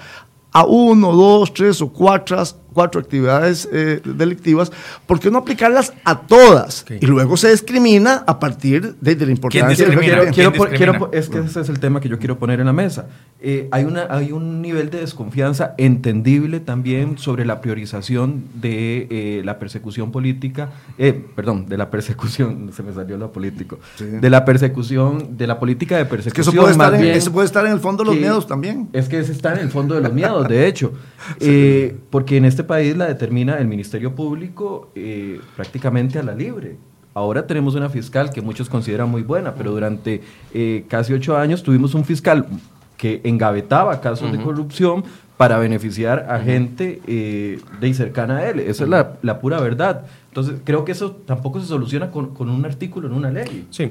a 0.51 0.65
uno, 0.65 1.13
dos, 1.13 1.55
tres 1.55 1.81
o 1.81 1.93
cuatro, 1.93 2.43
cuatro 2.75 3.01
actividades 3.01 3.69
eh, 3.73 4.01
delictivas, 4.05 4.71
¿por 5.07 5.21
qué 5.21 5.31
no 5.31 5.39
aplicarlas 5.39 5.95
a 6.05 6.21
todas? 6.21 6.85
Y 7.01 7.07
luego 7.07 7.37
se 7.37 7.51
discrimina 7.51 8.25
a 8.27 8.39
partir 8.39 8.97
de, 9.01 9.15
la 9.17 9.33
importancia. 9.33 9.87
Quiero, 10.33 11.11
es 11.13 11.29
que 11.29 11.39
ese 11.39 11.61
es 11.61 11.69
el 11.69 11.79
tema 11.79 12.01
que 12.01 12.09
yo 12.09 12.19
quiero 12.19 12.39
poner 12.39 12.61
en 12.61 12.67
la 12.67 12.73
mesa. 12.73 13.07
Eh, 13.41 13.69
hay, 13.71 13.85
una, 13.85 14.07
hay 14.11 14.33
un 14.33 14.61
nivel 14.61 14.91
de 14.91 15.01
desconfianza 15.01 15.75
entendible 15.79 16.61
también 16.61 17.17
sobre 17.19 17.45
la 17.45 17.61
priorización 17.61 18.45
de 18.55 19.07
eh, 19.11 19.43
la 19.45 19.59
persecución 19.59 20.11
política, 20.11 20.71
perdón, 21.37 21.67
de 21.67 21.77
la 21.79 21.91
persecución, 21.91 22.71
se 22.77 22.83
me 22.83 22.93
salió 22.93 23.17
lo 23.17 23.33
político, 23.33 23.79
de 23.99 24.31
la 24.31 24.45
persecución, 24.45 25.37
de 25.37 25.47
la 25.47 25.59
política 25.59 25.97
de 25.97 26.05
persecución. 26.05 26.31
Es 26.31 26.35
que 26.35 26.41
eso 26.41 26.61
puede, 26.61 26.73
estar 26.73 26.95
en, 26.95 27.05
eso 27.05 27.33
puede 27.33 27.47
estar 27.47 27.67
en 27.67 27.73
el 27.73 27.81
fondo 27.81 28.03
de 28.03 28.11
los 28.11 28.19
miedos 28.19 28.47
también. 28.47 28.89
Es 28.93 29.09
que 29.09 29.19
ese 29.19 29.33
está 29.33 29.55
en 29.55 29.61
el 29.61 29.71
fondo 29.71 29.95
de 29.95 30.01
los 30.01 30.13
miedos, 30.15 30.49
de 30.49 30.67
hecho. 30.67 30.93
Eh, 31.41 31.97
porque 32.11 32.37
en 32.37 32.45
este 32.45 32.64
país 32.67 32.97
la 32.97 33.07
determina 33.07 33.59
el 33.59 33.67
Ministerio 33.67 34.15
Público 34.15 34.91
eh, 34.95 35.41
prácticamente 35.57 36.19
a 36.19 36.23
la 36.23 36.35
libre. 36.35 36.77
Ahora 37.15 37.47
tenemos 37.47 37.75
una 37.75 37.89
fiscal 37.89 38.31
que 38.31 38.41
muchos 38.41 38.69
consideran 38.69 39.09
muy 39.09 39.23
buena, 39.23 39.55
pero 39.55 39.71
durante 39.71 40.23
eh, 40.53 40.85
casi 40.89 41.13
ocho 41.13 41.37
años 41.37 41.63
tuvimos 41.63 41.95
un 41.95 42.05
fiscal 42.05 42.47
que 42.97 43.21
engavetaba 43.25 44.01
casos 44.01 44.33
de 44.33 44.39
corrupción 44.41 45.05
para 45.37 45.59
beneficiar 45.59 46.27
a 46.29 46.41
gente 46.41 47.01
de 47.05 47.95
cercana 47.95 48.39
a 48.39 48.51
él. 48.51 48.61
Esa 48.61 48.85
es 48.85 48.91
la, 48.91 49.41
pura 49.41 49.61
verdad. 49.61 50.07
Entonces, 50.29 50.57
creo 50.65 50.85
que 50.85 50.93
eso 50.93 51.13
tampoco 51.13 51.61
se 51.61 51.67
soluciona 51.67 52.11
con, 52.11 52.35
con, 52.35 52.49
un 52.49 52.65
artículo 52.65 53.09
en 53.09 53.15
una 53.15 53.31
ley. 53.31 53.67
Sí. 53.71 53.91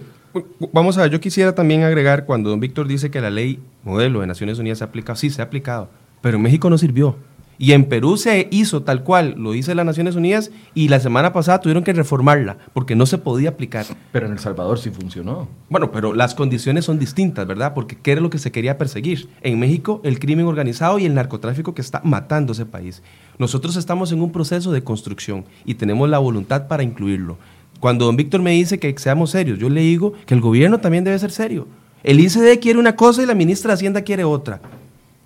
Vamos 0.71 0.97
a 0.97 1.03
ver, 1.03 1.11
yo 1.11 1.19
quisiera 1.19 1.53
también 1.53 1.83
agregar, 1.83 2.25
cuando 2.25 2.49
don 2.49 2.59
Víctor 2.59 2.87
dice 2.87 3.11
que 3.11 3.21
la 3.21 3.29
ley 3.29 3.59
modelo 3.83 4.21
de 4.21 4.27
Naciones 4.27 4.57
Unidas 4.57 4.79
se 4.79 4.83
ha 4.83 4.87
aplicado, 4.87 5.15
sí, 5.15 5.29
se 5.29 5.41
ha 5.41 5.45
aplicado 5.45 5.89
pero 6.23 6.37
en 6.37 6.41
México 6.41 6.69
no 6.69 6.77
sirvió. 6.77 7.17
Y 7.57 7.73
en 7.73 7.85
Perú 7.85 8.17
se 8.17 8.47
hizo 8.51 8.83
tal 8.83 9.03
cual, 9.03 9.35
lo 9.37 9.51
dice 9.51 9.75
las 9.75 9.85
Naciones 9.85 10.15
Unidas, 10.15 10.51
y 10.73 10.87
la 10.87 10.99
semana 10.99 11.33
pasada 11.33 11.61
tuvieron 11.61 11.83
que 11.83 11.93
reformarla 11.93 12.57
porque 12.73 12.95
no 12.95 13.05
se 13.05 13.17
podía 13.17 13.49
aplicar. 13.49 13.85
Pero 14.11 14.25
en 14.25 14.33
El 14.33 14.39
Salvador 14.39 14.79
sí 14.79 14.89
funcionó. 14.89 15.47
Bueno, 15.69 15.91
pero 15.91 16.13
las 16.13 16.35
condiciones 16.35 16.85
son 16.85 16.99
distintas, 16.99 17.45
¿verdad? 17.47 17.73
Porque 17.73 17.95
¿qué 17.95 18.13
era 18.13 18.21
lo 18.21 18.29
que 18.29 18.39
se 18.39 18.51
quería 18.51 18.77
perseguir? 18.77 19.29
En 19.41 19.59
México, 19.59 20.01
el 20.03 20.19
crimen 20.19 20.45
organizado 20.45 20.99
y 20.99 21.05
el 21.05 21.13
narcotráfico 21.13 21.73
que 21.73 21.81
está 21.81 22.01
matando 22.03 22.53
ese 22.53 22.65
país. 22.65 23.03
Nosotros 23.37 23.75
estamos 23.75 24.11
en 24.11 24.21
un 24.21 24.31
proceso 24.31 24.71
de 24.71 24.83
construcción 24.83 25.45
y 25.65 25.75
tenemos 25.75 26.09
la 26.09 26.19
voluntad 26.19 26.67
para 26.67 26.83
incluirlo. 26.83 27.37
Cuando 27.79 28.05
don 28.05 28.15
Víctor 28.15 28.41
me 28.41 28.51
dice 28.51 28.79
que 28.79 28.93
seamos 28.97 29.31
serios, 29.31 29.59
yo 29.59 29.69
le 29.69 29.81
digo 29.81 30.13
que 30.25 30.33
el 30.33 30.41
gobierno 30.41 30.79
también 30.79 31.03
debe 31.03 31.19
ser 31.19 31.31
serio. 31.31 31.67
El 32.03 32.19
ICD 32.19 32.59
quiere 32.61 32.79
una 32.79 32.95
cosa 32.95 33.23
y 33.23 33.25
la 33.25 33.35
ministra 33.35 33.69
de 33.69 33.73
Hacienda 33.75 34.01
quiere 34.01 34.23
otra. 34.23 34.61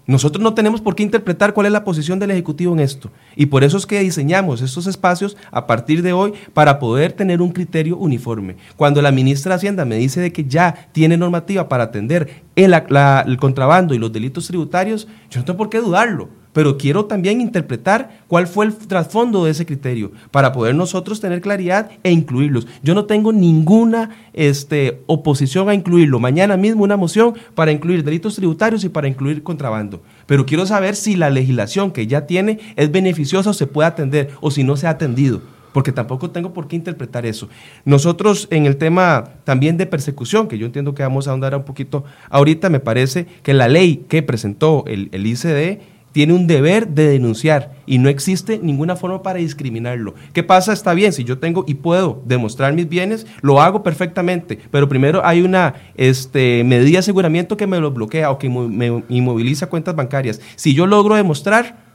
Nosotros 0.07 0.41
no 0.41 0.53
tenemos 0.53 0.79
por 0.79 0.95
qué 0.95 1.03
interpretar 1.03 1.53
cuál 1.53 1.67
es 1.67 1.73
la 1.73 1.83
posición 1.83 2.17
del 2.17 2.31
Ejecutivo 2.31 2.73
en 2.73 2.79
esto. 2.79 3.11
Y 3.35 3.47
por 3.47 3.65
eso 3.65 3.75
es 3.75 3.85
que 3.85 3.99
diseñamos 3.99 4.61
estos 4.61 4.87
espacios 4.87 5.35
a 5.51 5.67
partir 5.67 6.01
de 6.01 6.13
hoy 6.13 6.33
para 6.53 6.79
poder 6.79 7.11
tener 7.11 7.41
un 7.41 7.51
criterio 7.51 7.97
uniforme. 7.97 8.55
Cuando 8.77 9.01
la 9.01 9.11
ministra 9.11 9.51
de 9.51 9.55
Hacienda 9.57 9.83
me 9.83 9.97
dice 9.97 10.21
de 10.21 10.31
que 10.31 10.45
ya 10.45 10.89
tiene 10.93 11.17
normativa 11.17 11.67
para 11.67 11.83
atender 11.83 12.43
el, 12.55 12.73
el 12.73 13.37
contrabando 13.37 13.93
y 13.93 13.99
los 13.99 14.13
delitos 14.13 14.47
tributarios, 14.47 15.09
yo 15.29 15.41
no 15.41 15.45
tengo 15.45 15.57
por 15.57 15.69
qué 15.69 15.79
dudarlo 15.79 16.29
pero 16.57 16.75
quiero 16.75 17.05
también 17.05 17.39
interpretar 17.39 18.21
cuál 18.27 18.47
fue 18.47 18.65
el 18.65 18.75
trasfondo 18.75 19.45
de 19.45 19.51
ese 19.51 19.67
criterio 19.67 20.11
para 20.31 20.53
poder 20.53 20.73
nosotros 20.73 21.21
tener 21.21 21.39
claridad 21.39 21.91
e 22.01 22.11
incluirlos. 22.11 22.65
Yo 22.81 22.95
no 22.95 23.05
tengo 23.05 23.31
ninguna 23.31 24.09
este, 24.33 25.03
oposición 25.05 25.69
a 25.69 25.75
incluirlo. 25.75 26.19
Mañana 26.19 26.57
mismo 26.57 26.83
una 26.83 26.97
moción 26.97 27.35
para 27.53 27.71
incluir 27.71 28.03
delitos 28.03 28.37
tributarios 28.37 28.83
y 28.83 28.89
para 28.89 29.07
incluir 29.07 29.43
contrabando. 29.43 30.01
Pero 30.25 30.47
quiero 30.47 30.65
saber 30.65 30.95
si 30.95 31.15
la 31.15 31.29
legislación 31.29 31.91
que 31.91 32.07
ya 32.07 32.25
tiene 32.25 32.57
es 32.75 32.91
beneficiosa 32.91 33.51
o 33.51 33.53
se 33.53 33.67
puede 33.67 33.89
atender 33.89 34.31
o 34.41 34.49
si 34.49 34.63
no 34.63 34.77
se 34.77 34.87
ha 34.87 34.89
atendido 34.89 35.43
porque 35.73 35.91
tampoco 35.91 36.31
tengo 36.31 36.53
por 36.53 36.67
qué 36.67 36.75
interpretar 36.75 37.27
eso. 37.27 37.49
Nosotros 37.85 38.47
en 38.49 38.65
el 38.65 38.77
tema 38.77 39.25
también 39.43 39.77
de 39.77 39.85
persecución, 39.85 40.47
que 40.47 40.57
yo 40.57 40.65
entiendo 40.65 40.95
que 40.95 41.03
vamos 41.03 41.27
a 41.27 41.31
ahondar 41.31 41.55
un 41.55 41.65
poquito 41.65 42.03
ahorita, 42.31 42.71
me 42.71 42.79
parece 42.79 43.27
que 43.43 43.53
la 43.53 43.67
ley 43.67 44.05
que 44.09 44.23
presentó 44.23 44.85
el, 44.87 45.09
el 45.11 45.27
ICD 45.27 45.96
tiene 46.17 46.33
un 46.33 46.47
deber 46.47 46.87
de 46.87 47.09
denunciar 47.09 47.75
y 47.85 47.99
no 47.99 48.09
existe 48.09 48.59
ninguna 48.59 48.95
forma 48.95 49.21
para 49.21 49.37
discriminarlo. 49.37 50.15
¿Qué 50.33 50.41
pasa? 50.41 50.73
Está 50.73 50.95
bien, 50.95 51.13
si 51.13 51.23
yo 51.23 51.37
tengo 51.37 51.63
y 51.67 51.75
puedo 51.75 52.23
demostrar 52.25 52.73
mis 52.73 52.89
bienes, 52.89 53.27
lo 53.41 53.61
hago 53.61 53.83
perfectamente, 53.83 54.57
pero 54.71 54.89
primero 54.89 55.23
hay 55.23 55.43
una 55.43 55.75
este, 55.95 56.63
medida 56.63 56.93
de 56.93 56.97
aseguramiento 56.97 57.55
que 57.55 57.67
me 57.67 57.79
lo 57.79 57.91
bloquea 57.91 58.31
o 58.31 58.39
que 58.39 58.49
me 58.49 59.03
inmoviliza 59.09 59.69
cuentas 59.69 59.95
bancarias. 59.95 60.41
Si 60.55 60.73
yo 60.73 60.87
logro 60.87 61.13
demostrar, 61.13 61.86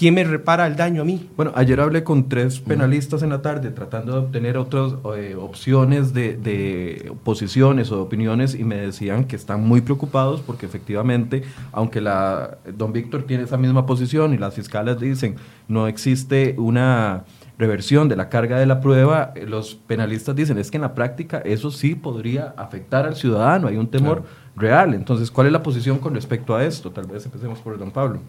¿Quién 0.00 0.14
me 0.14 0.24
repara 0.24 0.66
el 0.66 0.76
daño 0.76 1.02
a 1.02 1.04
mí? 1.04 1.28
Bueno, 1.36 1.52
ayer 1.54 1.78
hablé 1.78 2.02
con 2.02 2.30
tres 2.30 2.58
penalistas 2.58 3.22
en 3.22 3.28
la 3.28 3.42
tarde 3.42 3.70
tratando 3.70 4.12
de 4.12 4.18
obtener 4.20 4.56
otras 4.56 4.94
eh, 5.14 5.36
opciones 5.38 6.14
de, 6.14 6.38
de, 6.38 7.12
posiciones 7.22 7.92
o 7.92 8.00
opiniones 8.00 8.54
y 8.54 8.64
me 8.64 8.76
decían 8.76 9.26
que 9.26 9.36
están 9.36 9.62
muy 9.62 9.82
preocupados 9.82 10.40
porque 10.40 10.64
efectivamente, 10.64 11.42
aunque 11.70 12.00
la 12.00 12.56
don 12.78 12.94
Víctor 12.94 13.24
tiene 13.24 13.42
esa 13.42 13.58
misma 13.58 13.84
posición 13.84 14.32
y 14.32 14.38
las 14.38 14.54
fiscales 14.54 14.98
dicen 14.98 15.36
no 15.68 15.86
existe 15.86 16.54
una 16.56 17.24
reversión 17.58 18.08
de 18.08 18.16
la 18.16 18.30
carga 18.30 18.58
de 18.58 18.64
la 18.64 18.80
prueba, 18.80 19.34
eh, 19.34 19.44
los 19.44 19.74
penalistas 19.74 20.34
dicen 20.34 20.56
es 20.56 20.70
que 20.70 20.78
en 20.78 20.82
la 20.82 20.94
práctica 20.94 21.42
eso 21.44 21.70
sí 21.70 21.94
podría 21.94 22.54
afectar 22.56 23.04
al 23.04 23.16
ciudadano, 23.16 23.68
hay 23.68 23.76
un 23.76 23.90
temor 23.90 24.22
real. 24.56 24.94
Entonces, 24.94 25.30
¿cuál 25.30 25.48
es 25.48 25.52
la 25.52 25.62
posición 25.62 25.98
con 25.98 26.14
respecto 26.14 26.56
a 26.56 26.64
esto? 26.64 26.90
Tal 26.90 27.04
vez 27.04 27.26
empecemos 27.26 27.58
por 27.58 27.78
don 27.78 27.90
Pablo 27.90 28.20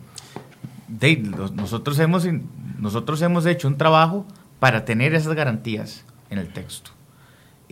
nosotros, 1.55 1.99
hemos, 1.99 2.27
nosotros 2.79 3.21
hemos 3.21 3.45
hecho 3.45 3.67
un 3.67 3.77
trabajo 3.77 4.25
para 4.59 4.85
tener 4.85 5.13
esas 5.13 5.33
garantías 5.33 6.05
en 6.29 6.37
el 6.37 6.47
texto. 6.49 6.91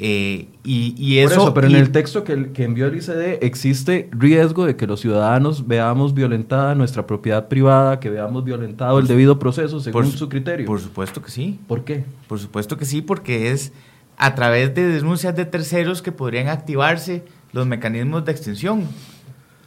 Eh, 0.01 0.47
y, 0.63 1.17
eso, 1.17 1.53
pero 1.53 1.67
en 1.67 1.75
el 1.75 1.91
texto 1.91 2.23
que, 2.23 2.53
que, 2.53 2.63
envió 2.63 2.86
el 2.86 2.95
ICD 2.95 3.43
existe 3.43 4.08
riesgo 4.13 4.65
de 4.65 4.77
que 4.77 4.88
los 4.88 5.01
ciudadanos 5.01 5.67
veamos 5.67 6.13
violentada 6.13 6.73
nuestra 6.73 7.05
propiedad 7.05 7.50
privada, 7.50 8.00
que 8.00 8.10
veamos 8.10 8.46
violentado 8.46 8.98
el 9.00 9.08
debido 9.08 9.39
proceso 9.39 9.81
según 9.81 10.10
su 10.10 10.29
criterio. 10.29 10.65
Por 10.67 10.79
supuesto 10.79 11.21
que 11.21 11.29
sí. 11.29 11.60
¿Por 11.67 11.83
qué? 11.83 12.06
Por 12.29 12.39
supuesto 12.39 12.77
que 12.77 12.85
sí, 12.85 13.02
porque 13.02 13.52
es 13.52 13.73
a 14.15 14.35
través 14.35 14.73
de 14.73 14.87
denuncias 14.87 15.35
de 15.35 15.44
terceros 15.44 16.02
que 16.02 16.13
podrían 16.13 16.48
activarse 16.48 17.25
los 17.52 17.67
mecanismos 17.67 18.23
de 18.23 18.31
extinción 18.31 18.83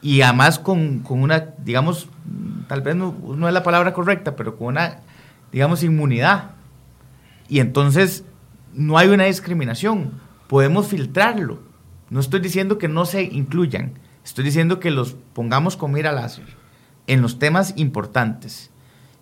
y 0.03 0.21
además 0.23 0.59
con, 0.59 0.99
con, 0.99 1.23
una, 1.23 1.55
digamos, 1.65 2.09
tal 2.67 2.83
vez 2.83 2.97
no, 2.97 3.17
no, 3.37 3.47
es 3.47 3.55
la 3.55 3.63
palabra 3.63 3.93
correcta, 3.93 4.35
pero 4.35 4.57
con 4.59 4.69
una, 4.69 4.99
digamos, 5.53 5.85
inmunidad. 5.85 6.51
Y 7.49 7.61
entonces 7.61 8.25
no 8.75 8.99
hay 8.99 9.09
una 9.09 9.25
discriminación, 9.25 10.11
podemos 10.49 10.89
filtrarlo. 10.89 11.61
No 12.11 12.19
estoy 12.19 12.41
diciendo 12.41 12.79
que 12.79 12.89
no 12.89 13.07
se 13.07 13.23
incluyan, 13.23 13.93
estoy 14.25 14.45
diciendo 14.45 14.81
que 14.81 14.91
los 14.91 15.15
pongamos 15.33 15.77
con 15.77 15.93
mira 15.93 16.11
láser 16.13 16.47
en 17.07 17.23
los 17.23 17.39
temas 17.39 17.73
importantes. 17.77 18.71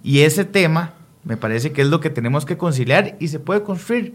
Y 0.03 0.21
ese 0.21 0.45
tema 0.45 0.95
Me 1.23 1.37
parece 1.37 1.73
que 1.73 1.83
es 1.83 1.89
lo 1.89 2.01
que 2.01 2.09
tenemos 2.09 2.47
que 2.47 2.57
conciliar 2.57 3.19
y 3.21 3.29
se 3.29 3.39
puede 3.39 3.63
construir. 3.63 4.15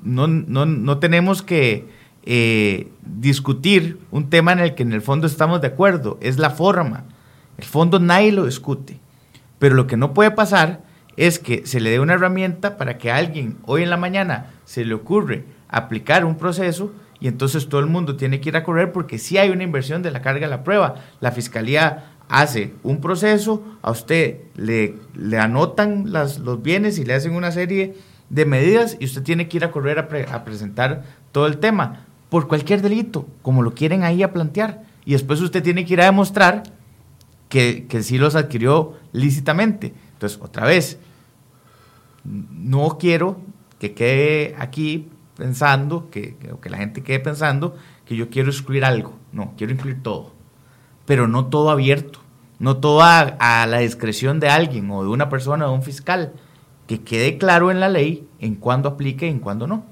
No, 0.00 0.28
no, 0.28 0.66
no 0.66 0.98
tenemos 0.98 1.42
que 1.42 1.88
eh, 2.30 2.88
discutir 3.06 4.00
un 4.10 4.28
tema 4.28 4.52
en 4.52 4.58
el 4.58 4.74
que 4.74 4.82
en 4.82 4.92
el 4.92 5.00
fondo 5.00 5.26
estamos 5.26 5.62
de 5.62 5.68
acuerdo, 5.68 6.18
es 6.20 6.36
la 6.36 6.50
forma. 6.50 7.04
El 7.56 7.64
fondo 7.64 8.00
nadie 8.00 8.32
lo 8.32 8.44
discute. 8.44 9.00
Pero 9.58 9.74
lo 9.74 9.86
que 9.86 9.96
no 9.96 10.12
puede 10.12 10.30
pasar 10.30 10.82
es 11.16 11.38
que 11.38 11.66
se 11.66 11.80
le 11.80 11.88
dé 11.88 12.00
una 12.00 12.12
herramienta 12.12 12.76
para 12.76 12.98
que 12.98 13.10
a 13.10 13.16
alguien 13.16 13.56
hoy 13.64 13.82
en 13.82 13.88
la 13.88 13.96
mañana 13.96 14.50
se 14.66 14.84
le 14.84 14.92
ocurre 14.92 15.46
aplicar 15.70 16.26
un 16.26 16.36
proceso 16.36 16.92
y 17.18 17.28
entonces 17.28 17.70
todo 17.70 17.80
el 17.80 17.86
mundo 17.86 18.16
tiene 18.16 18.42
que 18.42 18.50
ir 18.50 18.56
a 18.58 18.62
correr 18.62 18.92
porque 18.92 19.18
si 19.18 19.38
hay 19.38 19.48
una 19.48 19.64
inversión 19.64 20.02
de 20.02 20.10
la 20.10 20.20
carga 20.20 20.46
de 20.46 20.50
la 20.50 20.64
prueba. 20.64 20.96
La 21.20 21.32
fiscalía 21.32 22.12
hace 22.28 22.74
un 22.82 23.00
proceso, 23.00 23.64
a 23.80 23.90
usted 23.90 24.40
le, 24.54 24.96
le 25.14 25.38
anotan 25.38 26.12
los 26.12 26.62
bienes 26.62 26.98
y 26.98 27.06
le 27.06 27.14
hacen 27.14 27.34
una 27.34 27.52
serie 27.52 27.94
de 28.28 28.44
medidas 28.44 28.98
y 29.00 29.06
usted 29.06 29.22
tiene 29.22 29.48
que 29.48 29.56
ir 29.56 29.64
a 29.64 29.70
correr 29.70 29.98
a, 29.98 30.34
a 30.34 30.44
presentar 30.44 31.04
todo 31.32 31.46
el 31.46 31.56
tema 31.56 32.04
por 32.28 32.48
cualquier 32.48 32.82
delito, 32.82 33.26
como 33.42 33.62
lo 33.62 33.74
quieren 33.74 34.04
ahí 34.04 34.22
a 34.22 34.32
plantear. 34.32 34.82
Y 35.04 35.12
después 35.12 35.40
usted 35.40 35.62
tiene 35.62 35.84
que 35.84 35.94
ir 35.94 36.00
a 36.02 36.06
demostrar 36.06 36.64
que, 37.48 37.86
que 37.88 38.02
sí 38.02 38.18
los 38.18 38.34
adquirió 38.34 38.94
lícitamente. 39.12 39.94
Entonces, 40.12 40.38
otra 40.42 40.66
vez, 40.66 40.98
no 42.24 42.98
quiero 42.98 43.40
que 43.78 43.94
quede 43.94 44.54
aquí 44.58 45.08
pensando, 45.36 46.10
que, 46.10 46.36
que, 46.36 46.70
la 46.70 46.78
gente 46.78 47.02
quede 47.02 47.20
pensando 47.20 47.76
que 48.04 48.16
yo 48.16 48.28
quiero 48.28 48.50
excluir 48.50 48.84
algo. 48.84 49.14
No, 49.32 49.54
quiero 49.56 49.72
incluir 49.72 50.02
todo. 50.02 50.32
Pero 51.06 51.28
no 51.28 51.46
todo 51.46 51.70
abierto. 51.70 52.20
No 52.58 52.78
todo 52.78 53.02
a, 53.02 53.20
a 53.20 53.66
la 53.66 53.78
discreción 53.78 54.40
de 54.40 54.48
alguien 54.48 54.90
o 54.90 55.02
de 55.02 55.08
una 55.08 55.28
persona 55.28 55.66
o 55.66 55.70
de 55.70 55.74
un 55.76 55.82
fiscal. 55.82 56.32
Que 56.86 57.02
quede 57.02 57.38
claro 57.38 57.70
en 57.70 57.80
la 57.80 57.88
ley 57.88 58.26
en 58.40 58.56
cuándo 58.56 58.88
aplique 58.88 59.26
y 59.26 59.30
en 59.30 59.38
cuándo 59.38 59.66
no. 59.66 59.84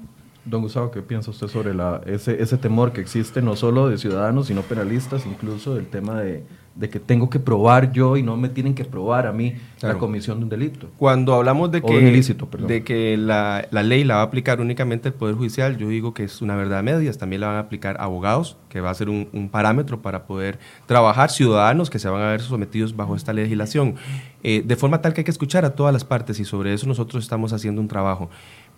Don 0.47 0.61
Gustavo, 0.61 0.91
¿qué 0.91 1.01
piensa 1.01 1.31
usted 1.31 1.47
sobre 1.47 1.73
la, 1.73 2.01
ese, 2.05 2.41
ese 2.41 2.57
temor 2.57 2.93
que 2.93 3.01
existe 3.01 3.41
no 3.41 3.55
solo 3.55 3.89
de 3.89 3.97
ciudadanos, 3.97 4.47
sino 4.47 4.61
penalistas, 4.61 5.25
incluso 5.25 5.75
del 5.75 5.87
tema 5.87 6.21
de, 6.21 6.43
de 6.77 6.89
que 6.89 6.99
tengo 6.99 7.29
que 7.29 7.39
probar 7.39 7.91
yo 7.91 8.17
y 8.17 8.23
no 8.23 8.37
me 8.37 8.49
tienen 8.49 8.75
que 8.75 8.85
probar 8.85 9.25
a 9.25 9.33
mí 9.33 9.55
la 9.81 9.95
comisión 9.95 10.37
de 10.37 10.43
un 10.43 10.49
delito? 10.49 10.87
Cuando 10.97 11.33
hablamos 11.33 11.71
de 11.71 11.81
que, 11.81 12.23
de 12.67 12.83
que 12.83 13.17
la, 13.17 13.67
la, 13.71 13.83
ley 13.83 14.03
la 14.03 14.15
va 14.15 14.21
a 14.21 14.25
aplicar 14.25 14.61
únicamente 14.61 15.09
el 15.09 15.13
Poder 15.15 15.35
Judicial, 15.35 15.77
yo 15.77 15.89
digo 15.89 16.13
que 16.13 16.23
es 16.23 16.41
una 16.41 16.55
verdad 16.55 16.83
media, 16.83 17.11
también 17.13 17.41
la 17.41 17.47
van 17.47 17.55
a 17.57 17.59
aplicar 17.59 17.97
abogados, 17.99 18.57
que 18.69 18.79
va 18.79 18.91
a 18.91 18.93
ser 18.93 19.09
un, 19.09 19.27
un 19.33 19.49
parámetro 19.49 20.01
para 20.01 20.25
poder 20.27 20.59
trabajar, 20.85 21.31
ciudadanos 21.31 21.89
que 21.89 21.99
se 21.99 22.09
van 22.09 22.21
a 22.21 22.29
ver 22.29 22.41
sometidos 22.41 22.95
bajo 22.95 23.15
esta 23.15 23.33
legislación, 23.33 23.95
eh, 24.43 24.61
de 24.63 24.75
forma 24.75 25.01
tal 25.01 25.13
que 25.13 25.21
hay 25.21 25.25
que 25.25 25.31
escuchar 25.31 25.65
a 25.65 25.71
todas 25.71 25.91
las 25.91 26.05
partes 26.05 26.39
y 26.39 26.45
sobre 26.45 26.73
eso 26.73 26.85
nosotros 26.87 27.23
estamos 27.23 27.53
haciendo 27.53 27.81
un 27.81 27.87
trabajo. 27.87 28.29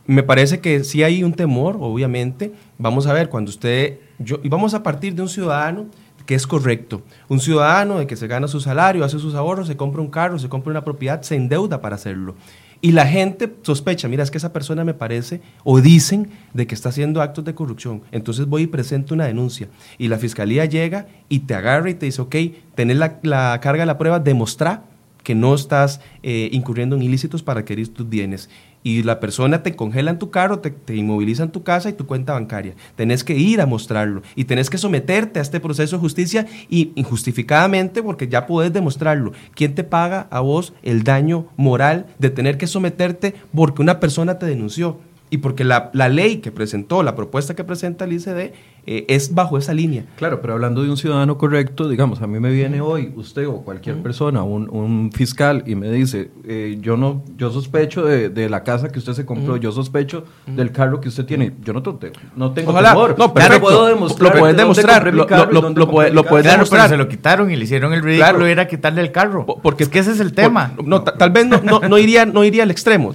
Me 0.10 0.24
parece 0.24 0.60
que 0.60 0.84
sí 0.84 1.04
hay 1.04 1.24
un 1.24 1.34
temor, 1.34 1.78
obviamente. 1.80 2.52
Vamos 2.80 3.06
a 3.06 3.14
ver, 3.14 3.30
cuando 3.30 3.50
usted, 3.50 4.00
yo, 4.18 4.40
y 4.42 4.50
vamos 4.50 4.74
a 4.74 4.82
partir 4.82 5.14
de 5.14 5.22
un 5.22 5.30
ciudadano 5.30 5.86
que 6.26 6.34
es 6.34 6.48
correcto. 6.48 7.04
Un 7.28 7.40
ciudadano 7.40 8.00
de 8.00 8.08
que 8.08 8.16
se 8.16 8.26
gana 8.26 8.48
su 8.48 8.60
salario, 8.60 9.06
hace 9.06 9.20
sus 9.20 9.36
ahorros, 9.36 9.68
se 9.68 9.78
compra 9.78 10.02
un 10.02 10.08
carro, 10.08 10.40
se 10.40 10.50
compra 10.50 10.72
una 10.72 10.84
propiedad, 10.84 11.22
se 11.22 11.36
endeuda 11.36 11.80
para 11.80 11.96
hacerlo. 11.96 12.34
Y 12.82 12.94
la 12.94 13.06
gente 13.06 13.54
sospecha, 13.62 14.08
mira, 14.08 14.24
es 14.24 14.32
que 14.32 14.40
esa 14.40 14.52
persona 14.52 14.84
me 14.84 14.96
parece, 14.96 15.42
o 15.64 15.80
dicen 15.80 16.32
de 16.56 16.66
que 16.66 16.74
está 16.74 16.90
haciendo 16.90 17.22
actos 17.22 17.46
de 17.46 17.54
corrupción. 17.54 18.02
Entonces 18.12 18.48
voy 18.48 18.64
y 18.64 18.68
presento 18.68 19.14
una 19.14 19.28
denuncia. 19.28 19.68
Y 20.00 20.08
la 20.08 20.18
fiscalía 20.18 20.66
llega 20.66 21.06
y 21.30 21.42
te 21.42 21.54
agarra 21.54 21.88
y 21.88 21.94
te 21.94 22.08
dice, 22.08 22.24
ok, 22.24 22.36
tenés 22.74 22.98
la, 22.98 23.20
la 23.22 23.60
carga 23.62 23.84
de 23.84 23.86
la 23.86 24.00
prueba, 24.00 24.20
demostrar 24.20 24.90
que 25.24 25.36
no 25.36 25.54
estás 25.54 26.02
eh, 26.24 26.50
incurriendo 26.52 26.96
en 26.96 27.04
ilícitos 27.04 27.44
para 27.44 27.60
adquirir 27.60 27.94
tus 27.94 28.10
bienes 28.10 28.50
y 28.84 29.04
la 29.04 29.20
persona 29.20 29.64
te 29.64 29.76
congela 29.76 30.12
en 30.12 30.20
tu 30.20 30.32
carro, 30.32 30.60
te, 30.60 30.72
te, 30.72 30.96
inmoviliza 30.96 31.44
en 31.44 31.52
tu 31.52 31.64
casa 31.64 31.90
y 31.90 31.94
tu 31.94 32.06
cuenta 32.06 32.34
bancaria. 32.34 32.74
Tenés 32.96 33.24
que 33.24 33.36
ir 33.36 33.62
a 33.62 33.66
mostrarlo 33.66 34.22
y 34.36 34.46
tenés 34.46 34.70
que 34.70 34.78
someterte 34.78 35.40
a 35.40 35.42
este 35.42 35.60
proceso 35.60 35.98
de 35.98 36.02
justicia 36.02 36.48
y 36.70 36.92
injustificadamente 36.96 38.02
porque 38.02 38.28
ya 38.28 38.46
puedes 38.46 38.72
demostrarlo. 38.72 39.34
¿Quién 39.54 39.76
te 39.76 39.84
paga 39.84 40.28
a 40.32 40.40
vos 40.40 40.74
el 40.84 41.04
daño 41.04 41.48
moral 41.58 42.08
de 42.20 42.30
tener 42.30 42.58
que 42.58 42.68
someterte 42.68 43.36
porque 43.54 43.82
una 43.82 44.00
persona 44.00 44.40
te 44.40 44.46
denunció? 44.46 44.98
y 45.32 45.38
porque 45.38 45.64
la, 45.64 45.92
la, 45.94 46.10
ley 46.10 46.38
que 46.38 46.52
presentó, 46.52 47.04
la 47.04 47.16
propuesta 47.16 47.56
que 47.56 47.64
presenta 47.64 48.06
el 48.06 48.14
ICD, 48.14 48.52
eh, 48.92 49.06
es 49.08 49.36
bajo 49.36 49.56
esa 49.60 49.72
línea. 49.72 50.04
Claro, 50.16 50.42
pero 50.42 50.54
hablando 50.54 50.82
de 50.82 50.90
un 50.90 50.98
ciudadano 50.98 51.38
correcto, 51.38 51.88
digamos, 51.88 52.24
a 52.24 52.28
mí 52.28 52.40
me 52.40 52.50
viene 52.50 52.82
hoy 52.82 53.14
usted 53.16 53.48
o 53.48 53.62
cualquier 53.62 54.02
persona, 54.02 54.42
un, 54.42 54.68
un, 54.68 55.12
fiscal, 55.12 55.62
y 55.68 55.76
me 55.76 55.92
dice, 55.92 56.32
eh, 56.44 56.80
yo 56.82 56.98
no, 56.98 57.24
yo 57.38 57.52
sospecho 57.52 58.04
de, 58.04 58.30
de, 58.30 58.50
la 58.50 58.64
casa 58.64 58.90
que 58.90 58.98
usted 58.98 59.14
se 59.14 59.28
compró, 59.28 59.58
yo 59.58 59.72
sospecho 59.72 60.24
del 60.48 60.72
carro 60.72 61.00
que 61.00 61.10
usted 61.10 61.24
tiene, 61.26 61.54
yo 61.64 61.72
no, 61.72 61.84
tengo, 61.84 62.16
no 62.36 62.52
tengo 62.52 62.72
Ojalá, 62.72 62.90
temor. 62.94 63.16
No, 63.16 63.32
claro, 63.32 63.62
puedo 63.62 63.86
demostrar. 63.86 64.34
Lo 64.34 64.40
puedes 64.40 64.58
demostrar, 64.58 65.14
lo, 65.14 65.28
lo, 65.28 65.70
lo, 65.70 65.88
puede, 65.88 66.10
lo 66.10 66.24
puedes 66.24 66.46
claro, 66.46 66.58
demostrar. 66.58 66.90
Pero 66.90 66.98
se 66.98 66.98
lo 66.98 67.08
quitaron 67.08 67.52
y 67.52 67.58
le 67.58 67.66
hicieron 67.66 67.94
el 67.94 68.02
ridículo 68.02 68.28
claro. 68.28 68.48
era 68.48 68.68
quitarle 68.68 69.02
el 69.02 69.12
carro. 69.12 69.46
Porque 69.46 69.84
es 69.84 69.90
que 69.90 70.00
ese 70.00 70.14
es 70.14 70.20
el 70.20 70.34
tema. 70.34 70.74
Por, 70.76 70.88
no, 70.88 71.04
tal 71.04 71.30
vez 71.30 71.46
no, 71.46 71.62
no, 71.62 71.80
no, 71.82 71.98
iría, 72.00 72.26
no 72.26 72.44
iría 72.44 72.64
al 72.64 72.72
extremo. 72.72 73.14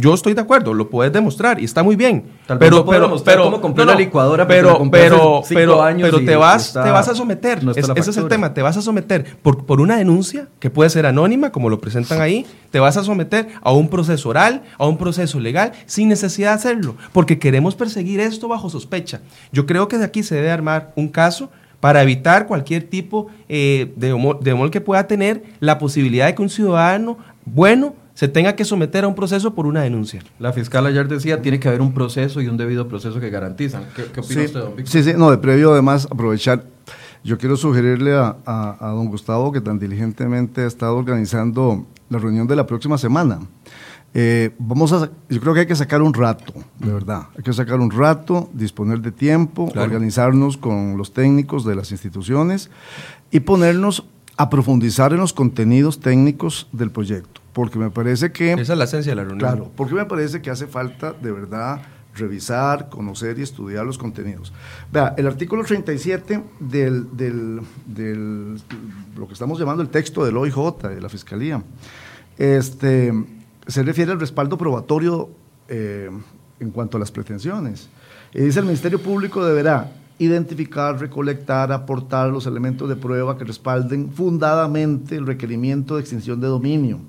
Yo 0.00 0.14
estoy 0.14 0.32
de 0.34 0.40
acuerdo, 0.40 0.72
lo 0.72 0.88
puedes 0.88 1.12
demostrar 1.12 1.60
y 1.60 1.64
está 1.64 1.82
muy 1.82 1.94
bien. 1.94 2.24
Tal 2.46 2.58
pero, 2.58 2.82
vez 2.82 2.96
pero, 2.98 3.22
pero, 3.22 3.44
cómo 3.44 3.60
compré 3.60 3.84
no, 3.84 3.92
una 3.92 4.00
licuadora, 4.00 4.46
pero, 4.46 4.78
pero, 4.90 5.42
pero, 5.48 5.80
pero 6.00 6.24
te 6.24 6.36
vas, 6.36 6.68
está, 6.68 6.84
te 6.84 6.90
vas 6.90 7.08
a 7.08 7.14
someter. 7.14 7.62
No 7.62 7.72
es, 7.72 7.76
ese 7.76 8.10
es 8.10 8.16
el 8.16 8.26
tema. 8.28 8.54
Te 8.54 8.62
vas 8.62 8.76
a 8.78 8.82
someter 8.82 9.36
por, 9.42 9.66
por 9.66 9.80
una 9.80 9.96
denuncia 9.96 10.48
que 10.58 10.70
puede 10.70 10.88
ser 10.88 11.04
anónima, 11.04 11.52
como 11.52 11.68
lo 11.68 11.80
presentan 11.80 12.20
ahí. 12.20 12.46
Te 12.70 12.80
vas 12.80 12.96
a 12.96 13.04
someter 13.04 13.48
a 13.60 13.72
un 13.72 13.88
proceso 13.88 14.30
oral, 14.30 14.62
a 14.78 14.86
un 14.86 14.96
proceso 14.96 15.38
legal, 15.38 15.72
sin 15.84 16.08
necesidad 16.08 16.50
de 16.50 16.54
hacerlo, 16.54 16.96
porque 17.12 17.38
queremos 17.38 17.74
perseguir 17.74 18.20
esto 18.20 18.48
bajo 18.48 18.70
sospecha. 18.70 19.20
Yo 19.52 19.66
creo 19.66 19.86
que 19.86 19.98
de 19.98 20.04
aquí 20.04 20.22
se 20.22 20.34
debe 20.34 20.50
armar 20.50 20.92
un 20.96 21.08
caso 21.08 21.50
para 21.80 22.02
evitar 22.02 22.46
cualquier 22.46 22.84
tipo 22.84 23.28
eh, 23.48 23.92
de, 23.96 24.12
humor, 24.12 24.40
de 24.40 24.52
humor 24.52 24.70
que 24.70 24.80
pueda 24.80 25.06
tener 25.06 25.42
la 25.60 25.78
posibilidad 25.78 26.26
de 26.26 26.34
que 26.34 26.42
un 26.42 26.50
ciudadano 26.50 27.18
bueno 27.44 27.94
se 28.14 28.28
tenga 28.28 28.54
que 28.54 28.64
someter 28.64 29.04
a 29.04 29.08
un 29.08 29.14
proceso 29.14 29.54
por 29.54 29.66
una 29.66 29.82
denuncia. 29.82 30.22
La 30.38 30.52
fiscal 30.52 30.86
ayer 30.86 31.08
decía, 31.08 31.40
tiene 31.42 31.58
que 31.60 31.68
haber 31.68 31.80
un 31.80 31.94
proceso 31.94 32.40
y 32.40 32.48
un 32.48 32.56
debido 32.56 32.88
proceso 32.88 33.20
que 33.20 33.30
garantizan. 33.30 33.84
¿Qué, 33.94 34.04
qué 34.04 34.20
opina 34.20 34.40
sí, 34.40 34.46
usted, 34.46 34.60
don 34.60 34.76
Víctor? 34.76 34.92
Sí, 34.92 35.02
sí, 35.02 35.12
no, 35.16 35.30
de 35.30 35.38
previo 35.38 35.72
además 35.72 36.06
aprovechar, 36.10 36.64
yo 37.24 37.38
quiero 37.38 37.56
sugerirle 37.56 38.14
a, 38.14 38.36
a, 38.44 38.76
a, 38.80 38.90
don 38.90 39.06
Gustavo 39.06 39.52
que 39.52 39.60
tan 39.60 39.78
diligentemente 39.78 40.62
ha 40.62 40.66
estado 40.66 40.96
organizando 40.96 41.86
la 42.08 42.18
reunión 42.18 42.46
de 42.46 42.56
la 42.56 42.66
próxima 42.66 42.98
semana. 42.98 43.40
Eh, 44.12 44.50
vamos 44.58 44.92
a, 44.92 45.08
yo 45.28 45.40
creo 45.40 45.54
que 45.54 45.60
hay 45.60 45.66
que 45.66 45.76
sacar 45.76 46.02
un 46.02 46.12
rato, 46.12 46.52
de 46.78 46.92
verdad. 46.92 47.28
Hay 47.36 47.44
que 47.44 47.52
sacar 47.52 47.78
un 47.78 47.90
rato, 47.90 48.50
disponer 48.52 49.00
de 49.00 49.12
tiempo, 49.12 49.70
claro. 49.70 49.86
organizarnos 49.86 50.56
con 50.56 50.96
los 50.96 51.12
técnicos 51.12 51.64
de 51.64 51.76
las 51.76 51.92
instituciones 51.92 52.70
y 53.30 53.40
ponernos 53.40 54.04
a 54.36 54.50
profundizar 54.50 55.12
en 55.12 55.20
los 55.20 55.32
contenidos 55.32 56.00
técnicos 56.00 56.66
del 56.72 56.90
proyecto 56.90 57.39
porque 57.52 57.78
me 57.78 57.90
parece 57.90 58.32
que... 58.32 58.52
Esa 58.52 58.72
es 58.72 58.78
la 58.78 58.84
esencia 58.84 59.12
de 59.12 59.16
la 59.16 59.24
reunión. 59.24 59.38
Claro, 59.38 59.72
porque 59.76 59.94
me 59.94 60.04
parece 60.04 60.40
que 60.40 60.50
hace 60.50 60.66
falta 60.66 61.12
de 61.12 61.32
verdad 61.32 61.82
revisar, 62.14 62.88
conocer 62.88 63.38
y 63.38 63.42
estudiar 63.42 63.84
los 63.84 63.98
contenidos. 63.98 64.52
Vea, 64.92 65.14
el 65.16 65.26
artículo 65.26 65.64
37 65.64 66.42
del, 66.58 67.16
del, 67.16 67.60
del, 67.86 68.60
lo 69.16 69.26
que 69.26 69.32
estamos 69.32 69.58
llamando 69.58 69.82
el 69.82 69.88
texto 69.88 70.24
del 70.24 70.36
OIJ, 70.36 70.76
de 70.82 71.00
la 71.00 71.08
Fiscalía, 71.08 71.62
este, 72.36 73.12
se 73.66 73.82
refiere 73.82 74.12
al 74.12 74.20
respaldo 74.20 74.58
probatorio 74.58 75.30
eh, 75.68 76.10
en 76.58 76.70
cuanto 76.70 76.96
a 76.96 77.00
las 77.00 77.10
pretensiones. 77.10 77.88
Y 78.32 78.40
dice 78.40 78.60
el 78.60 78.66
Ministerio 78.66 79.00
Público 79.00 79.44
deberá 79.44 79.92
identificar, 80.18 81.00
recolectar, 81.00 81.72
aportar 81.72 82.28
los 82.28 82.46
elementos 82.46 82.88
de 82.88 82.96
prueba 82.96 83.38
que 83.38 83.44
respalden 83.44 84.12
fundadamente 84.12 85.16
el 85.16 85.26
requerimiento 85.26 85.94
de 85.94 86.02
extinción 86.02 86.40
de 86.40 86.48
dominio 86.48 87.00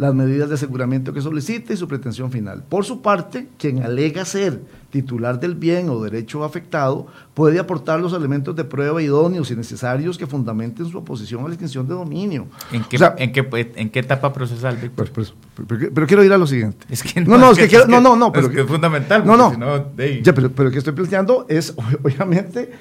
las 0.00 0.14
medidas 0.14 0.48
de 0.48 0.54
aseguramiento 0.54 1.12
que 1.12 1.20
solicite 1.20 1.74
y 1.74 1.76
su 1.76 1.86
pretensión 1.86 2.32
final. 2.32 2.64
Por 2.66 2.86
su 2.86 3.02
parte, 3.02 3.48
quien 3.58 3.82
alega 3.82 4.24
ser 4.24 4.62
titular 4.88 5.38
del 5.38 5.54
bien 5.54 5.90
o 5.90 6.02
derecho 6.02 6.42
afectado 6.42 7.06
puede 7.34 7.58
aportar 7.58 8.00
los 8.00 8.14
elementos 8.14 8.56
de 8.56 8.64
prueba 8.64 9.02
idóneos 9.02 9.50
y 9.50 9.56
necesarios 9.56 10.16
que 10.16 10.26
fundamenten 10.26 10.86
su 10.86 10.96
oposición 10.96 11.42
a 11.44 11.48
la 11.48 11.50
extinción 11.50 11.86
de 11.86 11.92
dominio. 11.92 12.46
¿En 12.72 12.82
qué, 12.84 12.96
o 12.96 12.98
sea, 12.98 13.14
¿en 13.18 13.30
qué, 13.30 13.46
en 13.76 13.90
qué 13.90 13.98
etapa 13.98 14.32
procesal? 14.32 14.78
Pues, 14.96 15.10
pues, 15.10 15.34
pero, 15.68 15.90
pero, 15.92 16.06
quiero 16.06 16.24
ir 16.24 16.32
a 16.32 16.38
lo 16.38 16.46
siguiente. 16.46 16.86
Es 16.88 17.02
que 17.02 17.20
no, 17.20 17.32
no, 17.32 17.38
no 17.38 17.52
es 17.52 17.58
que, 17.58 17.68
quiero, 17.68 17.86
no, 17.86 18.00
no, 18.00 18.16
no, 18.16 18.32
pero 18.32 18.46
es 18.46 18.54
que 18.54 18.62
es 18.62 18.66
fundamental. 18.66 19.26
No, 19.26 19.36
no. 19.36 19.50
Si 19.50 19.58
no 19.58 19.84
hey. 19.98 20.22
ya, 20.24 20.32
pero, 20.32 20.50
pero 20.50 20.70
que 20.70 20.78
estoy 20.78 20.94
planteando 20.94 21.44
es, 21.46 21.74
obviamente, 22.02 22.72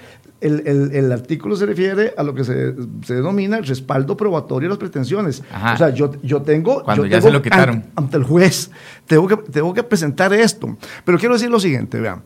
el, 0.42 0.64
el, 0.66 0.92
el, 0.96 1.12
artículo 1.12 1.56
se 1.56 1.66
refiere 1.66 2.14
a 2.18 2.24
lo 2.24 2.34
que 2.34 2.44
se, 2.44 2.74
se, 3.06 3.16
denomina 3.16 3.58
el 3.58 3.66
respaldo 3.66 4.16
probatorio 4.16 4.70
de 4.70 4.70
las 4.70 4.78
pretensiones. 4.78 5.44
Ajá. 5.52 5.74
O 5.74 5.78
sea, 5.78 5.90
yo, 5.90 6.12
yo 6.24 6.42
tengo. 6.42 6.84
Cuando 6.84 7.06
yo 7.06 7.12
ya 7.12 7.18
tengo 7.18 7.28
se 7.28 7.34
lo 7.34 7.42
quitaron. 7.42 7.76
Ante, 7.76 7.92
ante, 7.96 8.18
el 8.18 8.24
juez, 8.24 8.72
tengo 9.06 9.28
que, 9.28 9.38
tengo 9.38 9.74
que 9.74 9.84
presentar 9.84 10.32
esto. 10.34 10.78
Pero 11.04 11.18
quiero 11.18 11.34
decir 11.34 11.50
lo 11.50 11.60
siguiente, 11.60 12.00
vean. 12.00 12.24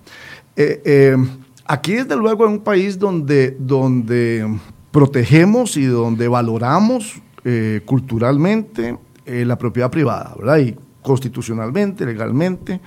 Eh, 0.56 0.82
eh, 0.86 1.18
aquí, 1.66 1.94
desde 1.94 2.16
luego, 2.16 2.46
en 2.46 2.54
un 2.54 2.60
país 2.60 3.00
donde, 3.00 3.56
donde 3.60 4.48
protegemos 4.92 5.78
y 5.78 5.86
donde 5.86 6.28
valoramos 6.28 7.22
eh, 7.44 7.82
culturalmente 7.86 8.98
la 9.26 9.58
propiedad 9.58 9.90
privada, 9.90 10.36
¿verdad? 10.38 10.58
Y 10.58 10.76
constitucionalmente, 11.02 12.06
legalmente, 12.06 12.82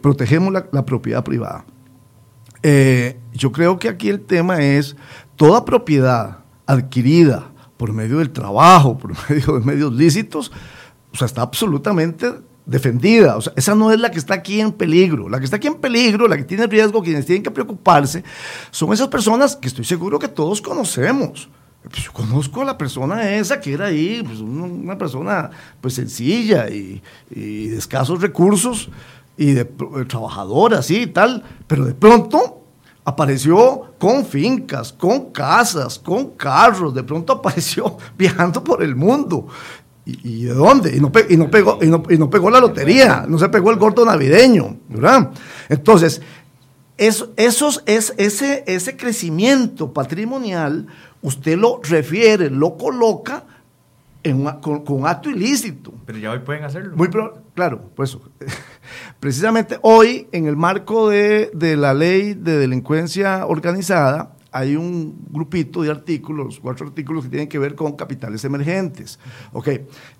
protegemos 0.00 0.52
la, 0.52 0.86
propiedad 0.86 1.24
privada. 1.24 1.64
Eh, 2.68 3.16
yo 3.32 3.52
creo 3.52 3.78
que 3.78 3.88
aquí 3.88 4.08
el 4.08 4.22
tema 4.22 4.60
es 4.60 4.96
toda 5.36 5.64
propiedad 5.64 6.38
adquirida 6.66 7.52
por 7.76 7.92
medio 7.92 8.18
del 8.18 8.32
trabajo, 8.32 8.98
por 8.98 9.12
medio 9.30 9.60
de 9.60 9.64
medios 9.64 9.92
lícitos, 9.92 10.50
o 11.12 11.16
sea, 11.16 11.26
está 11.26 11.42
absolutamente 11.42 12.28
defendida. 12.64 13.36
O 13.36 13.40
sea, 13.40 13.52
esa 13.54 13.76
no 13.76 13.92
es 13.92 14.00
la 14.00 14.10
que 14.10 14.18
está 14.18 14.34
aquí 14.34 14.60
en 14.60 14.72
peligro. 14.72 15.28
La 15.28 15.38
que 15.38 15.44
está 15.44 15.58
aquí 15.58 15.68
en 15.68 15.76
peligro, 15.76 16.26
la 16.26 16.36
que 16.36 16.42
tiene 16.42 16.66
riesgo, 16.66 17.04
quienes 17.04 17.24
tienen 17.24 17.44
que 17.44 17.52
preocuparse, 17.52 18.24
son 18.72 18.92
esas 18.92 19.06
personas 19.06 19.54
que 19.54 19.68
estoy 19.68 19.84
seguro 19.84 20.18
que 20.18 20.26
todos 20.26 20.60
conocemos. 20.60 21.48
Pues 21.88 22.02
yo 22.02 22.12
conozco 22.12 22.62
a 22.62 22.64
la 22.64 22.76
persona 22.76 23.30
esa 23.36 23.60
que 23.60 23.74
era 23.74 23.86
ahí, 23.86 24.20
pues 24.26 24.40
una 24.40 24.98
persona 24.98 25.50
pues 25.80 25.94
sencilla 25.94 26.68
y, 26.68 27.00
de 27.30 27.76
escasos 27.76 28.20
recursos 28.20 28.88
y 29.36 29.52
de, 29.52 29.64
trabajadora, 29.64 30.78
así 30.78 31.02
y 31.02 31.06
tal, 31.08 31.42
pero 31.66 31.84
de 31.84 31.94
pronto 31.94 32.62
apareció 33.04 33.94
con 33.98 34.24
fincas, 34.24 34.92
con 34.92 35.30
casas, 35.30 35.98
con 35.98 36.30
carros, 36.30 36.94
de 36.94 37.02
pronto 37.02 37.32
apareció 37.34 37.96
viajando 38.16 38.62
por 38.62 38.82
el 38.82 38.96
mundo. 38.96 39.46
¿Y, 40.04 40.44
de 40.44 40.54
dónde? 40.54 40.96
Y 40.96 41.00
no, 41.00 41.10
y 41.28 41.36
no, 41.36 41.50
pegó, 41.50 41.78
y, 41.82 41.86
no, 41.88 42.04
y 42.08 42.16
no 42.16 42.30
pegó 42.30 42.48
la 42.48 42.60
lotería, 42.60 43.24
no 43.28 43.40
se 43.40 43.48
pegó 43.48 43.72
el 43.72 43.78
corto 43.78 44.04
navideño, 44.04 44.76
¿verdad? 44.88 45.32
Entonces, 45.68 46.22
eso, 46.96 47.32
esos, 47.36 47.82
es, 47.86 48.14
ese, 48.16 48.62
ese 48.68 48.96
crecimiento 48.96 49.92
patrimonial, 49.92 50.86
usted 51.22 51.58
lo 51.58 51.80
refiere, 51.82 52.50
lo 52.50 52.76
coloca 52.76 53.44
en 54.22 54.44
con, 54.60 54.84
con, 54.84 55.06
acto 55.06 55.28
ilícito. 55.28 55.92
Pero 56.06 56.18
ya 56.18 56.30
hoy 56.30 56.38
pueden 56.38 56.64
hacerlo. 56.64 56.96
Muy 56.96 57.08
claro, 57.56 57.90
pues 57.96 58.16
precisamente 59.20 59.78
hoy, 59.82 60.28
en 60.30 60.46
el 60.46 60.56
marco 60.56 61.10
de, 61.10 61.50
de 61.52 61.76
la 61.76 61.92
ley 61.92 62.34
de 62.34 62.58
delincuencia 62.58 63.46
organizada, 63.46 64.36
hay 64.52 64.76
un 64.76 65.26
grupito 65.30 65.82
de 65.82 65.90
artículos, 65.90 66.60
cuatro 66.60 66.86
artículos 66.86 67.24
que 67.24 67.30
tienen 67.30 67.48
que 67.48 67.58
ver 67.58 67.74
con 67.74 67.92
capitales 67.96 68.44
emergentes. 68.44 69.18
Ok, 69.52 69.68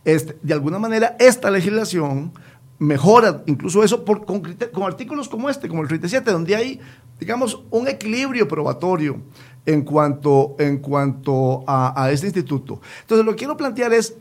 este, 0.05 0.37
de 0.43 0.53
alguna 0.53 0.79
manera 0.79 1.17
esta 1.19 1.51
legislación 1.51 2.33
mejora 2.79 3.43
incluso 3.47 3.83
eso 3.83 4.05
por, 4.05 4.27
con, 4.27 4.43
artículos 4.83 5.29
como 5.29 5.49
este, 5.49 5.69
como 5.69 5.83
el 5.83 5.89
37, 5.89 6.31
donde 6.31 6.55
hay, 6.55 6.81
digamos, 7.19 7.63
un 7.71 7.89
equilibrio 7.89 8.47
probatorio 8.47 9.23
en 9.65 9.83
cuanto, 9.83 10.55
en 10.59 10.79
cuanto 10.79 11.65
a, 11.67 12.11
este 12.11 12.27
instituto. 12.27 12.81
Entonces, 13.01 13.25
lo 13.25 13.33
que 13.33 13.39
quiero 13.39 13.57
plantear 13.57 13.93
es, 13.93 14.17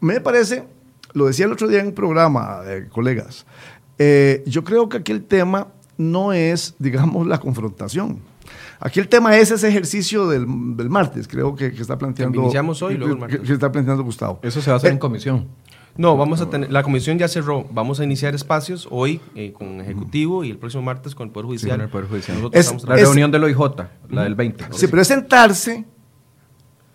me 0.00 0.20
parece, 0.20 0.64
lo 1.16 1.26
decía 1.26 1.46
el 1.46 1.52
otro 1.52 1.66
día 1.66 1.80
en 1.80 1.88
un 1.88 1.94
programa, 1.94 2.60
colegas, 2.90 3.46
eh, 3.98 4.42
yo 4.46 4.62
creo 4.64 4.88
que 4.88 4.98
aquí 4.98 5.12
el 5.12 5.24
tema 5.24 5.68
no 5.96 6.32
es, 6.32 6.74
digamos, 6.78 7.26
la 7.26 7.38
confrontación 7.38 8.20
Aquí 8.80 9.00
el 9.00 9.08
tema 9.08 9.36
es 9.36 9.50
ese 9.50 9.68
ejercicio 9.68 10.28
del, 10.28 10.46
martes, 10.46 11.28
creo 11.28 11.54
que, 11.54 11.66
está 11.66 11.96
planteando. 11.96 12.42
Iniciamos 12.42 12.82
hoy, 12.82 12.96
luego 12.96 13.14
el 13.14 13.20
martes. 13.20 13.40
Que, 13.40 13.52
está 13.52 13.72
planteando 13.72 14.02
Gustavo. 14.02 14.38
Eso 14.42 14.60
se 14.60 14.70
va 14.70 14.74
a 14.74 14.76
hacer 14.76 14.90
en 14.90 14.96
eh, 14.96 15.00
comisión. 15.00 15.46
No, 15.96 16.16
vamos 16.16 16.42
a 16.42 16.50
tener, 16.50 16.70
la 16.70 16.82
comisión 16.82 17.18
ya 17.18 17.26
cerró, 17.26 17.66
vamos 17.70 18.00
a 18.00 18.04
iniciar 18.04 18.34
espacios 18.34 18.86
hoy 18.90 19.18
eh, 19.34 19.54
con 19.54 19.80
Ejecutivo 19.80 20.44
y 20.44 20.50
el 20.50 20.58
próximo 20.58 20.82
martes 20.82 21.14
con 21.14 21.28
el 21.28 21.32
Poder 21.32 21.46
Judicial. 21.46 21.80
el 21.80 21.88
Poder 21.88 22.06
Judicial. 22.06 22.38
la 22.86 22.96
reunión 22.96 23.30
del 23.30 23.44
OIJ, 23.44 23.58
la 24.10 24.24
del 24.24 24.34
20. 24.34 24.66
Sí, 24.72 24.88
pero 24.88 25.00
es 25.00 25.08
sentarse 25.08 25.86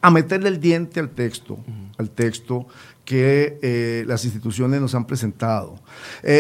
a 0.02 0.12
meterle 0.12 0.50
el 0.50 0.60
diente 0.60 1.00
al 1.00 1.10
texto, 1.10 1.58
al 1.98 2.12
texto 2.12 2.68
que 3.06 3.60
eh, 3.62 4.04
las 4.08 4.24
instituciones 4.26 4.80
nos 4.80 4.96
han 4.96 5.06
presentado. 5.06 5.76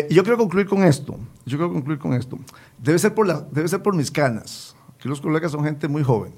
yo 0.09 0.23
quiero 0.23 0.37
concluir 0.37 0.67
con 0.67 0.83
esto, 0.83 1.17
yo 1.45 1.57
quiero 1.57 1.71
concluir 1.73 1.99
con 1.99 2.13
esto. 2.13 2.37
Debe 2.77 2.99
ser 2.99 3.13
por, 3.13 3.27
la, 3.27 3.45
debe 3.51 3.67
ser 3.67 3.81
por 3.81 3.95
mis 3.95 4.11
canas 4.11 4.75
que 5.01 5.09
los 5.09 5.19
colegas 5.19 5.51
son 5.51 5.63
gente 5.63 5.87
muy 5.87 6.03
joven. 6.03 6.31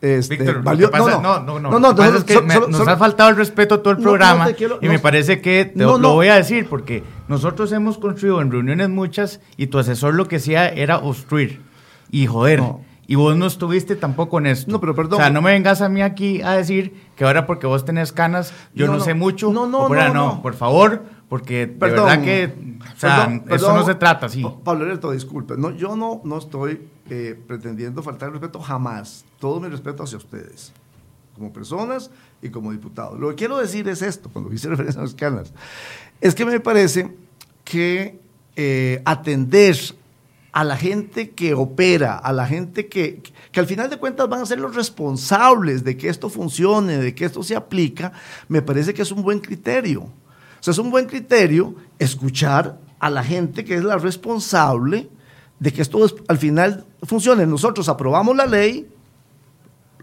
Este, 0.00 0.36
Víctor, 0.36 0.64
no, 0.64 1.40
no, 1.40 1.58
no, 1.58 1.80
no, 1.80 1.92
no, 1.92 2.04
es 2.04 2.22
que 2.22 2.40
nos 2.40 2.86
ha 2.86 2.96
faltado 2.96 3.30
el 3.30 3.36
respeto 3.36 3.74
a 3.74 3.82
todo 3.82 3.92
el 3.92 3.98
programa 3.98 4.48
y 4.80 4.88
me 4.88 5.00
parece 5.00 5.40
que 5.40 5.72
lo 5.74 5.98
voy 5.98 6.28
a 6.28 6.36
decir 6.36 6.68
porque 6.68 7.02
nosotros 7.26 7.72
hemos 7.72 7.98
construido 7.98 8.40
en 8.40 8.52
reuniones 8.52 8.88
muchas 8.88 9.40
y 9.56 9.66
tu 9.66 9.78
asesor 9.78 10.14
lo 10.14 10.28
que 10.28 10.36
hacía 10.36 10.68
era 10.68 10.98
obstruir 10.98 11.60
y 12.10 12.26
joder. 12.26 12.62
Y 13.10 13.14
vos 13.14 13.34
no 13.38 13.46
estuviste 13.46 13.96
tampoco 13.96 14.38
en 14.38 14.46
esto. 14.46 14.70
No, 14.70 14.80
pero 14.80 14.94
perdón. 14.94 15.14
O 15.14 15.22
sea, 15.22 15.30
no 15.30 15.40
me 15.40 15.52
vengas 15.52 15.80
a 15.80 15.88
mí 15.88 16.02
aquí 16.02 16.42
a 16.42 16.52
decir 16.52 17.08
que 17.16 17.24
ahora 17.24 17.46
porque 17.46 17.66
vos 17.66 17.86
tenés 17.86 18.12
canas, 18.12 18.52
yo 18.74 18.86
no, 18.86 19.00
sé 19.00 19.14
mucho. 19.14 19.50
No, 19.50 19.66
no, 19.66 19.88
no, 19.88 20.12
no. 20.12 20.42
Por 20.42 20.52
favor, 20.52 21.04
porque 21.30 21.66
de 21.66 21.74
verdad 21.74 22.22
que 22.22 22.52
o 22.94 23.00
sea, 23.00 23.42
eso 23.48 23.74
no 23.74 23.86
se 23.86 23.94
trata 23.94 24.26
así. 24.26 24.44
Pablo 24.62 24.84
Alberto, 24.84 25.10
disculpe. 25.10 25.56
No, 25.56 25.70
yo 25.70 25.96
no, 25.96 26.20
no 26.22 26.36
estoy 26.36 26.86
eh, 27.08 27.34
pretendiendo 27.46 28.02
faltar 28.02 28.28
el 28.28 28.34
respeto 28.34 28.60
jamás. 28.60 29.24
Todo 29.40 29.58
mi 29.58 29.68
respeto 29.68 30.02
hacia 30.02 30.18
ustedes, 30.18 30.74
como 31.34 31.50
personas 31.50 32.10
y 32.42 32.50
como 32.50 32.72
diputados. 32.72 33.18
Lo 33.18 33.30
que 33.30 33.36
quiero 33.36 33.56
decir 33.56 33.88
es 33.88 34.02
esto, 34.02 34.28
cuando 34.30 34.52
hice 34.52 34.68
referencia 34.68 35.00
a 35.00 35.04
los 35.04 35.14
canas, 35.14 35.54
es 36.20 36.34
que 36.34 36.44
me 36.44 36.60
parece 36.60 37.16
que 37.64 38.20
eh, 38.54 39.00
atender 39.06 39.76
a 40.58 40.64
la 40.64 40.76
gente 40.76 41.30
que 41.30 41.54
opera, 41.54 42.18
a 42.18 42.32
la 42.32 42.44
gente 42.44 42.88
que, 42.88 43.22
que 43.52 43.60
al 43.60 43.66
final 43.66 43.88
de 43.88 43.96
cuentas 43.96 44.28
van 44.28 44.40
a 44.40 44.46
ser 44.46 44.58
los 44.58 44.74
responsables 44.74 45.84
de 45.84 45.96
que 45.96 46.08
esto 46.08 46.28
funcione, 46.28 46.98
de 46.98 47.14
que 47.14 47.26
esto 47.26 47.44
se 47.44 47.54
aplica, 47.54 48.10
me 48.48 48.60
parece 48.60 48.92
que 48.92 49.02
es 49.02 49.12
un 49.12 49.22
buen 49.22 49.38
criterio. 49.38 50.00
O 50.02 50.10
sea, 50.58 50.72
es 50.72 50.78
un 50.78 50.90
buen 50.90 51.06
criterio 51.06 51.76
escuchar 52.00 52.76
a 52.98 53.08
la 53.08 53.22
gente 53.22 53.64
que 53.64 53.76
es 53.76 53.84
la 53.84 53.98
responsable 53.98 55.08
de 55.60 55.72
que 55.72 55.80
esto 55.80 56.04
al 56.26 56.38
final 56.38 56.84
funcione. 57.04 57.46
Nosotros 57.46 57.88
aprobamos 57.88 58.34
la 58.34 58.46
ley, 58.46 58.90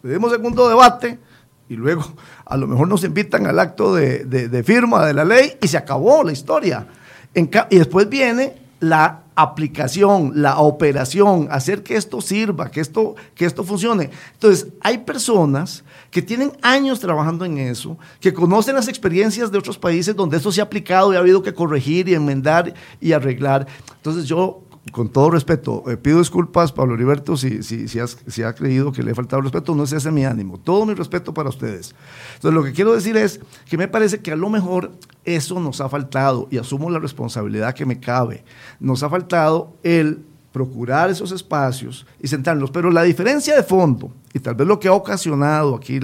le 0.03 0.13
dimos 0.13 0.31
segundo 0.31 0.69
debate 0.69 1.19
y 1.67 1.75
luego 1.75 2.05
a 2.45 2.55
lo 2.55 2.65
mejor 2.65 2.87
nos 2.87 3.03
invitan 3.03 3.45
al 3.45 3.59
acto 3.59 3.93
de, 3.93 4.63
firma 4.65 5.05
de 5.05 5.15
la 5.15 5.25
ley 5.25 5.57
y 5.61 5.67
se 5.67 5.75
acabó 5.75 6.23
la 6.23 6.31
historia. 6.31 6.87
y 7.33 7.77
después 7.77 8.07
viene 8.07 8.55
la 8.79 9.24
aplicación, 9.35 10.31
la 10.35 10.59
operación, 10.59 11.47
hacer 11.51 11.83
que 11.83 11.95
esto 11.95 12.21
sirva, 12.21 12.71
que 12.71 12.79
esto, 12.79 13.15
que 13.35 13.45
esto 13.45 13.63
funcione. 13.63 14.09
Entonces, 14.33 14.67
hay 14.81 14.99
personas 14.99 15.83
que 16.09 16.21
tienen 16.21 16.53
años 16.61 16.99
trabajando 16.99 17.45
en 17.45 17.57
eso, 17.57 17.97
que 18.19 18.33
conocen 18.33 18.75
las 18.75 18.87
experiencias 18.87 19.51
de 19.51 19.57
otros 19.57 19.77
países 19.77 20.15
donde 20.15 20.37
esto 20.37 20.51
se 20.51 20.61
ha 20.61 20.63
aplicado 20.63 21.11
y 21.11 21.17
ha 21.17 21.19
habido 21.19 21.43
que 21.43 21.53
corregir 21.53 22.07
y 22.07 22.13
enmendar 22.13 22.73
y 23.01 23.11
arreglar. 23.11 23.67
Entonces, 23.97 24.25
yo 24.25 24.63
con 24.91 25.09
todo 25.09 25.31
respeto, 25.31 25.83
eh, 25.89 25.97
pido 25.97 26.19
disculpas, 26.19 26.71
Pablo 26.71 26.93
Heriberto, 26.93 27.35
si, 27.37 27.63
si, 27.63 27.87
si, 27.87 28.43
ha 28.43 28.53
creído 28.53 28.91
que 28.91 29.01
le 29.01 29.11
he 29.11 29.15
faltado 29.15 29.41
respeto, 29.41 29.73
no 29.73 29.83
es 29.83 29.91
ese 29.93 30.11
mi 30.11 30.25
ánimo. 30.25 30.59
Todo 30.59 30.85
mi 30.85 30.93
respeto 30.93 31.33
para 31.33 31.49
ustedes. 31.49 31.95
Entonces, 32.35 32.53
lo 32.53 32.63
que 32.63 32.71
quiero 32.71 32.93
decir 32.93 33.17
es 33.17 33.39
que 33.67 33.77
me 33.77 33.87
parece 33.87 34.19
que 34.19 34.31
a 34.31 34.35
lo 34.35 34.49
mejor 34.49 34.91
eso 35.23 35.59
nos 35.59 35.81
ha 35.81 35.89
faltado 35.89 36.47
y 36.51 36.57
asumo 36.57 36.89
la 36.91 36.99
responsabilidad 36.99 37.73
que 37.73 37.85
me 37.85 37.99
cabe. 37.99 38.43
Nos 38.79 39.01
ha 39.01 39.09
faltado 39.09 39.75
el 39.81 40.23
procurar 40.51 41.09
esos 41.09 41.31
espacios 41.31 42.05
y 42.21 42.27
sentarnos. 42.27 42.69
Pero 42.69 42.91
la 42.91 43.03
diferencia 43.03 43.55
de 43.55 43.63
fondo, 43.63 44.11
y 44.33 44.39
tal 44.39 44.55
vez 44.55 44.67
lo 44.67 44.79
que 44.79 44.87
ha 44.87 44.93
ocasionado 44.93 45.75
aquí, 45.75 45.99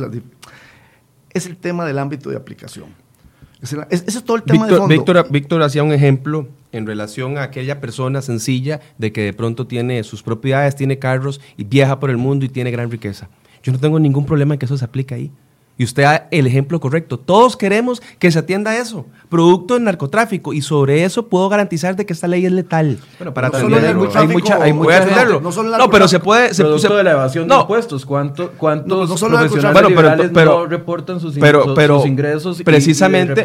es 1.29 1.45
el 1.45 1.55
tema 1.55 1.85
del 1.85 1.99
ámbito 1.99 2.31
de 2.31 2.35
aplicación. 2.35 2.87
Ese, 3.61 3.77
es 3.91 4.23
todo 4.23 4.37
el 4.37 4.43
tema 4.43 4.65
de 4.65 4.75
fondo. 4.75 4.87
Víctor, 4.87 5.27
Víctor 5.29 5.61
hacía 5.61 5.83
un 5.83 5.93
ejemplo 5.93 6.47
en 6.71 6.85
relación 6.85 7.37
a 7.37 7.43
aquella 7.43 7.79
persona 7.79 8.21
sencilla 8.21 8.79
de 8.97 9.11
que 9.11 9.21
de 9.21 9.33
pronto 9.33 9.67
tiene 9.67 10.03
sus 10.03 10.23
propiedades, 10.23 10.75
tiene 10.75 10.99
carros 10.99 11.41
y 11.57 11.63
viaja 11.63 11.99
por 11.99 12.09
el 12.09 12.17
mundo 12.17 12.45
y 12.45 12.49
tiene 12.49 12.71
gran 12.71 12.91
riqueza. 12.91 13.29
Yo 13.63 13.71
no 13.71 13.79
tengo 13.79 13.99
ningún 13.99 14.25
problema 14.25 14.55
en 14.55 14.59
que 14.59 14.65
eso 14.65 14.77
se 14.77 14.85
aplique 14.85 15.13
ahí. 15.13 15.31
Y 15.81 15.83
usted 15.83 16.03
da 16.03 16.27
el 16.29 16.45
ejemplo 16.45 16.79
correcto. 16.79 17.17
Todos 17.17 17.57
queremos 17.57 18.03
que 18.19 18.31
se 18.31 18.37
atienda 18.37 18.69
a 18.69 18.77
eso. 18.77 19.07
Producto 19.29 19.73
del 19.73 19.83
narcotráfico. 19.83 20.53
Y 20.53 20.61
sobre 20.61 21.03
eso 21.05 21.27
puedo 21.27 21.49
garantizar 21.49 21.95
de 21.95 22.05
que 22.05 22.13
esta 22.13 22.27
ley 22.27 22.45
es 22.45 22.51
letal. 22.51 22.99
Bueno, 23.17 23.33
para 23.33 23.47
atender 23.47 23.83
hay 23.83 23.95
mucha, 23.95 24.19
hay 24.61 24.73
mucha 24.73 25.25
No, 25.25 25.77
no, 25.79 25.89
pero 25.89 26.07
se 26.07 26.19
puede... 26.19 26.53
Se, 26.53 26.61
producto 26.61 26.95
de 26.97 27.03
la 27.03 27.11
evasión 27.13 27.47
de 27.47 27.55
impuestos. 27.55 28.05
¿Cuánto, 28.05 28.51
¿Cuántos 28.59 28.89
no, 29.21 29.27
profesionales 29.27 29.73
bueno, 29.73 30.29
pero, 30.31 30.59
no 30.59 30.65
reportan 30.67 31.19
sus, 31.19 31.35
pero, 31.39 31.73
pero, 31.73 32.05
ingresos 32.05 32.61
precisamente, 32.61 33.43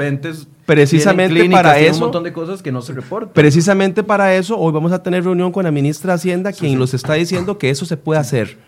precisamente 0.66 1.48
para 1.48 1.78
eso... 1.78 1.94
un 1.94 2.00
montón 2.00 2.24
de 2.24 2.34
cosas 2.34 2.60
que 2.60 2.70
no 2.70 2.82
se 2.82 2.92
reportan. 2.92 3.32
Precisamente 3.32 4.02
para 4.02 4.34
eso, 4.34 4.58
hoy 4.58 4.74
vamos 4.74 4.92
a 4.92 5.02
tener 5.02 5.24
reunión 5.24 5.52
con 5.52 5.64
la 5.64 5.70
ministra 5.70 6.12
de 6.12 6.16
Hacienda, 6.16 6.52
quien 6.52 6.78
nos 6.78 6.92
está 6.92 7.14
diciendo 7.14 7.56
que 7.56 7.70
eso 7.70 7.86
se 7.86 7.96
puede 7.96 8.20
hacer 8.20 8.58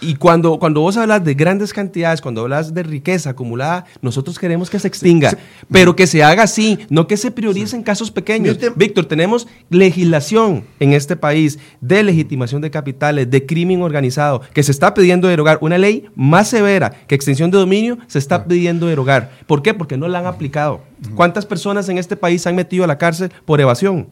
Y 0.00 0.14
cuando, 0.16 0.58
cuando 0.58 0.80
vos 0.80 0.96
hablas 0.96 1.24
de 1.24 1.34
grandes 1.34 1.72
cantidades, 1.72 2.20
cuando 2.20 2.42
hablas 2.42 2.74
de 2.74 2.82
riqueza 2.82 3.30
acumulada, 3.30 3.84
nosotros 4.02 4.38
queremos 4.38 4.70
que 4.70 4.78
se 4.78 4.88
extinga, 4.88 5.36
pero 5.70 5.96
que 5.96 6.06
se 6.06 6.22
haga 6.22 6.44
así, 6.44 6.78
no 6.90 7.06
que 7.06 7.16
se 7.16 7.30
priorice 7.30 7.76
en 7.76 7.82
casos 7.82 8.10
pequeños. 8.10 8.58
Víctor, 8.76 9.06
tenemos 9.06 9.46
legislación 9.70 10.64
en 10.80 10.92
este 10.92 11.16
país 11.16 11.58
de 11.80 12.02
legitimación 12.02 12.60
de 12.62 12.70
capitales, 12.70 13.30
de 13.30 13.46
crimen 13.46 13.82
organizado, 13.82 14.42
que 14.52 14.62
se 14.62 14.72
está 14.72 14.94
pidiendo 14.94 15.28
derogar. 15.28 15.58
Una 15.60 15.78
ley 15.78 16.06
más 16.14 16.48
severa 16.48 16.90
que 17.06 17.14
extensión 17.14 17.50
de 17.50 17.58
dominio 17.58 17.98
se 18.06 18.18
está 18.18 18.44
pidiendo 18.44 18.86
derogar. 18.86 19.30
¿Por 19.46 19.62
qué? 19.62 19.74
Porque 19.74 19.96
no 19.96 20.08
la 20.08 20.18
han 20.18 20.26
aplicado. 20.26 20.82
¿Cuántas 21.14 21.46
personas 21.46 21.88
en 21.88 21.98
este 21.98 22.16
país 22.16 22.42
se 22.42 22.48
han 22.48 22.56
metido 22.56 22.84
a 22.84 22.86
la 22.86 22.98
cárcel 22.98 23.30
por 23.44 23.60
evasión? 23.60 24.08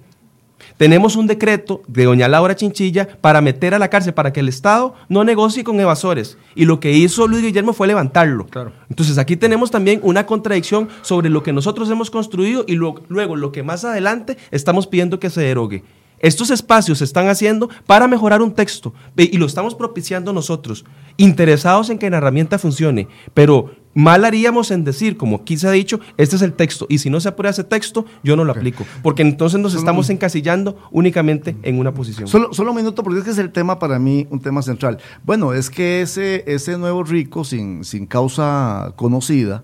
Tenemos 0.76 1.14
un 1.14 1.28
decreto 1.28 1.82
de 1.86 2.04
doña 2.04 2.28
Laura 2.28 2.56
Chinchilla 2.56 3.08
para 3.20 3.40
meter 3.40 3.74
a 3.74 3.78
la 3.78 3.88
cárcel, 3.88 4.12
para 4.12 4.32
que 4.32 4.40
el 4.40 4.48
Estado 4.48 4.94
no 5.08 5.22
negocie 5.22 5.62
con 5.62 5.78
evasores. 5.78 6.36
Y 6.56 6.64
lo 6.64 6.80
que 6.80 6.92
hizo 6.92 7.28
Luis 7.28 7.42
Guillermo 7.42 7.72
fue 7.72 7.86
levantarlo. 7.86 8.46
Entonces 8.90 9.18
aquí 9.18 9.36
tenemos 9.36 9.70
también 9.70 10.00
una 10.02 10.26
contradicción 10.26 10.88
sobre 11.02 11.30
lo 11.30 11.42
que 11.42 11.52
nosotros 11.52 11.88
hemos 11.90 12.10
construido 12.10 12.64
y 12.66 12.74
luego 12.74 13.36
lo 13.36 13.52
que 13.52 13.62
más 13.62 13.84
adelante 13.84 14.36
estamos 14.50 14.86
pidiendo 14.86 15.20
que 15.20 15.30
se 15.30 15.42
derogue. 15.42 15.84
Estos 16.24 16.48
espacios 16.48 16.96
se 16.98 17.04
están 17.04 17.28
haciendo 17.28 17.68
para 17.86 18.08
mejorar 18.08 18.40
un 18.40 18.54
texto 18.54 18.94
y 19.14 19.36
lo 19.36 19.44
estamos 19.44 19.74
propiciando 19.74 20.32
nosotros, 20.32 20.86
interesados 21.18 21.90
en 21.90 21.98
que 21.98 22.08
la 22.08 22.16
herramienta 22.16 22.58
funcione, 22.58 23.08
pero 23.34 23.72
mal 23.92 24.24
haríamos 24.24 24.70
en 24.70 24.84
decir, 24.84 25.18
como 25.18 25.36
aquí 25.36 25.58
se 25.58 25.68
ha 25.68 25.70
dicho, 25.70 26.00
este 26.16 26.36
es 26.36 26.40
el 26.40 26.54
texto 26.54 26.86
y 26.88 26.96
si 26.96 27.10
no 27.10 27.20
se 27.20 27.28
aprueba 27.28 27.50
ese 27.50 27.62
texto, 27.62 28.06
yo 28.22 28.36
no 28.36 28.44
lo 28.44 28.52
aplico, 28.52 28.86
porque 29.02 29.20
entonces 29.20 29.60
nos 29.60 29.74
estamos 29.74 30.08
encasillando 30.08 30.78
únicamente 30.92 31.58
en 31.62 31.78
una 31.78 31.92
posición. 31.92 32.26
Solo, 32.26 32.54
solo 32.54 32.70
un 32.70 32.78
minuto, 32.78 33.02
porque 33.02 33.18
es 33.18 33.24
que 33.26 33.30
es 33.32 33.38
el 33.38 33.52
tema 33.52 33.78
para 33.78 33.98
mí, 33.98 34.26
un 34.30 34.40
tema 34.40 34.62
central. 34.62 35.00
Bueno, 35.24 35.52
es 35.52 35.68
que 35.68 36.00
ese, 36.00 36.42
ese 36.46 36.78
nuevo 36.78 37.04
rico 37.04 37.44
sin, 37.44 37.84
sin 37.84 38.06
causa 38.06 38.94
conocida 38.96 39.62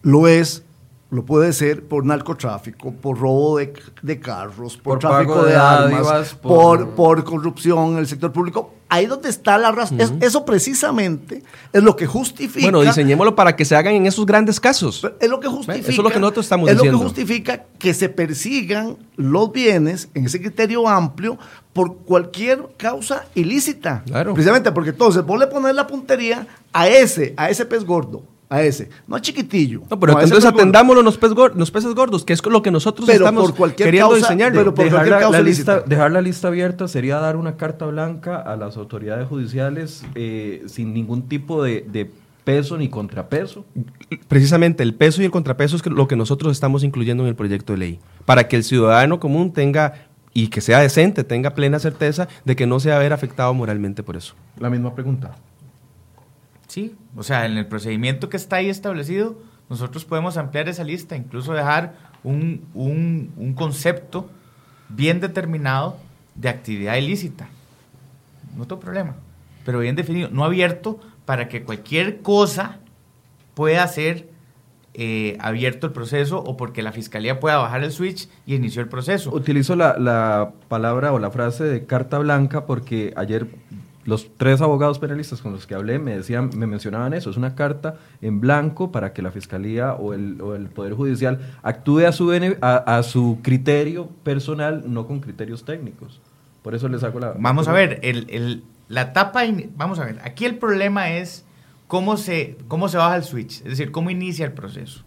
lo 0.00 0.28
es 0.28 0.64
lo 1.14 1.24
puede 1.24 1.52
ser 1.52 1.84
por 1.84 2.04
narcotráfico, 2.04 2.92
por 2.92 3.18
robo 3.18 3.58
de, 3.58 4.20
carros, 4.20 4.76
por, 4.76 4.98
tráfico 4.98 5.44
de, 5.44 5.54
armas, 5.54 6.34
por... 6.34 6.90
por... 6.90 7.22
corrupción 7.22 7.92
en 7.92 7.98
el 7.98 8.08
sector 8.08 8.32
público. 8.32 8.74
Ahí 8.88 9.06
donde 9.06 9.28
está 9.28 9.56
la 9.56 9.70
razón. 9.70 9.98
eso 10.20 10.44
precisamente 10.44 11.42
es 11.72 11.82
lo 11.82 11.94
que 11.94 12.06
justifica. 12.06 12.66
Bueno, 12.66 12.82
diseñémoslo 12.82 13.36
para 13.36 13.54
que 13.54 13.64
se 13.64 13.76
hagan 13.76 13.94
en 13.94 14.06
esos 14.06 14.26
grandes 14.26 14.58
casos. 14.58 15.06
Es 15.20 15.28
lo 15.28 15.38
que 15.38 15.46
justifica. 15.46 15.88
Eso 15.88 16.00
es 16.00 16.04
lo 16.04 16.10
que 16.10 16.18
nosotros 16.18 16.46
estamos 16.46 16.68
diciendo. 16.68 16.84
Es 16.84 16.92
lo 16.92 16.98
que 16.98 17.04
justifica 17.04 17.64
que 17.78 17.94
se 17.94 18.08
persigan 18.08 18.96
los 19.16 19.52
bienes 19.52 20.08
en 20.14 20.26
ese 20.26 20.40
criterio 20.40 20.88
amplio 20.88 21.38
por 21.72 21.98
cualquier 21.98 22.70
causa 22.76 23.24
ilícita. 23.36 24.02
Claro. 24.04 24.34
Precisamente 24.34 24.72
porque 24.72 24.90
entonces 24.90 25.24
vos 25.24 25.38
le 25.38 25.46
pones 25.46 25.74
la 25.76 25.86
puntería 25.86 26.46
a 26.72 26.88
ese, 26.88 27.34
a 27.36 27.50
ese 27.50 27.66
pez 27.66 27.84
gordo 27.84 28.33
a 28.48 28.62
ese. 28.62 28.88
No 29.06 29.16
a 29.16 29.20
chiquitillo. 29.20 29.82
No, 29.90 29.98
pero 29.98 30.12
entonces 30.20 30.44
atendámoslo 30.44 31.02
los, 31.02 31.18
los, 31.54 31.70
peces 31.70 31.94
gordos, 31.94 32.24
que 32.24 32.32
es 32.32 32.44
lo 32.44 32.62
que 32.62 32.70
nosotros 32.70 33.08
estamos 33.08 33.52
queriendo 33.76 34.14
diseñar. 34.14 34.52
Pero 34.52 34.74
por 34.74 34.84
dejar, 34.84 35.30
la, 35.30 35.40
lista, 35.40 35.80
dejar 35.80 36.12
la 36.12 36.20
lista 36.20 36.48
abierta 36.48 36.88
sería 36.88 37.18
dar 37.18 37.36
una 37.36 37.56
carta 37.56 37.86
blanca 37.86 38.36
a 38.36 38.56
las 38.56 38.76
autoridades 38.76 39.28
judiciales 39.28 40.04
eh, 40.14 40.62
sin 40.66 40.92
ningún 40.94 41.28
tipo 41.28 41.62
de, 41.62 42.10
peso 42.44 42.76
ni 42.76 42.88
contrapeso. 42.88 43.64
Precisamente 44.28 44.82
el 44.82 44.94
peso 44.94 45.22
y 45.22 45.24
el 45.24 45.30
contrapeso 45.30 45.76
es 45.76 45.86
lo 45.86 46.06
que 46.06 46.14
nosotros 46.14 46.52
estamos 46.52 46.84
incluyendo 46.84 47.22
en 47.22 47.30
el 47.30 47.34
proyecto 47.34 47.72
de 47.72 47.78
ley, 47.78 48.00
para 48.26 48.48
que 48.48 48.56
el 48.56 48.64
ciudadano 48.64 49.18
común 49.18 49.52
tenga 49.52 49.94
y 50.34 50.48
que 50.48 50.60
sea 50.60 50.80
decente, 50.80 51.24
tenga 51.24 51.54
plena 51.54 51.78
certeza 51.78 52.28
de 52.44 52.54
que 52.54 52.66
no 52.66 52.80
se 52.80 52.90
va 52.90 52.96
a 52.96 52.98
ver 52.98 53.14
afectado 53.14 53.54
moralmente 53.54 54.02
por 54.02 54.16
eso. 54.16 54.34
La 54.58 54.68
misma 54.68 54.94
pregunta. 54.94 55.36
Sí, 56.66 56.94
o 57.16 57.22
sea, 57.22 57.46
en 57.46 57.56
el 57.56 57.66
procedimiento 57.66 58.28
que 58.28 58.36
está 58.36 58.56
ahí 58.56 58.68
establecido, 58.68 59.36
nosotros 59.68 60.04
podemos 60.04 60.36
ampliar 60.36 60.68
esa 60.68 60.84
lista, 60.84 61.16
incluso 61.16 61.52
dejar 61.52 61.94
un, 62.22 62.66
un, 62.74 63.54
concepto 63.54 64.28
bien 64.88 65.20
determinado 65.20 65.98
de 66.34 66.48
actividad 66.48 66.96
ilícita. 66.96 67.48
No 68.56 68.66
tengo 68.66 68.80
problema, 68.80 69.14
pero 69.64 69.78
bien 69.78 69.96
definido, 69.96 70.28
no 70.30 70.44
abierto 70.44 71.00
para 71.24 71.48
que 71.48 71.62
cualquier 71.62 72.22
cosa 72.22 72.78
pueda 73.54 73.86
ser 73.88 74.28
eh, 74.94 75.36
abierto 75.40 75.88
el 75.88 75.92
proceso 75.92 76.38
o 76.38 76.56
porque 76.56 76.82
la 76.82 76.92
fiscalía 76.92 77.40
pueda 77.40 77.56
bajar 77.56 77.82
el 77.82 77.90
switch 77.90 78.28
y 78.46 78.54
inició 78.54 78.80
el 78.82 78.88
proceso. 78.88 79.32
Utilizo 79.34 79.74
la, 79.74 79.98
la, 79.98 80.52
palabra 80.68 81.12
o 81.12 81.18
la 81.18 81.30
frase 81.30 81.64
de 81.64 81.84
carta 81.84 82.18
blanca 82.18 82.64
porque 82.66 83.12
ayer 83.16 83.48
los 84.04 84.36
tres 84.36 84.60
abogados 84.60 84.98
penalistas 84.98 85.40
con 85.40 85.52
los 85.52 85.66
que 85.66 85.74
hablé 85.74 85.98
me 85.98 86.16
decían, 86.16 86.50
me 86.56 86.66
mencionaban 86.66 87.14
eso, 87.14 87.30
es 87.30 87.36
una 87.36 87.54
carta 87.54 87.96
en 88.20 88.40
blanco 88.40 88.92
para 88.92 89.12
que 89.12 89.22
la 89.22 89.30
fiscalía 89.30 89.94
o 89.94 90.12
el, 90.12 90.40
o 90.40 90.54
el 90.54 90.68
poder 90.68 90.94
judicial 90.94 91.54
actúe 91.62 92.06
a 92.06 92.12
su 92.12 92.32
a, 92.60 93.02
su 93.02 93.38
criterio 93.42 94.08
personal, 94.22 94.84
no 94.86 95.06
con 95.06 95.20
criterios 95.20 95.64
técnicos. 95.64 96.20
Por 96.62 96.74
eso 96.74 96.88
les 96.88 97.02
hago 97.02 97.20
la. 97.20 97.34
Vamos 97.38 97.68
a 97.68 97.72
ver, 97.72 98.00
el, 98.02 98.26
el, 98.30 98.64
la 98.88 99.02
etapa, 99.02 99.42
vamos 99.76 99.98
a 99.98 100.04
ver, 100.04 100.20
aquí 100.22 100.44
el 100.44 100.56
problema 100.56 101.10
es 101.10 101.44
cómo 101.86 102.16
se, 102.16 102.58
cómo 102.68 102.88
se 102.88 102.98
baja 102.98 103.16
el 103.16 103.24
switch, 103.24 103.58
es 103.58 103.64
decir, 103.64 103.90
cómo 103.90 104.10
inicia 104.10 104.44
el 104.44 104.52
proceso. 104.52 105.04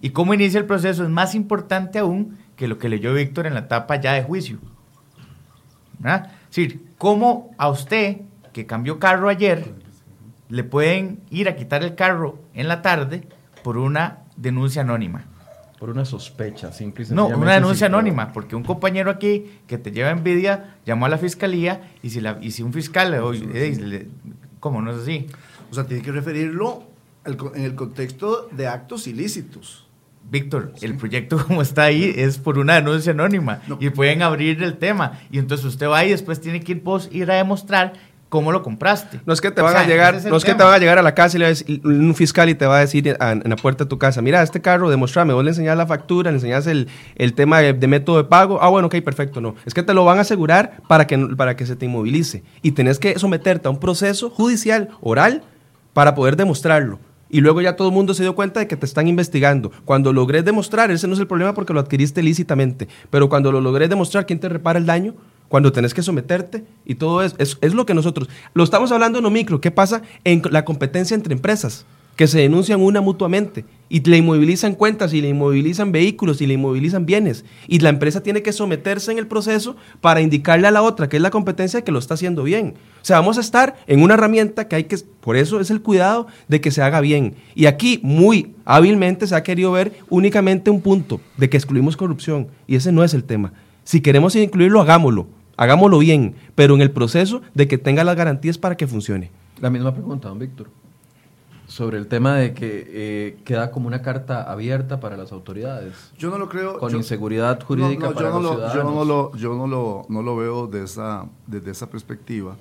Y 0.00 0.10
cómo 0.10 0.32
inicia 0.32 0.58
el 0.58 0.66
proceso 0.66 1.04
es 1.04 1.10
más 1.10 1.34
importante 1.34 1.98
aún 1.98 2.38
que 2.56 2.68
lo 2.68 2.78
que 2.78 2.88
leyó 2.88 3.12
Víctor 3.12 3.46
en 3.46 3.52
la 3.52 3.60
etapa 3.60 3.96
ya 3.96 4.14
de 4.14 4.22
juicio. 4.22 4.58
¿verdad? 5.98 6.30
Es 6.48 6.56
decir, 6.56 6.86
cómo 6.96 7.50
a 7.58 7.68
usted 7.68 8.22
que 8.52 8.66
cambió 8.66 8.98
carro 8.98 9.28
ayer, 9.28 9.74
le 10.48 10.64
pueden 10.64 11.20
ir 11.30 11.48
a 11.48 11.56
quitar 11.56 11.82
el 11.82 11.94
carro 11.94 12.38
en 12.54 12.68
la 12.68 12.82
tarde 12.82 13.26
por 13.62 13.78
una 13.78 14.18
denuncia 14.36 14.82
anónima. 14.82 15.24
Por 15.78 15.88
una 15.88 16.04
sospecha, 16.04 16.72
simple 16.72 17.06
No, 17.10 17.28
una 17.28 17.54
denuncia 17.54 17.86
anónima, 17.86 18.32
porque 18.32 18.54
un 18.54 18.64
compañero 18.64 19.10
aquí 19.10 19.60
que 19.66 19.78
te 19.78 19.92
lleva 19.92 20.10
envidia 20.10 20.76
llamó 20.84 21.06
a 21.06 21.08
la 21.08 21.16
fiscalía 21.16 21.90
y 22.02 22.10
si, 22.10 22.20
la, 22.20 22.38
y 22.42 22.50
si 22.50 22.62
un 22.62 22.72
fiscal 22.74 23.10
le, 23.10 24.08
¿Cómo 24.60 24.82
no 24.82 24.90
es 24.90 24.98
así? 24.98 25.26
O 25.70 25.74
sea, 25.74 25.84
tiene 25.84 26.02
que 26.02 26.12
referirlo 26.12 26.84
en 27.24 27.64
el 27.64 27.74
contexto 27.74 28.48
de 28.52 28.66
actos 28.66 29.06
ilícitos. 29.06 29.86
Víctor, 30.30 30.74
el 30.82 30.96
proyecto 30.96 31.44
como 31.46 31.62
está 31.62 31.84
ahí 31.84 32.12
es 32.14 32.38
por 32.38 32.58
una 32.58 32.74
denuncia 32.74 33.12
anónima 33.12 33.62
y 33.80 33.88
pueden 33.90 34.20
abrir 34.22 34.62
el 34.62 34.76
tema. 34.76 35.18
Y 35.30 35.38
entonces 35.38 35.64
usted 35.64 35.88
va 35.88 36.04
y 36.04 36.10
después 36.10 36.40
tiene 36.40 36.60
que 36.60 36.72
ir, 36.72 36.82
ir 37.10 37.30
a 37.30 37.36
demostrar 37.36 37.94
cómo 38.30 38.52
lo 38.52 38.62
compraste. 38.62 39.20
No 39.26 39.34
es 39.34 39.40
que 39.42 39.50
te 39.50 39.60
van 39.60 39.76
a 39.76 39.84
llegar, 39.84 40.24
no 40.24 40.36
es 40.36 40.44
que 40.44 40.54
te 40.54 40.62
van 40.62 40.72
a 40.72 40.78
llegar 40.78 40.98
a 40.98 41.02
la 41.02 41.14
casa 41.14 41.36
y 41.36 41.40
le 41.40 41.48
decir, 41.48 41.82
un 41.84 42.14
fiscal 42.14 42.48
y 42.48 42.54
te 42.54 42.64
va 42.64 42.78
a 42.78 42.80
decir 42.80 43.06
en 43.08 43.50
la 43.50 43.56
puerta 43.56 43.84
de 43.84 43.90
tu 43.90 43.98
casa, 43.98 44.22
mira, 44.22 44.42
este 44.42 44.62
carro, 44.62 44.88
demostrame, 44.88 45.34
vos 45.34 45.44
le 45.44 45.50
enseñas 45.50 45.76
la 45.76 45.86
factura, 45.86 46.30
le 46.30 46.36
enseñas 46.36 46.66
el, 46.66 46.86
tema 47.34 47.58
de, 47.60 47.86
método 47.88 48.18
de 48.18 48.24
pago, 48.24 48.62
ah, 48.62 48.68
bueno, 48.68 48.86
ok, 48.86 48.96
perfecto, 49.02 49.40
no. 49.40 49.56
Es 49.66 49.74
que 49.74 49.82
te 49.82 49.92
lo 49.92 50.04
van 50.04 50.18
a 50.18 50.20
asegurar 50.22 50.78
para 50.88 51.06
que, 51.06 51.18
para 51.36 51.56
que 51.56 51.66
se 51.66 51.74
te 51.76 51.86
inmovilice. 51.86 52.44
Y 52.62 52.70
tenés 52.72 53.00
que 53.00 53.18
someterte 53.18 53.66
a 53.66 53.72
un 53.72 53.80
proceso 53.80 54.30
judicial, 54.30 54.90
oral, 55.00 55.42
para 55.92 56.14
poder 56.14 56.36
demostrarlo. 56.36 57.00
Y 57.28 57.40
luego 57.40 57.60
ya 57.60 57.74
todo 57.74 57.88
el 57.88 57.94
mundo 57.94 58.14
se 58.14 58.22
dio 58.22 58.34
cuenta 58.36 58.60
de 58.60 58.68
que 58.68 58.76
te 58.76 58.86
están 58.86 59.08
investigando. 59.08 59.72
Cuando 59.84 60.12
logré 60.12 60.42
demostrar, 60.42 60.90
ese 60.92 61.08
no 61.08 61.14
es 61.14 61.20
el 61.20 61.26
problema 61.26 61.52
porque 61.52 61.72
lo 61.72 61.80
adquiriste 61.80 62.22
lícitamente, 62.22 62.88
pero 63.10 63.28
cuando 63.28 63.50
lo 63.50 63.60
logré 63.60 63.88
demostrar, 63.88 64.26
¿quién 64.26 64.38
te 64.38 64.48
repara 64.48 64.78
el 64.78 64.86
daño? 64.86 65.14
Cuando 65.50 65.72
tenés 65.72 65.92
que 65.92 66.02
someterte 66.02 66.64
y 66.86 66.94
todo 66.94 67.22
eso. 67.22 67.34
Es, 67.38 67.74
lo 67.74 67.84
que 67.84 67.92
nosotros, 67.92 68.28
lo 68.54 68.62
estamos 68.62 68.92
hablando 68.92 69.18
en 69.18 69.24
lo 69.24 69.30
micro, 69.30 69.60
¿qué 69.60 69.72
pasa 69.72 70.02
en 70.22 70.42
la 70.48 70.64
competencia 70.64 71.16
entre 71.16 71.34
empresas? 71.34 71.84
Que 72.14 72.28
se 72.28 72.38
denuncian 72.38 72.80
una 72.80 73.00
mutuamente 73.00 73.64
y 73.88 73.98
le 74.00 74.18
inmovilizan 74.18 74.76
cuentas 74.76 75.12
y 75.12 75.20
le 75.20 75.28
inmovilizan 75.28 75.90
vehículos 75.90 76.40
y 76.40 76.46
le 76.46 76.54
inmovilizan 76.54 77.04
bienes. 77.04 77.44
Y 77.66 77.80
la 77.80 77.88
empresa 77.88 78.22
tiene 78.22 78.42
que 78.42 78.52
someterse 78.52 79.10
en 79.10 79.18
el 79.18 79.26
proceso 79.26 79.74
para 80.00 80.20
indicarle 80.20 80.68
a 80.68 80.70
la 80.70 80.82
otra, 80.82 81.08
que 81.08 81.16
es 81.16 81.22
la 81.22 81.30
competencia, 81.30 81.82
que 81.82 81.90
lo 81.90 81.98
está 81.98 82.14
haciendo 82.14 82.44
bien. 82.44 82.74
O 83.02 83.04
sea, 83.04 83.18
vamos 83.18 83.36
a 83.36 83.40
estar 83.40 83.76
en 83.88 84.02
una 84.02 84.14
herramienta 84.14 84.68
que 84.68 84.76
hay 84.76 84.84
que, 84.84 84.98
por 85.20 85.36
eso 85.36 85.58
es 85.58 85.70
el 85.72 85.82
cuidado 85.82 86.28
de 86.46 86.60
que 86.60 86.70
se 86.70 86.82
haga 86.82 87.00
bien. 87.00 87.34
Y 87.56 87.66
aquí 87.66 87.98
muy 88.04 88.54
hábilmente 88.64 89.26
se 89.26 89.34
ha 89.34 89.42
querido 89.42 89.72
ver 89.72 89.94
únicamente 90.10 90.70
un 90.70 90.80
punto 90.80 91.20
de 91.38 91.50
que 91.50 91.56
excluimos 91.56 91.96
corrupción. 91.96 92.46
Y 92.68 92.76
ese 92.76 92.92
no 92.92 93.02
es 93.02 93.14
el 93.14 93.24
tema. 93.24 93.52
Si 93.82 94.00
queremos 94.00 94.36
incluirlo, 94.36 94.80
hagámoslo 94.80 95.39
hagámoslo 95.60 95.98
bien, 95.98 96.34
pero 96.54 96.74
en 96.74 96.80
el 96.80 96.90
proceso 96.90 97.42
de 97.52 97.68
que 97.68 97.76
tenga 97.76 98.02
las 98.02 98.16
garantías 98.16 98.56
para 98.56 98.78
que 98.78 98.86
funcione. 98.86 99.30
La 99.60 99.68
misma 99.68 99.92
pregunta, 99.92 100.28
don 100.28 100.38
Víctor, 100.38 100.68
sobre 101.66 101.98
el 101.98 102.06
tema 102.06 102.34
de 102.36 102.54
que 102.54 102.86
eh, 102.88 103.38
queda 103.44 103.70
como 103.70 103.86
una 103.86 104.00
carta 104.00 104.42
abierta 104.50 105.00
para 105.00 105.18
las 105.18 105.32
autoridades. 105.32 106.12
Yo 106.16 106.30
no 106.30 106.38
lo 106.38 106.48
creo. 106.48 106.78
Con 106.78 106.96
inseguridad 106.96 107.62
jurídica 107.62 108.10
para 108.10 108.30
los 108.30 108.40
ciudadanos. 108.40 108.74
Yo 108.74 108.84
no 108.84 109.04
lo, 109.04 109.36
yo 109.36 109.54
no 109.54 109.66
lo, 109.66 110.06
no 110.08 110.22
lo 110.22 110.34
veo 110.34 110.66
de 110.66 110.84
esa, 110.84 111.26
desde 111.46 111.72
esa 111.72 111.90
perspectiva, 111.90 112.56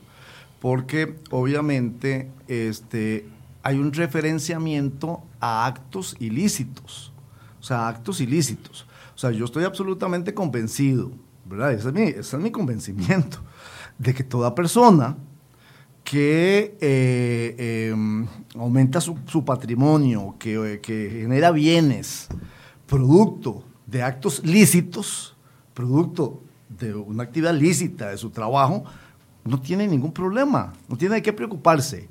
porque 0.60 1.16
obviamente 1.32 2.30
este, 2.50 3.26
hay 3.64 3.78
un 3.78 3.94
referenciamiento 3.94 5.22
a 5.40 5.66
actos 5.68 6.18
ilícitos, 6.20 7.14
o 7.62 7.64
sea, 7.64 7.88
actos 7.88 8.20
ilícitos. 8.20 8.86
O 9.16 9.18
sea, 9.18 9.32
yo 9.32 9.46
estoy 9.46 9.64
absolutamente 9.64 10.34
convencido 10.34 11.12
¿verdad? 11.50 11.74
Ese 11.74 11.88
es 11.88 11.94
mi, 11.94 12.04
ese 12.04 12.20
es 12.20 12.44
mi 12.44 12.52
convencimiento, 12.52 13.40
de 13.98 14.14
que 14.14 14.24
toda 14.24 14.54
persona 14.54 15.18
que 16.04 16.78
eh, 16.80 17.90
em, 17.92 18.28
aumenta 18.58 19.02
su, 19.02 19.16
patrimonio, 19.44 20.36
que, 20.40 20.80
que, 20.82 21.10
genera 21.22 21.52
bienes, 21.52 22.28
producto 22.86 23.64
de 23.86 24.04
actos 24.04 24.44
lícitos, 24.44 25.36
producto 25.74 26.42
de 26.70 26.94
una 26.94 27.24
actividad 27.24 27.54
lícita 27.54 28.10
de 28.10 28.18
su 28.18 28.30
trabajo, 28.30 28.86
no 29.44 29.60
tiene 29.60 29.88
ningún 29.88 30.12
problema, 30.12 30.74
no 30.88 30.98
tiene 30.98 31.16
de 31.16 31.22
qué 31.22 31.34
preocuparse 31.34 32.08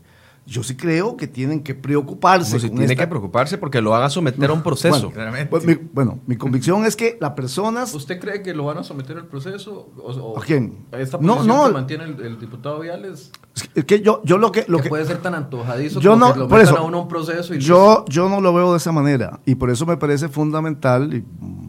yo 0.48 0.62
sí 0.62 0.76
creo 0.76 1.14
que 1.16 1.26
tienen 1.26 1.62
que 1.62 1.74
preocuparse. 1.74 2.58
Si 2.58 2.70
tiene 2.70 2.96
que 2.96 3.06
preocuparse 3.06 3.58
porque 3.58 3.82
lo 3.82 3.90
van 3.90 4.04
a 4.04 4.08
someter 4.08 4.48
a 4.48 4.54
un 4.54 4.62
proceso. 4.62 5.12
Pues, 5.50 5.64
bueno, 5.92 6.20
mi, 6.26 6.36
convicción 6.36 6.86
es 6.86 6.96
que 6.96 7.18
las 7.20 7.32
personas... 7.32 7.94
¿Usted 7.94 8.18
cree 8.18 8.42
que 8.42 8.54
lo 8.54 8.64
van 8.64 8.78
a 8.78 8.82
someter 8.82 9.18
al 9.18 9.26
proceso? 9.26 9.90
O, 9.98 10.38
¿A 10.38 10.42
quién? 10.42 10.86
¿Esta 10.92 11.18
no, 11.20 11.42
no, 11.42 11.66
que 11.66 11.72
mantiene 11.72 12.04
el, 12.04 12.40
diputado 12.40 12.80
Viales? 12.80 13.30
Es 13.74 13.84
que 13.84 14.00
yo, 14.00 14.22
yo 14.24 14.38
lo 14.38 14.50
que... 14.50 14.64
Lo 14.68 14.78
que, 14.78 14.88
puede 14.88 15.04
ser 15.04 15.18
tan 15.18 15.34
antojadizo 15.34 16.00
yo 16.00 16.16
no, 16.16 16.34
lo 16.34 16.48
por 16.48 16.60
eso, 16.60 16.78
a 16.78 16.82
uno 16.82 17.02
un 17.02 17.08
proceso 17.08 17.54
y 17.54 17.58
yo, 17.58 18.06
yo 18.08 18.30
no 18.30 18.40
lo 18.40 18.54
veo 18.54 18.70
de 18.72 18.78
esa 18.78 18.90
manera. 18.90 19.40
Y 19.44 19.56
por 19.56 19.68
eso 19.68 19.84
me 19.84 19.98
parece 19.98 20.28
fundamental, 20.28 21.12
y 21.12 21.24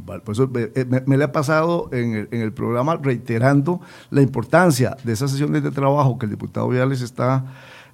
por 0.05 0.31
eso 0.31 0.47
me, 0.47 1.17
le 1.17 1.23
ha 1.23 1.31
pasado 1.33 1.89
en 1.91 2.15
el, 2.15 2.29
en 2.31 2.41
el 2.41 2.53
programa 2.53 2.95
reiterando 2.95 3.81
la 4.09 4.21
importancia 4.21 4.95
de 5.03 5.11
esas 5.11 5.31
sesiones 5.31 5.63
de 5.63 5.71
trabajo 5.71 6.17
que 6.17 6.27
el 6.27 6.29
diputado 6.29 6.69
Viales 6.69 7.01
está 7.01 7.43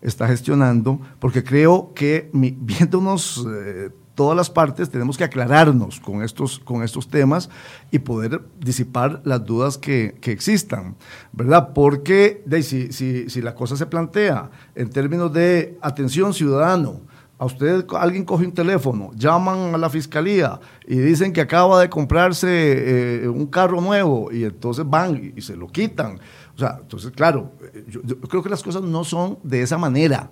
está 0.07 0.27
gestionando, 0.27 0.99
porque 1.19 1.43
creo 1.43 1.91
que 1.93 2.29
viéndonos 2.33 3.45
eh, 3.49 3.89
todas 4.15 4.35
las 4.35 4.49
partes 4.49 4.89
tenemos 4.89 5.17
que 5.17 5.23
aclararnos 5.23 5.99
con 5.99 6.23
estos, 6.23 6.59
con 6.59 6.83
estos 6.83 7.09
temas 7.09 7.49
y 7.91 7.99
poder 7.99 8.41
disipar 8.59 9.21
las 9.25 9.45
dudas 9.45 9.77
que, 9.77 10.15
existan, 10.23 10.95
¿verdad? 11.33 11.73
Porque 11.73 12.43
si, 12.61 12.91
si, 12.91 13.29
si, 13.29 13.41
la 13.41 13.53
cosa 13.53 13.75
se 13.75 13.85
plantea 13.85 14.49
en 14.73 14.89
términos 14.89 15.31
de 15.33 15.77
atención 15.81 16.33
ciudadano, 16.33 17.01
a 17.37 17.45
usted 17.45 17.85
alguien 17.99 18.23
coge 18.23 18.45
un 18.45 18.53
teléfono, 18.53 19.11
llaman 19.13 19.75
a 19.75 19.77
la 19.77 19.89
fiscalía 19.89 20.59
y 20.87 20.95
dicen 20.95 21.33
que 21.33 21.41
acaba 21.41 21.81
de 21.81 21.89
comprarse 21.89 22.47
eh, 22.47 23.27
un 23.27 23.47
carro 23.47 23.81
nuevo 23.81 24.31
y 24.31 24.45
entonces 24.45 24.85
van 24.87 25.33
y 25.35 25.41
se 25.41 25.57
lo 25.57 25.67
quitan 25.67 26.19
o 26.55 26.57
sea, 26.57 26.77
entonces, 26.81 27.11
claro, 27.11 27.51
yo, 27.87 28.01
creo 28.21 28.41
que 28.41 28.49
las 28.49 28.63
cosas 28.63 28.81
no 28.81 29.03
son 29.03 29.37
de 29.43 29.61
esa 29.61 29.77
manera, 29.77 30.29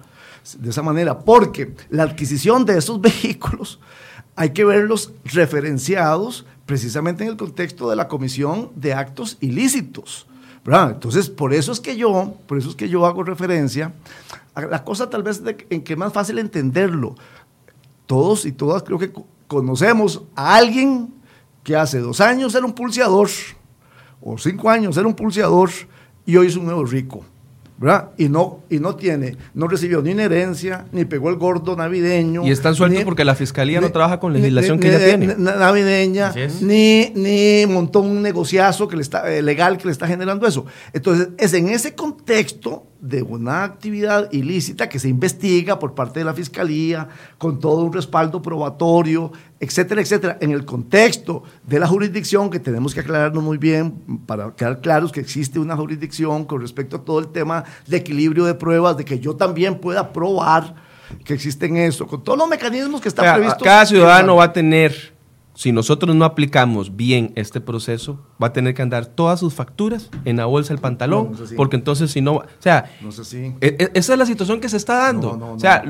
de 0.58 0.70
esa 0.70 0.82
manera, 0.82 1.20
porque 1.20 1.76
la 1.90 2.04
adquisición 2.04 2.66
de 2.66 2.78
esos 2.78 3.02
vehículos 3.24 3.80
hay 4.36 4.52
que 4.52 4.64
verlos 4.64 5.12
referenciados 5.26 6.46
precisamente 6.66 7.24
en 7.24 7.32
el 7.32 7.38
contexto 7.38 7.90
de 7.90 7.96
la 7.96 8.08
comisión 8.08 8.72
de 8.76 8.94
actos 8.94 9.38
ilícitos. 9.42 10.28
Entonces, 10.66 11.30
por 11.30 11.54
eso 11.54 11.74
es 11.74 11.82
que 11.82 11.98
yo, 11.98 12.36
por 12.48 12.58
eso 12.58 12.70
es 12.70 12.76
que 12.76 12.88
yo 12.88 13.06
hago 13.06 13.24
referencia 13.24 13.94
a 14.56 14.62
la 14.62 14.84
cosa 14.84 15.10
tal 15.10 15.22
vez 15.22 15.42
en 15.70 15.84
que 15.84 15.94
es 15.94 16.00
más 16.00 16.14
fácil 16.14 16.40
entenderlo. 16.40 17.16
Todos 18.06 18.46
y 18.46 18.54
todas 18.54 18.84
creo 18.84 18.98
que 18.98 19.12
conocemos 19.48 20.22
a 20.36 20.56
alguien 20.56 21.14
que 21.64 21.76
hace 21.76 22.00
dos 22.00 22.22
años 22.22 22.56
era 22.56 22.66
un 22.66 22.74
pulseador, 22.74 23.30
o 24.22 24.38
cinco 24.38 24.70
años 24.70 24.96
era 24.96 25.08
un 25.08 25.16
pulseador, 25.16 25.70
y 26.26 26.38
hoy 26.38 26.48
es 26.48 26.56
un 26.56 26.66
nuevo 26.66 26.86
rico. 26.86 27.26
¿verdad? 27.78 28.12
Y 28.18 28.30
no, 28.30 28.62
y 28.70 28.80
no 28.80 28.96
tiene, 28.96 29.36
no 29.54 29.68
recibió 29.68 30.02
ni 30.02 30.12
una 30.12 30.24
herencia, 30.24 30.86
ni 30.92 31.04
pegó 31.06 31.30
el 31.30 31.36
gordo 31.36 31.76
navideño. 31.76 32.46
Y 32.46 32.52
están 32.52 32.76
sueltos 32.76 33.04
porque 33.04 33.26
la 33.26 33.36
fiscalía 33.36 33.82
no 33.82 33.92
trabaja 33.92 34.20
con 34.20 34.32
legislación 34.32 34.80
que 34.80 34.92
ya 34.92 35.00
tiene. 35.00 35.36
Navideña, 35.38 36.34
ni, 36.62 37.12
ni 37.16 37.66
montó 37.68 38.00
un 38.00 38.22
negociazo 38.22 38.88
que 38.88 38.96
le 38.96 39.02
está, 39.02 39.30
eh, 39.30 39.42
legal 39.42 39.78
que 39.78 39.86
le 39.86 39.92
está 39.92 40.08
generando 40.08 40.48
eso. 40.48 40.66
Entonces, 40.94 41.30
es 41.38 41.54
en 41.54 41.68
ese 41.70 41.94
contexto 41.94 42.88
de 43.04 43.22
una 43.22 43.66
actividad 43.66 44.32
ilícita 44.32 44.88
que 44.88 44.98
se 44.98 45.10
investiga 45.10 45.78
por 45.78 45.94
parte 45.94 46.20
de 46.20 46.26
la 46.26 46.34
fiscalía, 46.34 47.10
con 47.38 47.60
todo 47.60 47.84
un 47.84 47.92
respaldo 47.92 48.42
probatorio, 48.42 49.30
etcétera, 49.60 50.00
etcétera, 50.02 50.38
en 50.40 50.52
el 50.52 50.64
contexto 50.64 51.44
de 51.68 51.82
la 51.82 51.88
jurisdicción, 51.88 52.50
que 52.50 52.62
tenemos 52.62 52.94
que 52.94 53.02
aclararnos 53.02 53.44
muy 53.44 53.58
bien 53.58 53.92
para 54.26 54.56
quedar 54.56 54.80
claros 54.80 55.12
que 55.12 55.20
existe 55.20 55.60
una 55.60 55.76
jurisdicción 55.76 56.46
con 56.46 56.62
respecto 56.62 56.96
a 56.96 57.02
todo 57.04 57.20
el 57.20 57.28
tema 57.28 57.66
de 57.88 57.98
equilibrio 57.98 58.46
de 58.46 58.54
pruebas, 58.54 58.96
de 58.96 59.04
que 59.04 59.20
yo 59.20 59.36
también 59.36 59.82
pueda 59.82 60.14
probar 60.14 60.74
que 61.26 61.34
existen 61.34 61.76
eso, 61.76 62.08
con 62.08 62.24
todos 62.24 62.40
los 62.40 62.48
mecanismos 62.48 63.02
que 63.02 63.10
están 63.10 63.36
previstos. 63.36 63.64
Cada 63.64 63.86
ciudadano 63.86 64.38
va 64.38 64.46
a 64.46 64.54
tener 64.54 65.13
si 65.56 65.72
nosotros 65.72 66.16
no 66.16 66.26
aplicamos 66.26 66.96
bien 66.96 67.32
este 67.36 67.62
proceso, 67.62 68.20
va 68.42 68.48
a 68.48 68.54
tener 68.54 68.74
que 68.74 68.82
andar 68.82 69.06
todas 69.06 69.40
sus 69.40 69.54
facturas 69.54 70.10
en 70.26 70.38
la 70.38 70.46
bolsa 70.46 70.74
del 70.74 70.82
pantalón, 70.82 71.34
porque 71.56 71.76
entonces 71.76 72.12
si 72.12 72.22
no, 72.22 72.36
o 72.38 72.46
sea, 72.60 72.86
e, 73.62 73.68
e, 73.80 73.92
esa 73.94 74.14
es 74.14 74.20
la 74.20 74.26
situación 74.26 74.60
que 74.60 74.70
se 74.70 74.78
está 74.78 74.96
dando. 74.96 75.54
o 75.54 75.60
sea, 75.60 75.84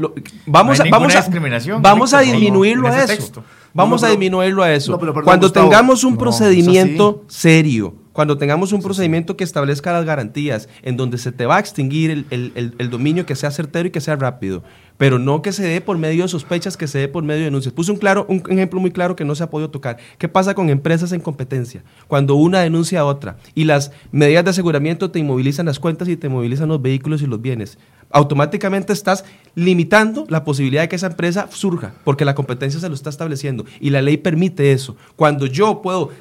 vamos 0.46 0.80
a, 0.80 0.84
vamos 0.90 1.16
a, 1.16 1.80
vamos 1.80 2.14
a 2.14 2.20
disminuirlo 2.20 2.88
a 2.88 3.04
eso. 3.04 3.44
Vamos 3.74 4.04
a 4.04 4.10
disminuirlo 4.10 4.64
a 4.64 4.74
eso. 4.74 5.00
Cuando 5.24 5.52
tengamos 5.52 6.04
un 6.04 6.18
procedimiento 6.18 7.24
serio, 7.28 7.96
cuando 8.14 8.38
tengamos 8.38 8.72
un 8.72 8.82
procedimiento 8.82 9.36
que 9.36 9.44
establezca 9.44 9.92
las 9.92 10.06
garantías, 10.06 10.70
en 10.84 10.96
donde 10.96 11.18
se 11.18 11.32
te 11.32 11.46
va 11.46 11.58
a 11.58 11.60
extinguir 11.60 12.26
el, 12.30 12.90
dominio 12.90 13.26
que 13.26 13.36
sea 13.36 13.52
certero 13.52 13.88
y 13.88 13.92
que 13.92 14.00
sea 14.00 14.16
rápido, 14.16 14.64
pero 14.98 15.20
no 15.20 15.42
que 15.42 15.52
se 15.52 15.64
dé 15.64 15.82
por 15.82 15.98
medio 15.98 16.24
de 16.24 16.30
sospechas, 16.30 16.78
que 16.78 16.88
se 16.88 17.00
dé 17.00 17.08
por 17.08 17.24
medio 17.24 17.40
de 17.40 17.46
denuncias. 17.46 17.74
Puse 17.74 17.92
un, 17.92 17.98
claro, 17.98 18.26
un 18.30 18.42
ejemplo 18.50 18.80
muy 18.80 18.92
claro 18.92 19.16
que 19.16 19.26
no 19.26 19.36
se 19.36 19.44
ha 19.44 19.50
podido 19.50 19.72
tocar. 19.72 19.98
¿Qué 20.20 20.30
pasa 20.30 20.54
con 20.54 20.70
empresas 20.70 21.12
en 21.12 21.22
competencia? 21.22 21.84
Cuando 22.08 22.36
una 22.36 22.62
denuncia 22.62 23.02
a 23.02 23.06
otra 23.06 23.38
y 23.56 23.64
las 23.64 23.92
medidas 24.12 24.44
de 24.44 24.52
aseguramiento 24.52 25.10
te 25.10 25.20
inmovilizan 25.20 25.66
las 25.66 25.80
cuentas 25.80 26.08
y 26.08 26.16
te 26.16 26.28
inmovilizan 26.28 26.70
los 26.70 26.82
vehículos 26.82 27.22
y 27.22 27.28
los 27.28 27.42
bienes 27.42 27.78
automáticamente 28.14 28.94
estás 28.94 29.26
limitando 29.56 30.26
la 30.30 30.46
posibilidad 30.46 30.84
de 30.84 30.90
que 30.90 30.96
esa 30.96 31.08
empresa 31.08 31.48
surja, 31.52 31.96
porque 32.04 32.26
la 32.26 32.36
competencia 32.36 32.80
se 32.80 32.88
lo 32.88 32.94
está 32.94 33.10
estableciendo 33.10 33.66
y 33.82 33.90
la 33.90 34.02
ley 34.02 34.18
permite 34.18 34.72
eso. 34.72 34.96
Cuando 35.16 35.48
yo 35.48 35.82
puedo 35.82 36.12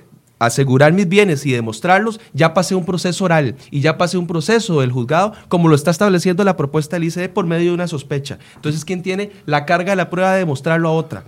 asegurar 0.46 0.92
mis 0.92 1.08
bienes 1.08 1.46
y 1.46 1.52
demostrarlos, 1.52 2.20
ya 2.32 2.52
pasé 2.52 2.74
un 2.74 2.84
proceso 2.84 3.24
oral 3.24 3.56
y 3.70 3.80
ya 3.80 3.96
pasé 3.96 4.18
un 4.18 4.26
proceso 4.26 4.80
del 4.80 4.90
juzgado, 4.90 5.32
como 5.48 5.68
lo 5.68 5.74
está 5.74 5.90
estableciendo 5.90 6.42
la 6.44 6.56
propuesta 6.56 6.96
del 6.96 7.04
ICD 7.04 7.30
por 7.30 7.46
medio 7.46 7.70
de 7.70 7.74
una 7.74 7.86
sospecha. 7.86 8.38
Entonces, 8.56 8.84
¿quién 8.84 9.02
tiene 9.02 9.30
la 9.46 9.64
carga 9.64 9.92
de 9.92 9.96
la 9.96 10.10
prueba 10.10 10.32
de 10.32 10.40
demostrarlo 10.40 10.88
a 10.88 10.92
otra? 10.92 11.24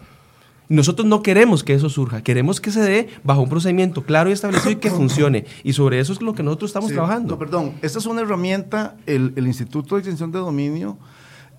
Nosotros 0.69 1.07
no 1.07 1.23
queremos 1.23 1.63
que 1.63 1.75
eso 1.75 1.89
surja, 1.89 2.23
queremos 2.23 2.61
que 2.61 2.71
se 2.71 2.81
dé 2.81 3.09
bajo 3.23 3.43
un 3.43 3.49
procedimiento 3.49 4.03
claro 4.03 4.31
y 4.31 4.33
establecido 4.33 4.71
y 4.73 4.77
que 4.77 4.91
funcione. 4.91 5.45
Y 5.63 5.75
sobre 5.75 6.01
eso 6.01 6.13
es 6.13 6.23
lo 6.23 6.35
que 6.35 6.43
nosotros 6.43 6.71
estamos 6.71 6.91
trabajando. 6.91 7.35
No, 7.35 7.39
perdón, 7.39 7.75
esta 7.83 7.99
es 7.99 8.07
una 8.07 8.23
herramienta, 8.23 8.97
el, 9.07 9.33
Instituto 9.37 9.95
de 9.95 10.01
Extensión 10.01 10.33
de 10.33 10.39
Dominio 10.39 10.99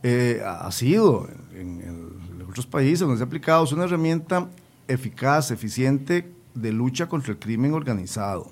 eh, 0.04 0.42
ha 0.46 0.72
sido 0.72 1.30
en, 1.54 1.82
en, 1.82 2.16
otros 2.50 2.66
países 2.66 3.02
donde 3.02 3.18
se 3.18 3.24
ha 3.24 3.26
aplicado, 3.26 3.66
es 3.66 3.72
una 3.74 3.84
herramienta 3.84 4.48
eficaz, 4.88 5.52
eficiente, 5.52 6.35
de 6.56 6.72
lucha 6.72 7.08
contra 7.08 7.32
el 7.32 7.40
crimen 7.40 7.74
organizado. 7.74 8.52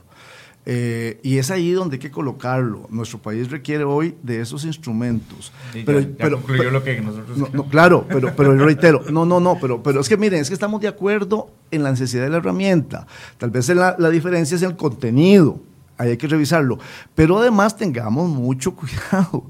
Eh, 0.66 1.20
y 1.24 1.40
es 1.40 1.52
ahí 1.52 1.72
donde 1.72 1.96
hay 1.96 2.00
que 2.00 2.12
colocarlo. 2.12 2.88
Nuestro 2.90 3.22
país 3.22 3.52
requiere 3.52 3.84
hoy 3.84 4.16
de 4.24 4.40
esos 4.40 4.64
instrumentos. 4.64 5.52
pero, 5.86 6.02
pero, 6.18 6.72
lo 6.72 6.84
que 6.84 7.02
nosotros. 7.02 7.38
No, 7.54 7.68
claro, 7.68 8.06
pero, 8.08 8.34
pero 8.36 8.56
reitero, 8.58 9.04
no, 9.12 9.26
no, 9.26 9.40
no, 9.40 9.58
pero, 9.60 9.84
pero 9.84 10.00
es 10.00 10.08
que 10.08 10.16
miren, 10.16 10.40
es 10.40 10.48
que 10.48 10.54
estamos 10.54 10.80
de 10.80 10.88
acuerdo 10.88 11.50
en 11.70 11.84
la 11.84 11.92
necesidad 11.92 12.24
de 12.24 12.30
la 12.30 12.38
herramienta. 12.38 13.08
Tal 13.38 13.50
vez 13.50 13.68
la, 13.70 13.96
la 14.00 14.10
diferencia 14.10 14.56
es 14.56 14.62
el 14.62 14.78
contenido. 14.78 15.60
Ahí 16.04 16.12
hay 16.12 16.18
que 16.18 16.28
revisarlo. 16.28 16.80
Pero 17.16 17.40
además 17.40 17.78
tengamos 17.78 18.30
mucho 18.30 18.76
cuidado, 18.76 19.46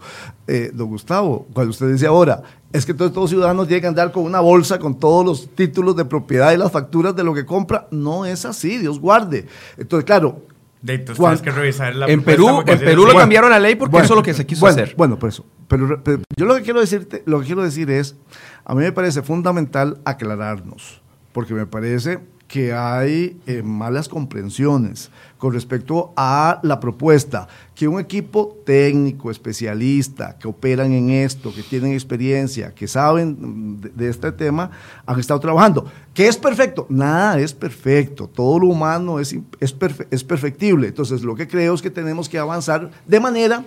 eh, 0.48 0.72
don 0.74 0.90
Gustavo, 0.90 1.48
cuando 1.52 1.72
usted 1.72 1.92
dice 1.92 2.06
ahora, 2.06 2.44
es 2.72 2.86
que 2.86 2.94
todos, 2.94 3.14
los 3.16 3.30
ciudadanos 3.30 3.68
tienen 3.68 3.82
que 3.82 3.88
andar 3.88 4.12
con 4.12 4.24
una 4.24 4.40
bolsa 4.40 4.78
con 4.78 5.00
todos 5.00 5.26
los 5.26 5.56
títulos 5.56 5.96
de 5.96 6.06
propiedad 6.06 6.52
y 6.52 6.58
las 6.58 6.72
facturas 6.72 7.16
de 7.16 7.24
lo 7.24 7.34
que 7.34 7.46
compra. 7.46 7.88
No 7.90 8.26
es 8.26 8.46
así, 8.46 8.78
Dios 8.78 9.00
guarde. 9.00 9.48
Entonces, 9.78 10.06
claro. 10.06 10.42
De, 10.82 11.00
tienes 11.00 11.42
que 11.42 11.52
revisar 11.52 11.96
la 11.96 12.08
en 12.08 12.24
Perú, 12.24 12.62
en 12.68 12.80
Perú 12.80 13.06
lo 13.06 13.16
cambiaron 13.16 13.50
la 13.50 13.60
ley 13.60 13.76
porque 13.76 13.96
eso 13.98 14.14
es 14.14 14.18
lo 14.18 14.24
que 14.24 14.34
se 14.34 14.46
quiso 14.46 14.68
hacer. 14.68 14.96
Bueno, 14.98 15.18
por 15.18 15.30
eso. 15.30 15.46
Pero, 15.68 16.02
yo 16.36 16.46
lo 16.46 16.56
que 16.56 16.62
quiero 16.62 16.82
decirte, 16.82 17.24
lo 17.26 17.40
que 17.40 17.46
quiero 17.46 17.64
decir 17.64 17.90
es, 17.90 18.18
a 18.66 18.76
mí 18.76 18.82
me 18.82 18.92
parece 18.92 19.22
fundamental 19.22 20.00
aclararnos, 20.04 21.02
porque 21.32 21.54
me 21.54 21.66
parece 21.66 22.20
que 22.54 22.74
hay 22.74 23.40
eh, 23.48 23.64
malas 23.64 24.10
comprensiones 24.10 25.10
con 25.44 25.52
respecto 25.52 26.14
a 26.16 26.62
la 26.64 26.80
propuesta, 26.80 27.50
que 27.76 27.86
un 27.86 28.00
equipo 28.00 28.62
técnico, 28.66 29.30
especialista, 29.30 30.38
que 30.40 30.48
operan 30.48 30.94
en 30.94 31.10
esto, 31.10 31.54
que 31.54 31.62
tienen 31.62 31.92
experiencia, 31.92 32.74
que 32.74 32.88
saben 32.88 33.82
de, 33.94 34.08
este 34.10 34.32
tema, 34.32 34.72
han 35.06 35.20
estado 35.20 35.42
trabajando. 35.42 35.84
¿Qué 36.14 36.30
es 36.30 36.38
perfecto? 36.38 36.86
Nada 36.88 37.42
es 37.42 37.54
perfecto, 37.54 38.30
todo 38.34 38.58
lo 38.58 38.68
humano 38.68 39.20
es, 39.20 39.36
es, 39.60 39.76
es 40.10 40.24
perfectible. 40.24 40.88
Entonces 40.88 41.24
lo 41.24 41.36
que 41.36 41.46
creo 41.46 41.74
es 41.74 41.82
que 41.82 41.90
tenemos 41.90 42.30
que 42.30 42.40
avanzar 42.40 42.90
de 43.06 43.20
manera 43.20 43.66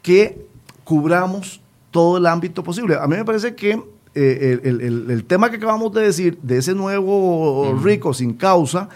que 0.00 0.46
cubramos 0.82 1.60
todo 1.90 2.16
el 2.16 2.24
ámbito 2.24 2.62
posible. 2.62 2.96
A 2.98 3.06
mí 3.06 3.16
me 3.16 3.24
parece 3.26 3.54
que 3.54 3.78
eh, 4.14 4.60
el, 4.62 5.24
tema 5.24 5.48
que 5.48 5.56
acabamos 5.56 5.90
de 5.94 6.02
decir, 6.02 6.38
de 6.42 6.58
ese 6.58 6.74
nuevo 6.74 7.78
rico 7.82 8.12
sin 8.12 8.34
causa, 8.34 8.90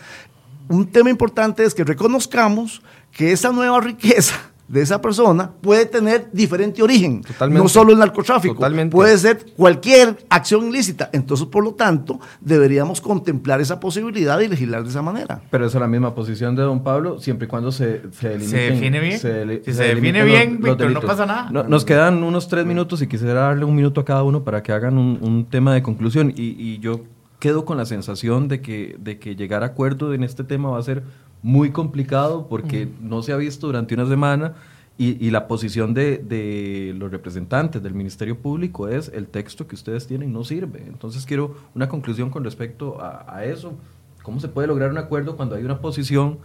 un 0.69 0.87
tema 0.87 1.11
importante 1.11 1.65
es 1.65 1.75
que 1.75 1.85
reconozcamos 1.85 2.83
que 3.13 3.33
esa 3.33 3.53
nueva 3.53 3.81
riqueza 3.81 4.35
de 4.69 4.83
esa 4.83 5.01
persona 5.01 5.53
puede 5.61 5.87
tener 5.87 6.29
diferente 6.33 6.83
origen. 6.83 7.23
No 7.51 7.69
solo 7.69 7.93
el 7.93 7.99
narcotráfico. 7.99 8.67
Puede 8.91 9.17
ser 9.19 9.47
cualquier 9.57 10.17
acción 10.29 10.67
ilícita. 10.67 11.09
Entonces, 11.13 11.47
por 11.47 11.65
lo 11.65 11.75
tanto, 11.75 12.19
deberíamos 12.41 13.01
contemplar 13.01 13.61
esa 13.61 13.79
posibilidad 13.79 14.41
y 14.41 14.49
legislar 14.49 14.83
de 14.83 14.91
esa 14.91 15.03
manera. 15.03 15.41
Pero 15.51 15.67
esa 15.67 15.79
es 15.79 15.81
la 15.81 15.87
misma 15.87 16.15
posición 16.15 16.57
de 16.57 16.63
don 16.63 16.83
Pablo, 16.83 17.21
siempre 17.21 17.47
y 17.47 17.49
cuando 17.49 17.71
se, 17.71 18.03
se, 18.13 18.41
se 18.41 18.57
define 18.57 19.01
bien. 19.01 19.19
Se, 19.19 19.63
si 19.65 19.73
se, 19.73 19.83
define 19.85 20.25
bien, 20.25 20.61
Víctor, 20.61 20.91
no 20.91 21.01
pasa 21.01 21.27
nada. 21.27 21.51
nos 21.69 21.85
quedan 21.85 22.23
unos 22.23 22.49
tres 22.49 22.67
minutos 22.67 23.03
y 23.03 23.07
quisiera 23.07 23.35
darle 23.35 23.65
un 23.65 23.75
minuto 23.75 24.01
a 24.01 24.05
cada 24.05 24.23
uno 24.23 24.43
para 24.43 24.63
que 24.63 24.73
hagan 24.73 24.99
un, 24.99 25.47
tema 25.49 25.75
de 25.75 25.83
conclusión. 25.83 26.33
Y, 26.37 26.57
y 26.59 26.79
yo 26.81 27.03
quedo 27.39 27.65
con 27.65 27.77
la 27.77 27.87
sensación 27.87 28.49
de 28.49 28.61
que, 28.61 28.97
de 28.99 29.19
que 29.19 29.37
llegar 29.37 29.63
a 29.63 29.67
acuerdo 29.67 30.15
en 30.15 30.25
este 30.25 30.45
tema 30.45 30.71
va 30.71 30.79
a 30.79 30.83
ser 30.83 31.03
muy 31.43 31.71
complicado 31.71 32.49
porque 32.49 32.89
no 33.01 33.23
se 33.23 33.33
ha 33.33 33.37
visto 33.37 33.67
durante 33.67 33.95
una 33.95 34.07
semana 34.07 34.55
y, 34.99 35.31
la 35.31 35.47
posición 35.47 35.93
de, 35.93 36.95
los 36.97 37.11
representantes 37.11 37.83
del 37.83 37.93
Ministerio 37.93 38.39
Público 38.39 38.89
es 38.89 39.11
el 39.13 39.27
texto 39.27 39.67
que 39.67 39.75
ustedes 39.75 40.07
tienen 40.07 40.33
no 40.33 40.43
sirve. 40.43 40.83
Entonces 40.87 41.27
quiero 41.27 41.55
una 41.75 41.87
conclusión 41.87 42.31
con 42.31 42.43
respecto 42.45 42.97
a, 43.01 43.45
eso. 43.45 43.75
¿Cómo 44.23 44.41
se 44.41 44.49
puede 44.49 44.69
lograr 44.69 44.91
un 44.91 44.97
acuerdo 44.97 45.37
cuando 45.37 45.55
hay 45.55 45.65
una 45.65 45.81
posición 45.81 46.39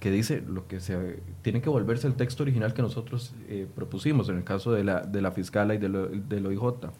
que 0.00 0.10
dice 0.10 0.42
lo 0.46 0.66
que 0.66 0.80
se 0.80 1.20
tiene 1.42 1.60
que 1.60 1.68
volverse 1.68 2.06
el 2.06 2.14
texto 2.14 2.42
original 2.42 2.74
que 2.74 2.82
nosotros 2.82 3.34
eh, 3.48 3.66
propusimos 3.74 4.28
en 4.28 4.36
el 4.36 4.44
caso 4.44 4.72
de 4.72 4.84
la, 4.84 5.00
de 5.00 5.22
la 5.22 5.32
fiscala 5.32 5.74
y 5.74 5.78
del, 5.78 6.28
del 6.28 6.46
OIJ? 6.46 6.90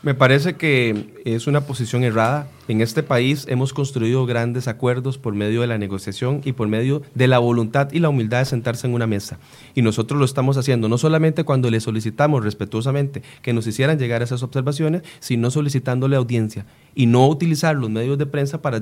Me 0.00 0.14
parece 0.14 0.54
que 0.54 1.20
es 1.24 1.48
una 1.48 1.62
posición 1.62 2.04
errada. 2.04 2.48
En 2.68 2.80
este 2.80 3.02
país 3.02 3.46
hemos 3.48 3.72
construido 3.72 4.26
grandes 4.26 4.68
acuerdos 4.68 5.18
por 5.18 5.34
medio 5.34 5.62
de 5.62 5.66
la 5.66 5.76
negociación 5.76 6.40
y 6.44 6.52
por 6.52 6.68
medio 6.68 7.02
de 7.16 7.26
la 7.26 7.40
voluntad 7.40 7.90
y 7.90 7.98
la 7.98 8.08
humildad 8.08 8.38
de 8.38 8.44
sentarse 8.44 8.86
en 8.86 8.94
una 8.94 9.08
mesa. 9.08 9.40
Y 9.74 9.82
nosotros 9.82 10.16
lo 10.16 10.24
estamos 10.24 10.56
haciendo 10.56 10.88
no 10.88 10.98
solamente 10.98 11.42
cuando 11.42 11.68
le 11.68 11.80
solicitamos 11.80 12.44
respetuosamente 12.44 13.22
que 13.42 13.52
nos 13.52 13.66
hicieran 13.66 13.98
llegar 13.98 14.22
esas 14.22 14.44
observaciones, 14.44 15.02
sino 15.18 15.50
solicitándole 15.50 16.14
audiencia 16.14 16.64
y 16.94 17.06
no 17.06 17.26
utilizar 17.26 17.74
los 17.74 17.90
medios 17.90 18.18
de 18.18 18.26
prensa 18.26 18.62
para 18.62 18.80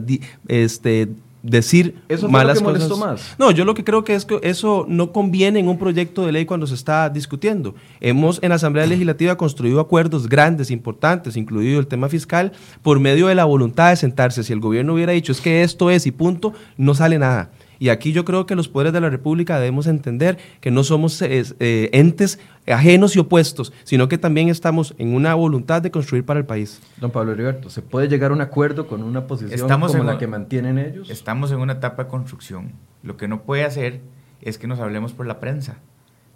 este, 0.49 1.09
decir 1.47 1.97
¿Eso 2.09 2.28
malas 2.28 2.61
fue 2.61 2.72
lo 2.72 2.78
que 2.78 2.88
cosas. 2.88 2.99
Más? 2.99 3.34
No, 3.38 3.51
yo 3.51 3.64
lo 3.64 3.74
que 3.74 3.84
creo 3.84 4.05
que 4.05 4.14
es 4.14 4.24
que 4.24 4.38
eso 4.42 4.84
no 4.88 5.12
conviene 5.12 5.61
en 5.61 5.68
un 5.68 5.78
proyecto 5.78 6.26
de 6.26 6.32
ley 6.32 6.44
cuando 6.44 6.66
se 6.66 6.74
está 6.74 7.09
discutiendo. 7.09 7.74
Hemos 8.01 8.42
en 8.42 8.51
la 8.51 8.57
Asamblea 8.57 8.86
Legislativa 8.86 9.36
construido 9.36 9.80
acuerdos 9.80 10.28
grandes, 10.28 10.70
importantes, 10.70 11.36
incluido 11.36 11.80
el 11.80 11.86
tema 11.86 12.09
fiscal, 12.09 12.53
por 12.82 13.01
medio 13.01 13.28
de 13.28 13.34
la 13.34 13.44
voluntad 13.44 13.90
de 13.90 13.97
sentarse. 13.97 14.42
Si 14.42 14.53
el 14.53 14.61
gobierno 14.61 14.94
hubiera 14.94 15.12
dicho 15.12 15.32
es 15.32 15.40
que 15.40 15.62
esto 15.62 15.90
es 15.90 16.07
y 16.07 16.12
punto, 16.12 16.53
no 16.76 16.94
sale 16.94 17.18
nada. 17.18 17.51
Y 17.79 17.91
aquí 17.91 18.12
yo 18.12 18.24
creo 18.24 18.47
que 18.47 18.55
los 18.55 18.68
poderes 18.68 18.93
de 18.93 19.01
la 19.01 19.11
República 19.11 19.59
debemos 19.59 19.87
entender 19.87 20.39
que 20.61 20.70
no 20.70 20.85
somos 20.85 21.20
eh, 21.22 21.91
entes 21.93 22.39
ajenos 22.66 23.16
y 23.16 23.18
opuestos, 23.18 23.72
sino 23.85 24.09
que 24.09 24.18
también 24.18 24.49
estamos 24.49 24.95
en 24.99 25.14
una 25.14 25.35
voluntad 25.35 25.83
de 25.83 25.91
construir 25.91 26.24
para 26.24 26.41
el 26.41 26.47
país. 26.47 26.81
Don 27.01 27.11
Pablo 27.11 27.33
Heriberto, 27.33 27.70
¿se 27.70 27.83
puede 27.83 28.09
llegar 28.09 28.31
a 28.31 28.35
un 28.35 28.41
acuerdo 28.41 28.87
con 28.87 29.03
una 29.03 29.27
posición 29.27 29.68
como 29.68 30.05
la 30.05 30.18
que 30.18 30.27
mantienen 30.27 30.79
ellos? 30.79 31.11
Estamos 31.11 31.53
en 31.53 31.59
una 31.59 31.74
etapa 31.74 32.05
de 32.05 32.11
construcción. 32.11 32.72
Lo 33.03 33.16
que 33.16 33.29
no 33.29 33.43
puede 33.43 33.64
hacer 33.64 34.01
es 34.41 34.59
que 34.59 34.66
nos 34.66 34.81
hablemos 34.81 35.12
por 35.12 35.27
la 35.27 35.41
prensa. 35.41 35.79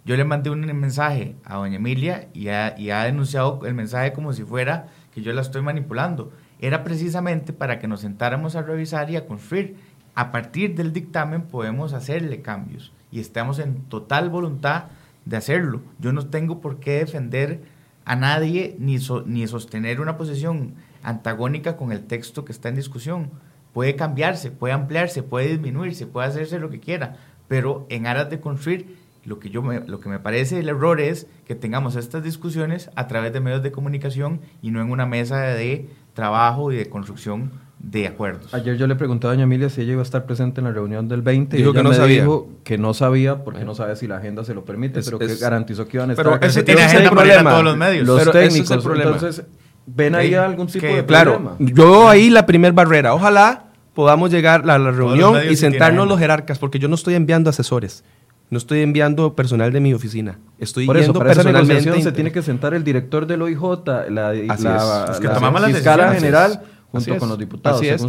Yo 0.03 0.17
le 0.17 0.23
mandé 0.23 0.49
un 0.49 0.61
mensaje 0.61 1.35
a 1.43 1.57
doña 1.57 1.75
Emilia 1.75 2.27
y 2.33 2.47
ha, 2.47 2.75
y 2.77 2.89
ha 2.89 3.03
denunciado 3.03 3.59
el 3.65 3.75
mensaje 3.75 4.13
como 4.13 4.33
si 4.33 4.43
fuera 4.43 4.87
que 5.13 5.21
yo 5.21 5.31
la 5.31 5.41
estoy 5.41 5.61
manipulando. 5.61 6.31
Era 6.59 6.83
precisamente 6.83 7.53
para 7.53 7.79
que 7.79 7.87
nos 7.87 8.01
sentáramos 8.01 8.55
a 8.55 8.61
revisar 8.61 9.09
y 9.11 9.15
a 9.15 9.25
construir 9.25 9.75
a 10.15 10.31
partir 10.31 10.75
del 10.75 10.93
dictamen 10.93 11.43
podemos 11.43 11.93
hacerle 11.93 12.41
cambios 12.41 12.91
y 13.11 13.19
estamos 13.19 13.59
en 13.59 13.75
total 13.83 14.29
voluntad 14.29 14.85
de 15.25 15.37
hacerlo. 15.37 15.81
Yo 15.99 16.13
no 16.13 16.27
tengo 16.27 16.61
por 16.61 16.79
qué 16.79 16.99
defender 16.99 17.61
a 18.05 18.15
nadie 18.15 18.75
ni, 18.79 18.97
ni 19.25 19.47
sostener 19.47 20.01
una 20.01 20.17
posición 20.17 20.73
antagónica 21.03 21.77
con 21.77 21.91
el 21.91 22.05
texto 22.05 22.45
que 22.45 22.51
está 22.51 22.69
en 22.69 22.75
discusión. 22.75 23.29
Puede 23.73 23.95
cambiarse, 23.95 24.51
puede 24.51 24.73
ampliarse, 24.73 25.23
puede 25.23 25.49
disminuirse, 25.49 26.07
puede 26.07 26.27
hacerse 26.27 26.59
lo 26.59 26.69
que 26.69 26.79
quiera, 26.79 27.17
pero 27.47 27.85
en 27.89 28.07
aras 28.07 28.29
de 28.29 28.39
construir, 28.39 28.97
lo 29.23 29.39
que, 29.39 29.49
yo 29.49 29.61
lo 29.61 29.99
que 29.99 30.09
me 30.09 30.19
parece 30.19 30.59
el 30.59 30.69
error 30.69 30.99
es 30.99 31.27
que 31.45 31.53
tengamos 31.53 31.95
estas 31.95 32.23
discusiones 32.23 32.89
a 32.95 33.07
través 33.07 33.33
de 33.33 33.39
medios 33.39 33.61
de 33.61 33.71
comunicación 33.71 34.41
y 34.63 34.71
no 34.71 34.81
en 34.81 34.89
una 34.89 35.05
mesa 35.05 35.39
de 35.41 35.89
trabajo 36.13 36.71
y 36.71 36.75
de 36.75 36.89
construcción 36.89 37.51
de 37.83 38.07
acuerdos. 38.07 38.53
Ayer 38.53 38.77
yo 38.77 38.87
le 38.87 38.95
pregunté 38.95 39.27
a 39.27 39.31
doña 39.31 39.43
Emilia 39.43 39.69
si 39.69 39.81
ella 39.81 39.93
iba 39.93 40.01
a 40.01 40.03
estar 40.03 40.25
presente 40.25 40.61
en 40.61 40.65
la 40.65 40.71
reunión 40.71 41.07
del 41.07 41.21
20 41.21 41.57
dijo 41.57 41.71
y 41.71 41.73
que 41.73 41.83
no 41.83 41.93
sabía. 41.93 42.21
dijo 42.21 42.49
que 42.63 42.77
no 42.77 42.93
sabía 42.93 43.43
porque 43.43 43.65
no 43.65 43.75
sabe 43.75 43.95
si 43.95 44.07
la 44.07 44.17
agenda 44.17 44.43
se 44.43 44.53
lo 44.53 44.63
permite, 44.63 45.01
pero 45.01 45.17
que 45.17 45.35
garantizó 45.35 45.87
que 45.87 45.97
iban 45.97 46.09
a 46.09 46.13
estar. 46.13 46.25
Pero 46.25 46.45
ese 46.45 46.63
tiene 46.63 46.83
agenda 46.83 47.09
problema. 47.09 47.49
todos 47.49 47.63
los 47.63 47.77
medios. 47.77 48.07
Los 48.07 48.31
técnicos, 48.31 48.85
entonces 48.85 49.43
ven 49.85 50.15
ahí 50.15 50.33
algún 50.33 50.67
tipo 50.67 50.85
de 50.85 51.05
claro, 51.05 51.57
yo 51.59 52.07
ahí 52.07 52.29
la 52.29 52.45
primer 52.45 52.73
barrera. 52.73 53.13
Ojalá 53.13 53.65
podamos 53.93 54.31
llegar 54.31 54.69
a 54.69 54.77
la 54.77 54.91
reunión 54.91 55.37
y 55.49 55.55
sentarnos 55.55 56.07
los 56.07 56.19
jerarcas, 56.19 56.59
porque 56.59 56.79
yo 56.79 56.87
no 56.87 56.95
estoy 56.95 57.15
enviando 57.15 57.49
asesores. 57.49 58.03
No 58.49 58.57
estoy 58.57 58.81
enviando 58.81 59.33
personal 59.33 59.71
de 59.71 59.79
mi 59.79 59.93
oficina. 59.93 60.37
Estoy 60.59 60.85
Por 60.85 60.97
eso, 60.97 61.13
para 61.13 61.33
personalmente. 61.33 62.01
se 62.01 62.11
tiene 62.11 62.33
que 62.33 62.41
sentar 62.41 62.73
el 62.73 62.83
director 62.83 63.25
del 63.25 63.41
OIJ, 63.43 63.61
la, 63.85 64.09
la, 64.09 65.13
fiscal 65.13 66.13
general, 66.13 66.61
junto 66.91 67.17
con 67.17 67.29
los 67.29 67.37
diputados. 67.37 67.79
Así 67.79 67.87
es. 67.87 68.01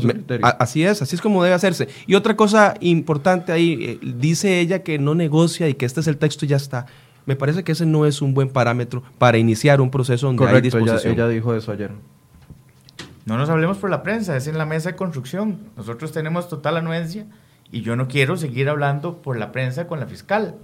así 0.59 0.85
es, 0.85 1.03
así 1.03 1.17
es 1.17 1.23
como 1.23 1.43
debe 1.43 1.55
hacerse. 1.55 1.89
Y 2.07 2.15
otra 2.15 2.37
cosa 2.37 2.75
importante 2.81 3.53
ahí, 3.53 3.79
eh, 3.81 3.99
dice 4.17 4.61
ella 4.61 4.83
que 4.83 4.99
no 4.99 5.15
negocia 5.15 5.69
y 5.69 5.75
que 5.75 5.87
este 5.87 6.01
es 6.01 6.09
el 6.09 6.19
texto 6.19 6.45
y 6.45 6.49
ya 6.49 6.57
está. 6.57 6.87
Me 7.25 7.37
parece 7.37 7.63
que 7.63 7.73
ese 7.73 7.87
no 7.87 8.05
es 8.07 8.21
un 8.21 8.35
buen 8.35 8.49
parámetro 8.49 9.03
para 9.19 9.39
iniciar 9.39 9.81
un 9.81 9.91
proceso 9.91 10.27
donde 10.27 10.47
hay 10.47 10.61
disposición. 10.61 10.99
Ella, 10.99 11.25
ella 11.25 11.29
dijo 11.29 11.55
eso 11.55 11.71
ayer. 11.71 11.93
No 13.25 13.39
nos 13.39 13.49
hablemos 13.49 13.79
por 13.79 13.89
la 13.89 14.03
prensa, 14.03 14.37
es 14.37 14.49
en 14.49 14.59
la 14.59 14.67
mesa 14.67 14.91
de 14.91 14.97
construcción. 14.97 15.61
Nosotros 15.77 16.11
tenemos 16.11 16.49
total 16.49 16.77
anuencia 16.77 17.27
y 17.71 17.83
yo 17.83 17.95
no 17.95 18.09
quiero 18.09 18.37
seguir 18.37 18.69
hablando 18.69 19.23
por 19.23 19.39
la 19.39 19.53
prensa 19.53 19.87
con 19.87 20.01
la 20.01 20.07
fiscal. 20.07 20.57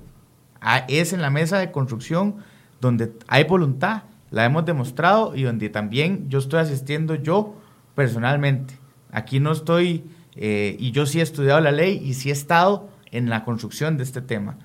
Ah, 0.61 0.85
es 0.89 1.13
en 1.13 1.23
la 1.23 1.31
mesa 1.31 1.59
de 1.59 1.71
construcción 1.71 2.37
donde 2.81 3.13
hay 3.29 3.45
voluntad, 3.45 4.03
la 4.31 4.45
hemos 4.45 4.65
demostrado 4.65 5.37
y 5.37 5.45
donde 5.45 5.69
también 5.69 6.29
yo 6.29 6.41
estoy 6.41 6.61
asistiendo 6.61 7.15
yo 7.15 7.55
personalmente. 7.99 8.79
Aquí 9.11 9.41
no 9.41 9.51
estoy, 9.51 10.05
eh, 10.37 10.77
y 10.79 10.93
yo 10.93 11.05
sí 11.05 11.19
he 11.19 11.23
estudiado 11.23 11.61
la 11.61 11.73
ley 11.73 12.01
y 12.01 12.15
sí 12.15 12.29
he 12.29 12.33
estado 12.33 12.89
en 13.11 13.29
la 13.29 13.45
construcción 13.45 13.97
de 13.97 14.05
este 14.05 14.23
tema. 14.23 14.57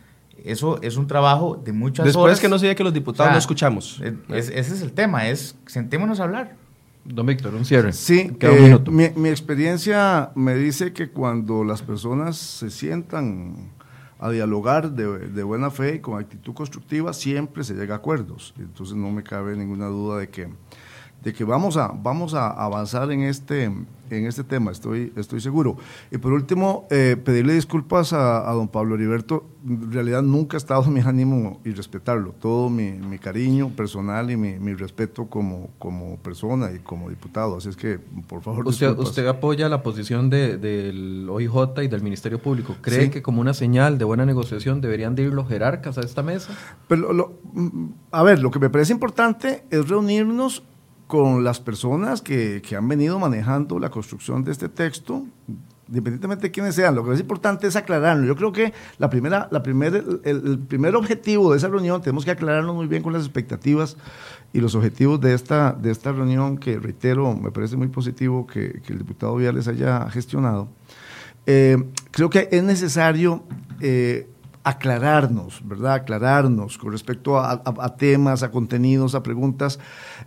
Eso 0.46 0.80
es 0.84 0.98
un 0.98 1.08
trabajo 1.08 1.60
de 1.66 1.74
muchas 1.74 2.06
Después 2.06 2.26
horas. 2.26 2.40
que 2.40 2.48
no 2.48 2.60
se 2.60 2.68
diga 2.68 2.76
que 2.76 2.84
los 2.84 2.94
diputados 2.94 3.32
no 3.32 3.40
escuchamos. 3.40 4.00
ese 4.30 4.60
es 4.60 4.82
el 4.84 4.92
tema, 4.92 5.30
es 5.30 5.56
sentémonos 5.66 6.20
a 6.20 6.26
hablar. 6.26 6.56
Don 7.06 7.26
Víctor, 7.26 7.56
un 7.56 7.66
cierre. 7.66 7.92
Sí, 7.92 8.32
eh, 8.40 8.78
mi, 8.92 9.10
mi, 9.16 9.30
experiencia 9.30 10.30
me 10.36 10.54
dice 10.54 10.94
que 10.94 11.10
cuando 11.10 11.64
las 11.64 11.82
personas 11.82 12.38
se 12.38 12.70
sientan 12.70 13.72
a 14.20 14.30
dialogar 14.30 14.92
de, 14.92 15.28
de, 15.30 15.44
buena 15.44 15.72
fe 15.72 15.96
y 15.96 16.00
con 16.00 16.22
actitud 16.22 16.54
constructiva, 16.54 17.14
siempre 17.14 17.64
se 17.64 17.74
llega 17.74 17.96
a 17.96 17.98
acuerdos. 17.98 18.54
Entonces 18.60 18.96
no 18.96 19.10
me 19.10 19.24
cabe 19.24 19.58
ninguna 19.58 19.88
duda 19.88 20.20
de 20.20 20.30
que 20.30 20.50
de 21.24 21.34
que 21.34 21.44
vamos 21.46 21.78
a, 21.78 21.88
vamos 21.88 22.34
a 22.34 22.50
avanzar 22.50 23.10
en 23.12 23.22
este, 23.22 23.64
en 23.64 24.26
este 24.26 24.44
tema, 24.44 24.72
estoy, 24.72 25.14
estoy 25.16 25.40
seguro. 25.40 25.78
Y 26.12 26.18
por 26.18 26.34
último, 26.34 26.86
eh, 26.92 27.16
pedirle 27.24 27.54
disculpas 27.54 28.12
a, 28.12 28.52
don 28.52 28.68
Pablo 28.68 28.96
Heriberto, 28.96 29.46
en 29.66 29.92
realidad 29.92 30.22
nunca 30.22 30.58
ha 30.58 30.60
estado 30.60 30.84
en 30.84 30.94
mi 30.94 31.00
ánimo 31.00 31.62
y 31.64 31.72
respetarlo, 31.72 32.34
todo 32.40 32.70
mi, 32.70 32.92
mi 32.92 33.20
cariño 33.20 33.70
personal 33.70 34.32
y 34.32 34.38
mi, 34.38 34.60
mi, 34.60 34.74
respeto 34.74 35.28
como, 35.28 35.70
como 35.80 36.18
persona 36.18 36.72
y 36.74 36.80
como 36.80 37.10
diputado, 37.10 37.58
así 37.58 37.70
es 37.70 37.78
que, 37.78 38.00
por 38.28 38.42
favor, 38.42 38.68
Usted, 38.68 38.98
usted 38.98 39.26
apoya 39.28 39.70
la 39.70 39.82
posición 39.82 40.30
de, 40.30 40.58
del 40.58 41.28
OIJ 41.30 41.84
y 41.84 41.88
del 41.88 42.02
Ministerio 42.02 42.40
Público, 42.40 42.76
¿cree 42.82 43.10
que 43.10 43.22
como 43.22 43.40
una 43.40 43.54
señal 43.54 43.98
de 43.98 44.04
buena 44.04 44.26
negociación 44.26 44.82
deberían 44.82 45.16
de 45.16 45.24
ir 45.24 45.34
los 45.34 45.48
jerarcas 45.48 45.98
a 45.98 46.02
esta 46.02 46.22
mesa? 46.22 46.54
Pero 46.88 47.14
lo, 47.14 47.40
a 48.12 48.24
ver, 48.24 48.40
lo 48.40 48.52
que 48.52 48.60
me 48.60 48.70
parece 48.70 48.92
importante 48.92 49.64
es 49.70 49.88
reunirnos 49.88 50.64
con 51.14 51.44
las 51.44 51.60
personas 51.60 52.24
que, 52.24 52.60
que, 52.68 52.76
han 52.76 52.88
venido 52.88 53.20
manejando 53.20 53.78
la 53.78 53.92
construcción 53.92 54.44
de 54.44 54.52
este 54.52 54.68
texto, 54.68 55.24
independientemente 55.88 56.48
de 56.48 56.52
quiénes 56.52 56.74
sean. 56.74 56.96
Lo 56.96 57.06
que 57.06 57.14
es 57.14 57.20
importante 57.20 57.68
es 57.68 57.76
aclararlo. 57.76 58.26
Yo 58.26 58.36
creo 58.36 58.52
que 58.52 58.74
la 58.98 59.12
primera, 59.12 59.48
la 59.52 59.62
el, 59.64 60.22
el, 60.24 60.58
primer 60.58 60.96
objetivo 60.96 61.52
de 61.52 61.58
esa 61.58 61.68
reunión, 61.68 62.02
tenemos 62.02 62.26
que 62.26 62.32
aclararnos 62.32 62.74
muy 62.74 62.88
bien 62.88 63.04
con 63.04 63.14
las 63.14 63.22
expectativas 63.22 63.96
y 64.54 64.60
los 64.60 64.74
objetivos 64.74 65.22
de 65.22 65.36
esta, 65.36 65.74
de 65.74 65.92
esta 65.92 66.12
reunión, 66.12 66.58
que 66.58 66.80
reitero, 66.80 67.36
me 67.36 67.52
parece 67.52 67.78
muy 67.78 67.90
positivo 67.90 68.48
que, 68.48 68.82
que 68.82 68.94
el 68.94 68.98
diputado 68.98 69.36
Viales 69.36 69.68
haya 69.68 70.10
gestionado. 70.10 70.68
Eh, 71.46 71.78
creo 72.10 72.32
que 72.32 72.50
es 72.52 72.64
necesario 72.64 73.44
eh, 73.82 74.28
aclararnos, 74.64 75.62
¿verdad? 75.64 75.94
Aclararnos 75.94 76.80
con 76.80 76.92
respecto 76.92 77.38
a, 77.38 77.62
a, 77.64 77.96
temas, 77.98 78.42
a 78.42 78.50
contenidos, 78.50 79.14
a 79.14 79.22
preguntas. 79.22 79.78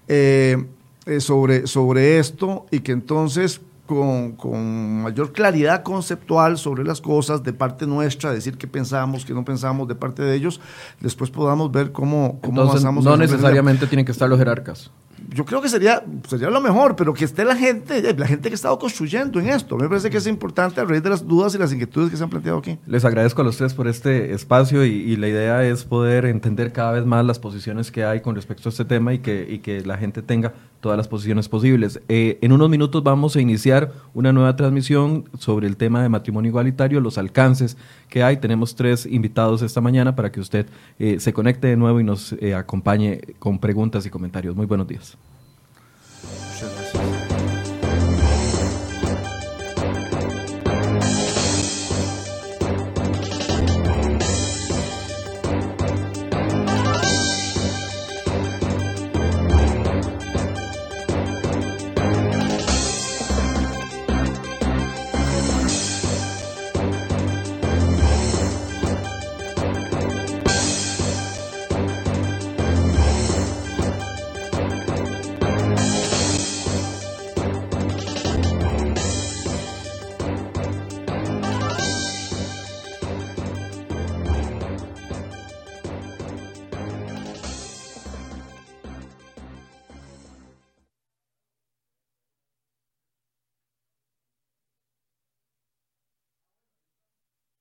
Eh, 0.06 0.64
eh, 1.06 1.20
sobre, 1.20 1.66
sobre 1.66 2.18
esto 2.18 2.66
y 2.70 2.80
que 2.80 2.92
entonces 2.92 3.60
con, 3.86 4.32
con, 4.32 5.02
mayor 5.02 5.32
claridad 5.32 5.84
conceptual 5.84 6.58
sobre 6.58 6.82
las 6.82 7.00
cosas 7.00 7.44
de 7.44 7.52
parte 7.52 7.86
nuestra, 7.86 8.32
decir 8.32 8.58
qué 8.58 8.66
pensamos, 8.66 9.24
qué 9.24 9.32
no 9.32 9.44
pensamos 9.44 9.86
de 9.86 9.94
parte 9.94 10.22
de 10.22 10.34
ellos, 10.34 10.60
después 11.00 11.30
podamos 11.30 11.70
ver 11.70 11.92
cómo, 11.92 12.40
cómo 12.42 12.62
avanzamos. 12.62 13.04
No 13.04 13.16
necesariamente 13.16 13.86
tienen 13.86 14.04
que 14.04 14.12
estar 14.12 14.28
los 14.28 14.38
jerarcas 14.38 14.90
yo 15.28 15.44
creo 15.44 15.60
que 15.60 15.68
sería, 15.68 16.02
sería 16.28 16.50
lo 16.50 16.60
mejor, 16.60 16.96
pero 16.96 17.14
que 17.14 17.24
esté 17.24 17.44
la 17.44 17.56
gente, 17.56 18.14
la 18.14 18.26
gente 18.26 18.48
que 18.48 18.54
ha 18.54 18.56
estado 18.56 18.78
construyendo 18.78 19.40
en 19.40 19.48
esto. 19.48 19.76
Me 19.76 19.88
parece 19.88 20.10
que 20.10 20.18
es 20.18 20.26
importante 20.26 20.80
a 20.80 20.84
raíz 20.84 21.02
de 21.02 21.10
las 21.10 21.26
dudas 21.26 21.54
y 21.54 21.58
las 21.58 21.72
inquietudes 21.72 22.10
que 22.10 22.16
se 22.16 22.22
han 22.22 22.30
planteado 22.30 22.58
aquí. 22.58 22.78
Les 22.86 23.04
agradezco 23.04 23.42
a 23.42 23.44
los 23.44 23.56
tres 23.56 23.74
por 23.74 23.88
este 23.88 24.32
espacio 24.32 24.84
y, 24.84 25.16
la 25.16 25.28
idea 25.28 25.64
es 25.64 25.84
poder 25.84 26.26
entender 26.26 26.72
cada 26.72 26.92
vez 26.92 27.06
más 27.06 27.24
las 27.24 27.38
posiciones 27.38 27.90
que 27.90 28.04
hay 28.04 28.20
con 28.20 28.34
respecto 28.34 28.68
a 28.68 28.70
este 28.70 28.84
tema 28.84 29.14
y 29.14 29.20
que, 29.20 29.46
y 29.48 29.60
que 29.60 29.80
la 29.80 29.96
gente 29.96 30.20
tenga 30.20 30.52
todas 30.86 30.96
las 30.96 31.08
posiciones 31.08 31.48
posibles. 31.48 32.00
Eh, 32.08 32.38
en 32.42 32.52
unos 32.52 32.70
minutos 32.70 33.02
vamos 33.02 33.34
a 33.34 33.40
iniciar 33.40 33.92
una 34.14 34.32
nueva 34.32 34.54
transmisión 34.54 35.24
sobre 35.36 35.66
el 35.66 35.76
tema 35.76 36.00
de 36.00 36.08
matrimonio 36.08 36.50
igualitario, 36.50 37.00
los 37.00 37.18
alcances 37.18 37.76
que 38.08 38.22
hay. 38.22 38.36
Tenemos 38.36 38.76
tres 38.76 39.04
invitados 39.04 39.62
esta 39.62 39.80
mañana 39.80 40.14
para 40.14 40.30
que 40.30 40.38
usted 40.38 40.66
eh, 41.00 41.18
se 41.18 41.32
conecte 41.32 41.66
de 41.66 41.76
nuevo 41.76 41.98
y 41.98 42.04
nos 42.04 42.34
eh, 42.34 42.54
acompañe 42.54 43.20
con 43.40 43.58
preguntas 43.58 44.06
y 44.06 44.10
comentarios. 44.10 44.54
Muy 44.54 44.66
buenos 44.66 44.86
días. 44.86 45.18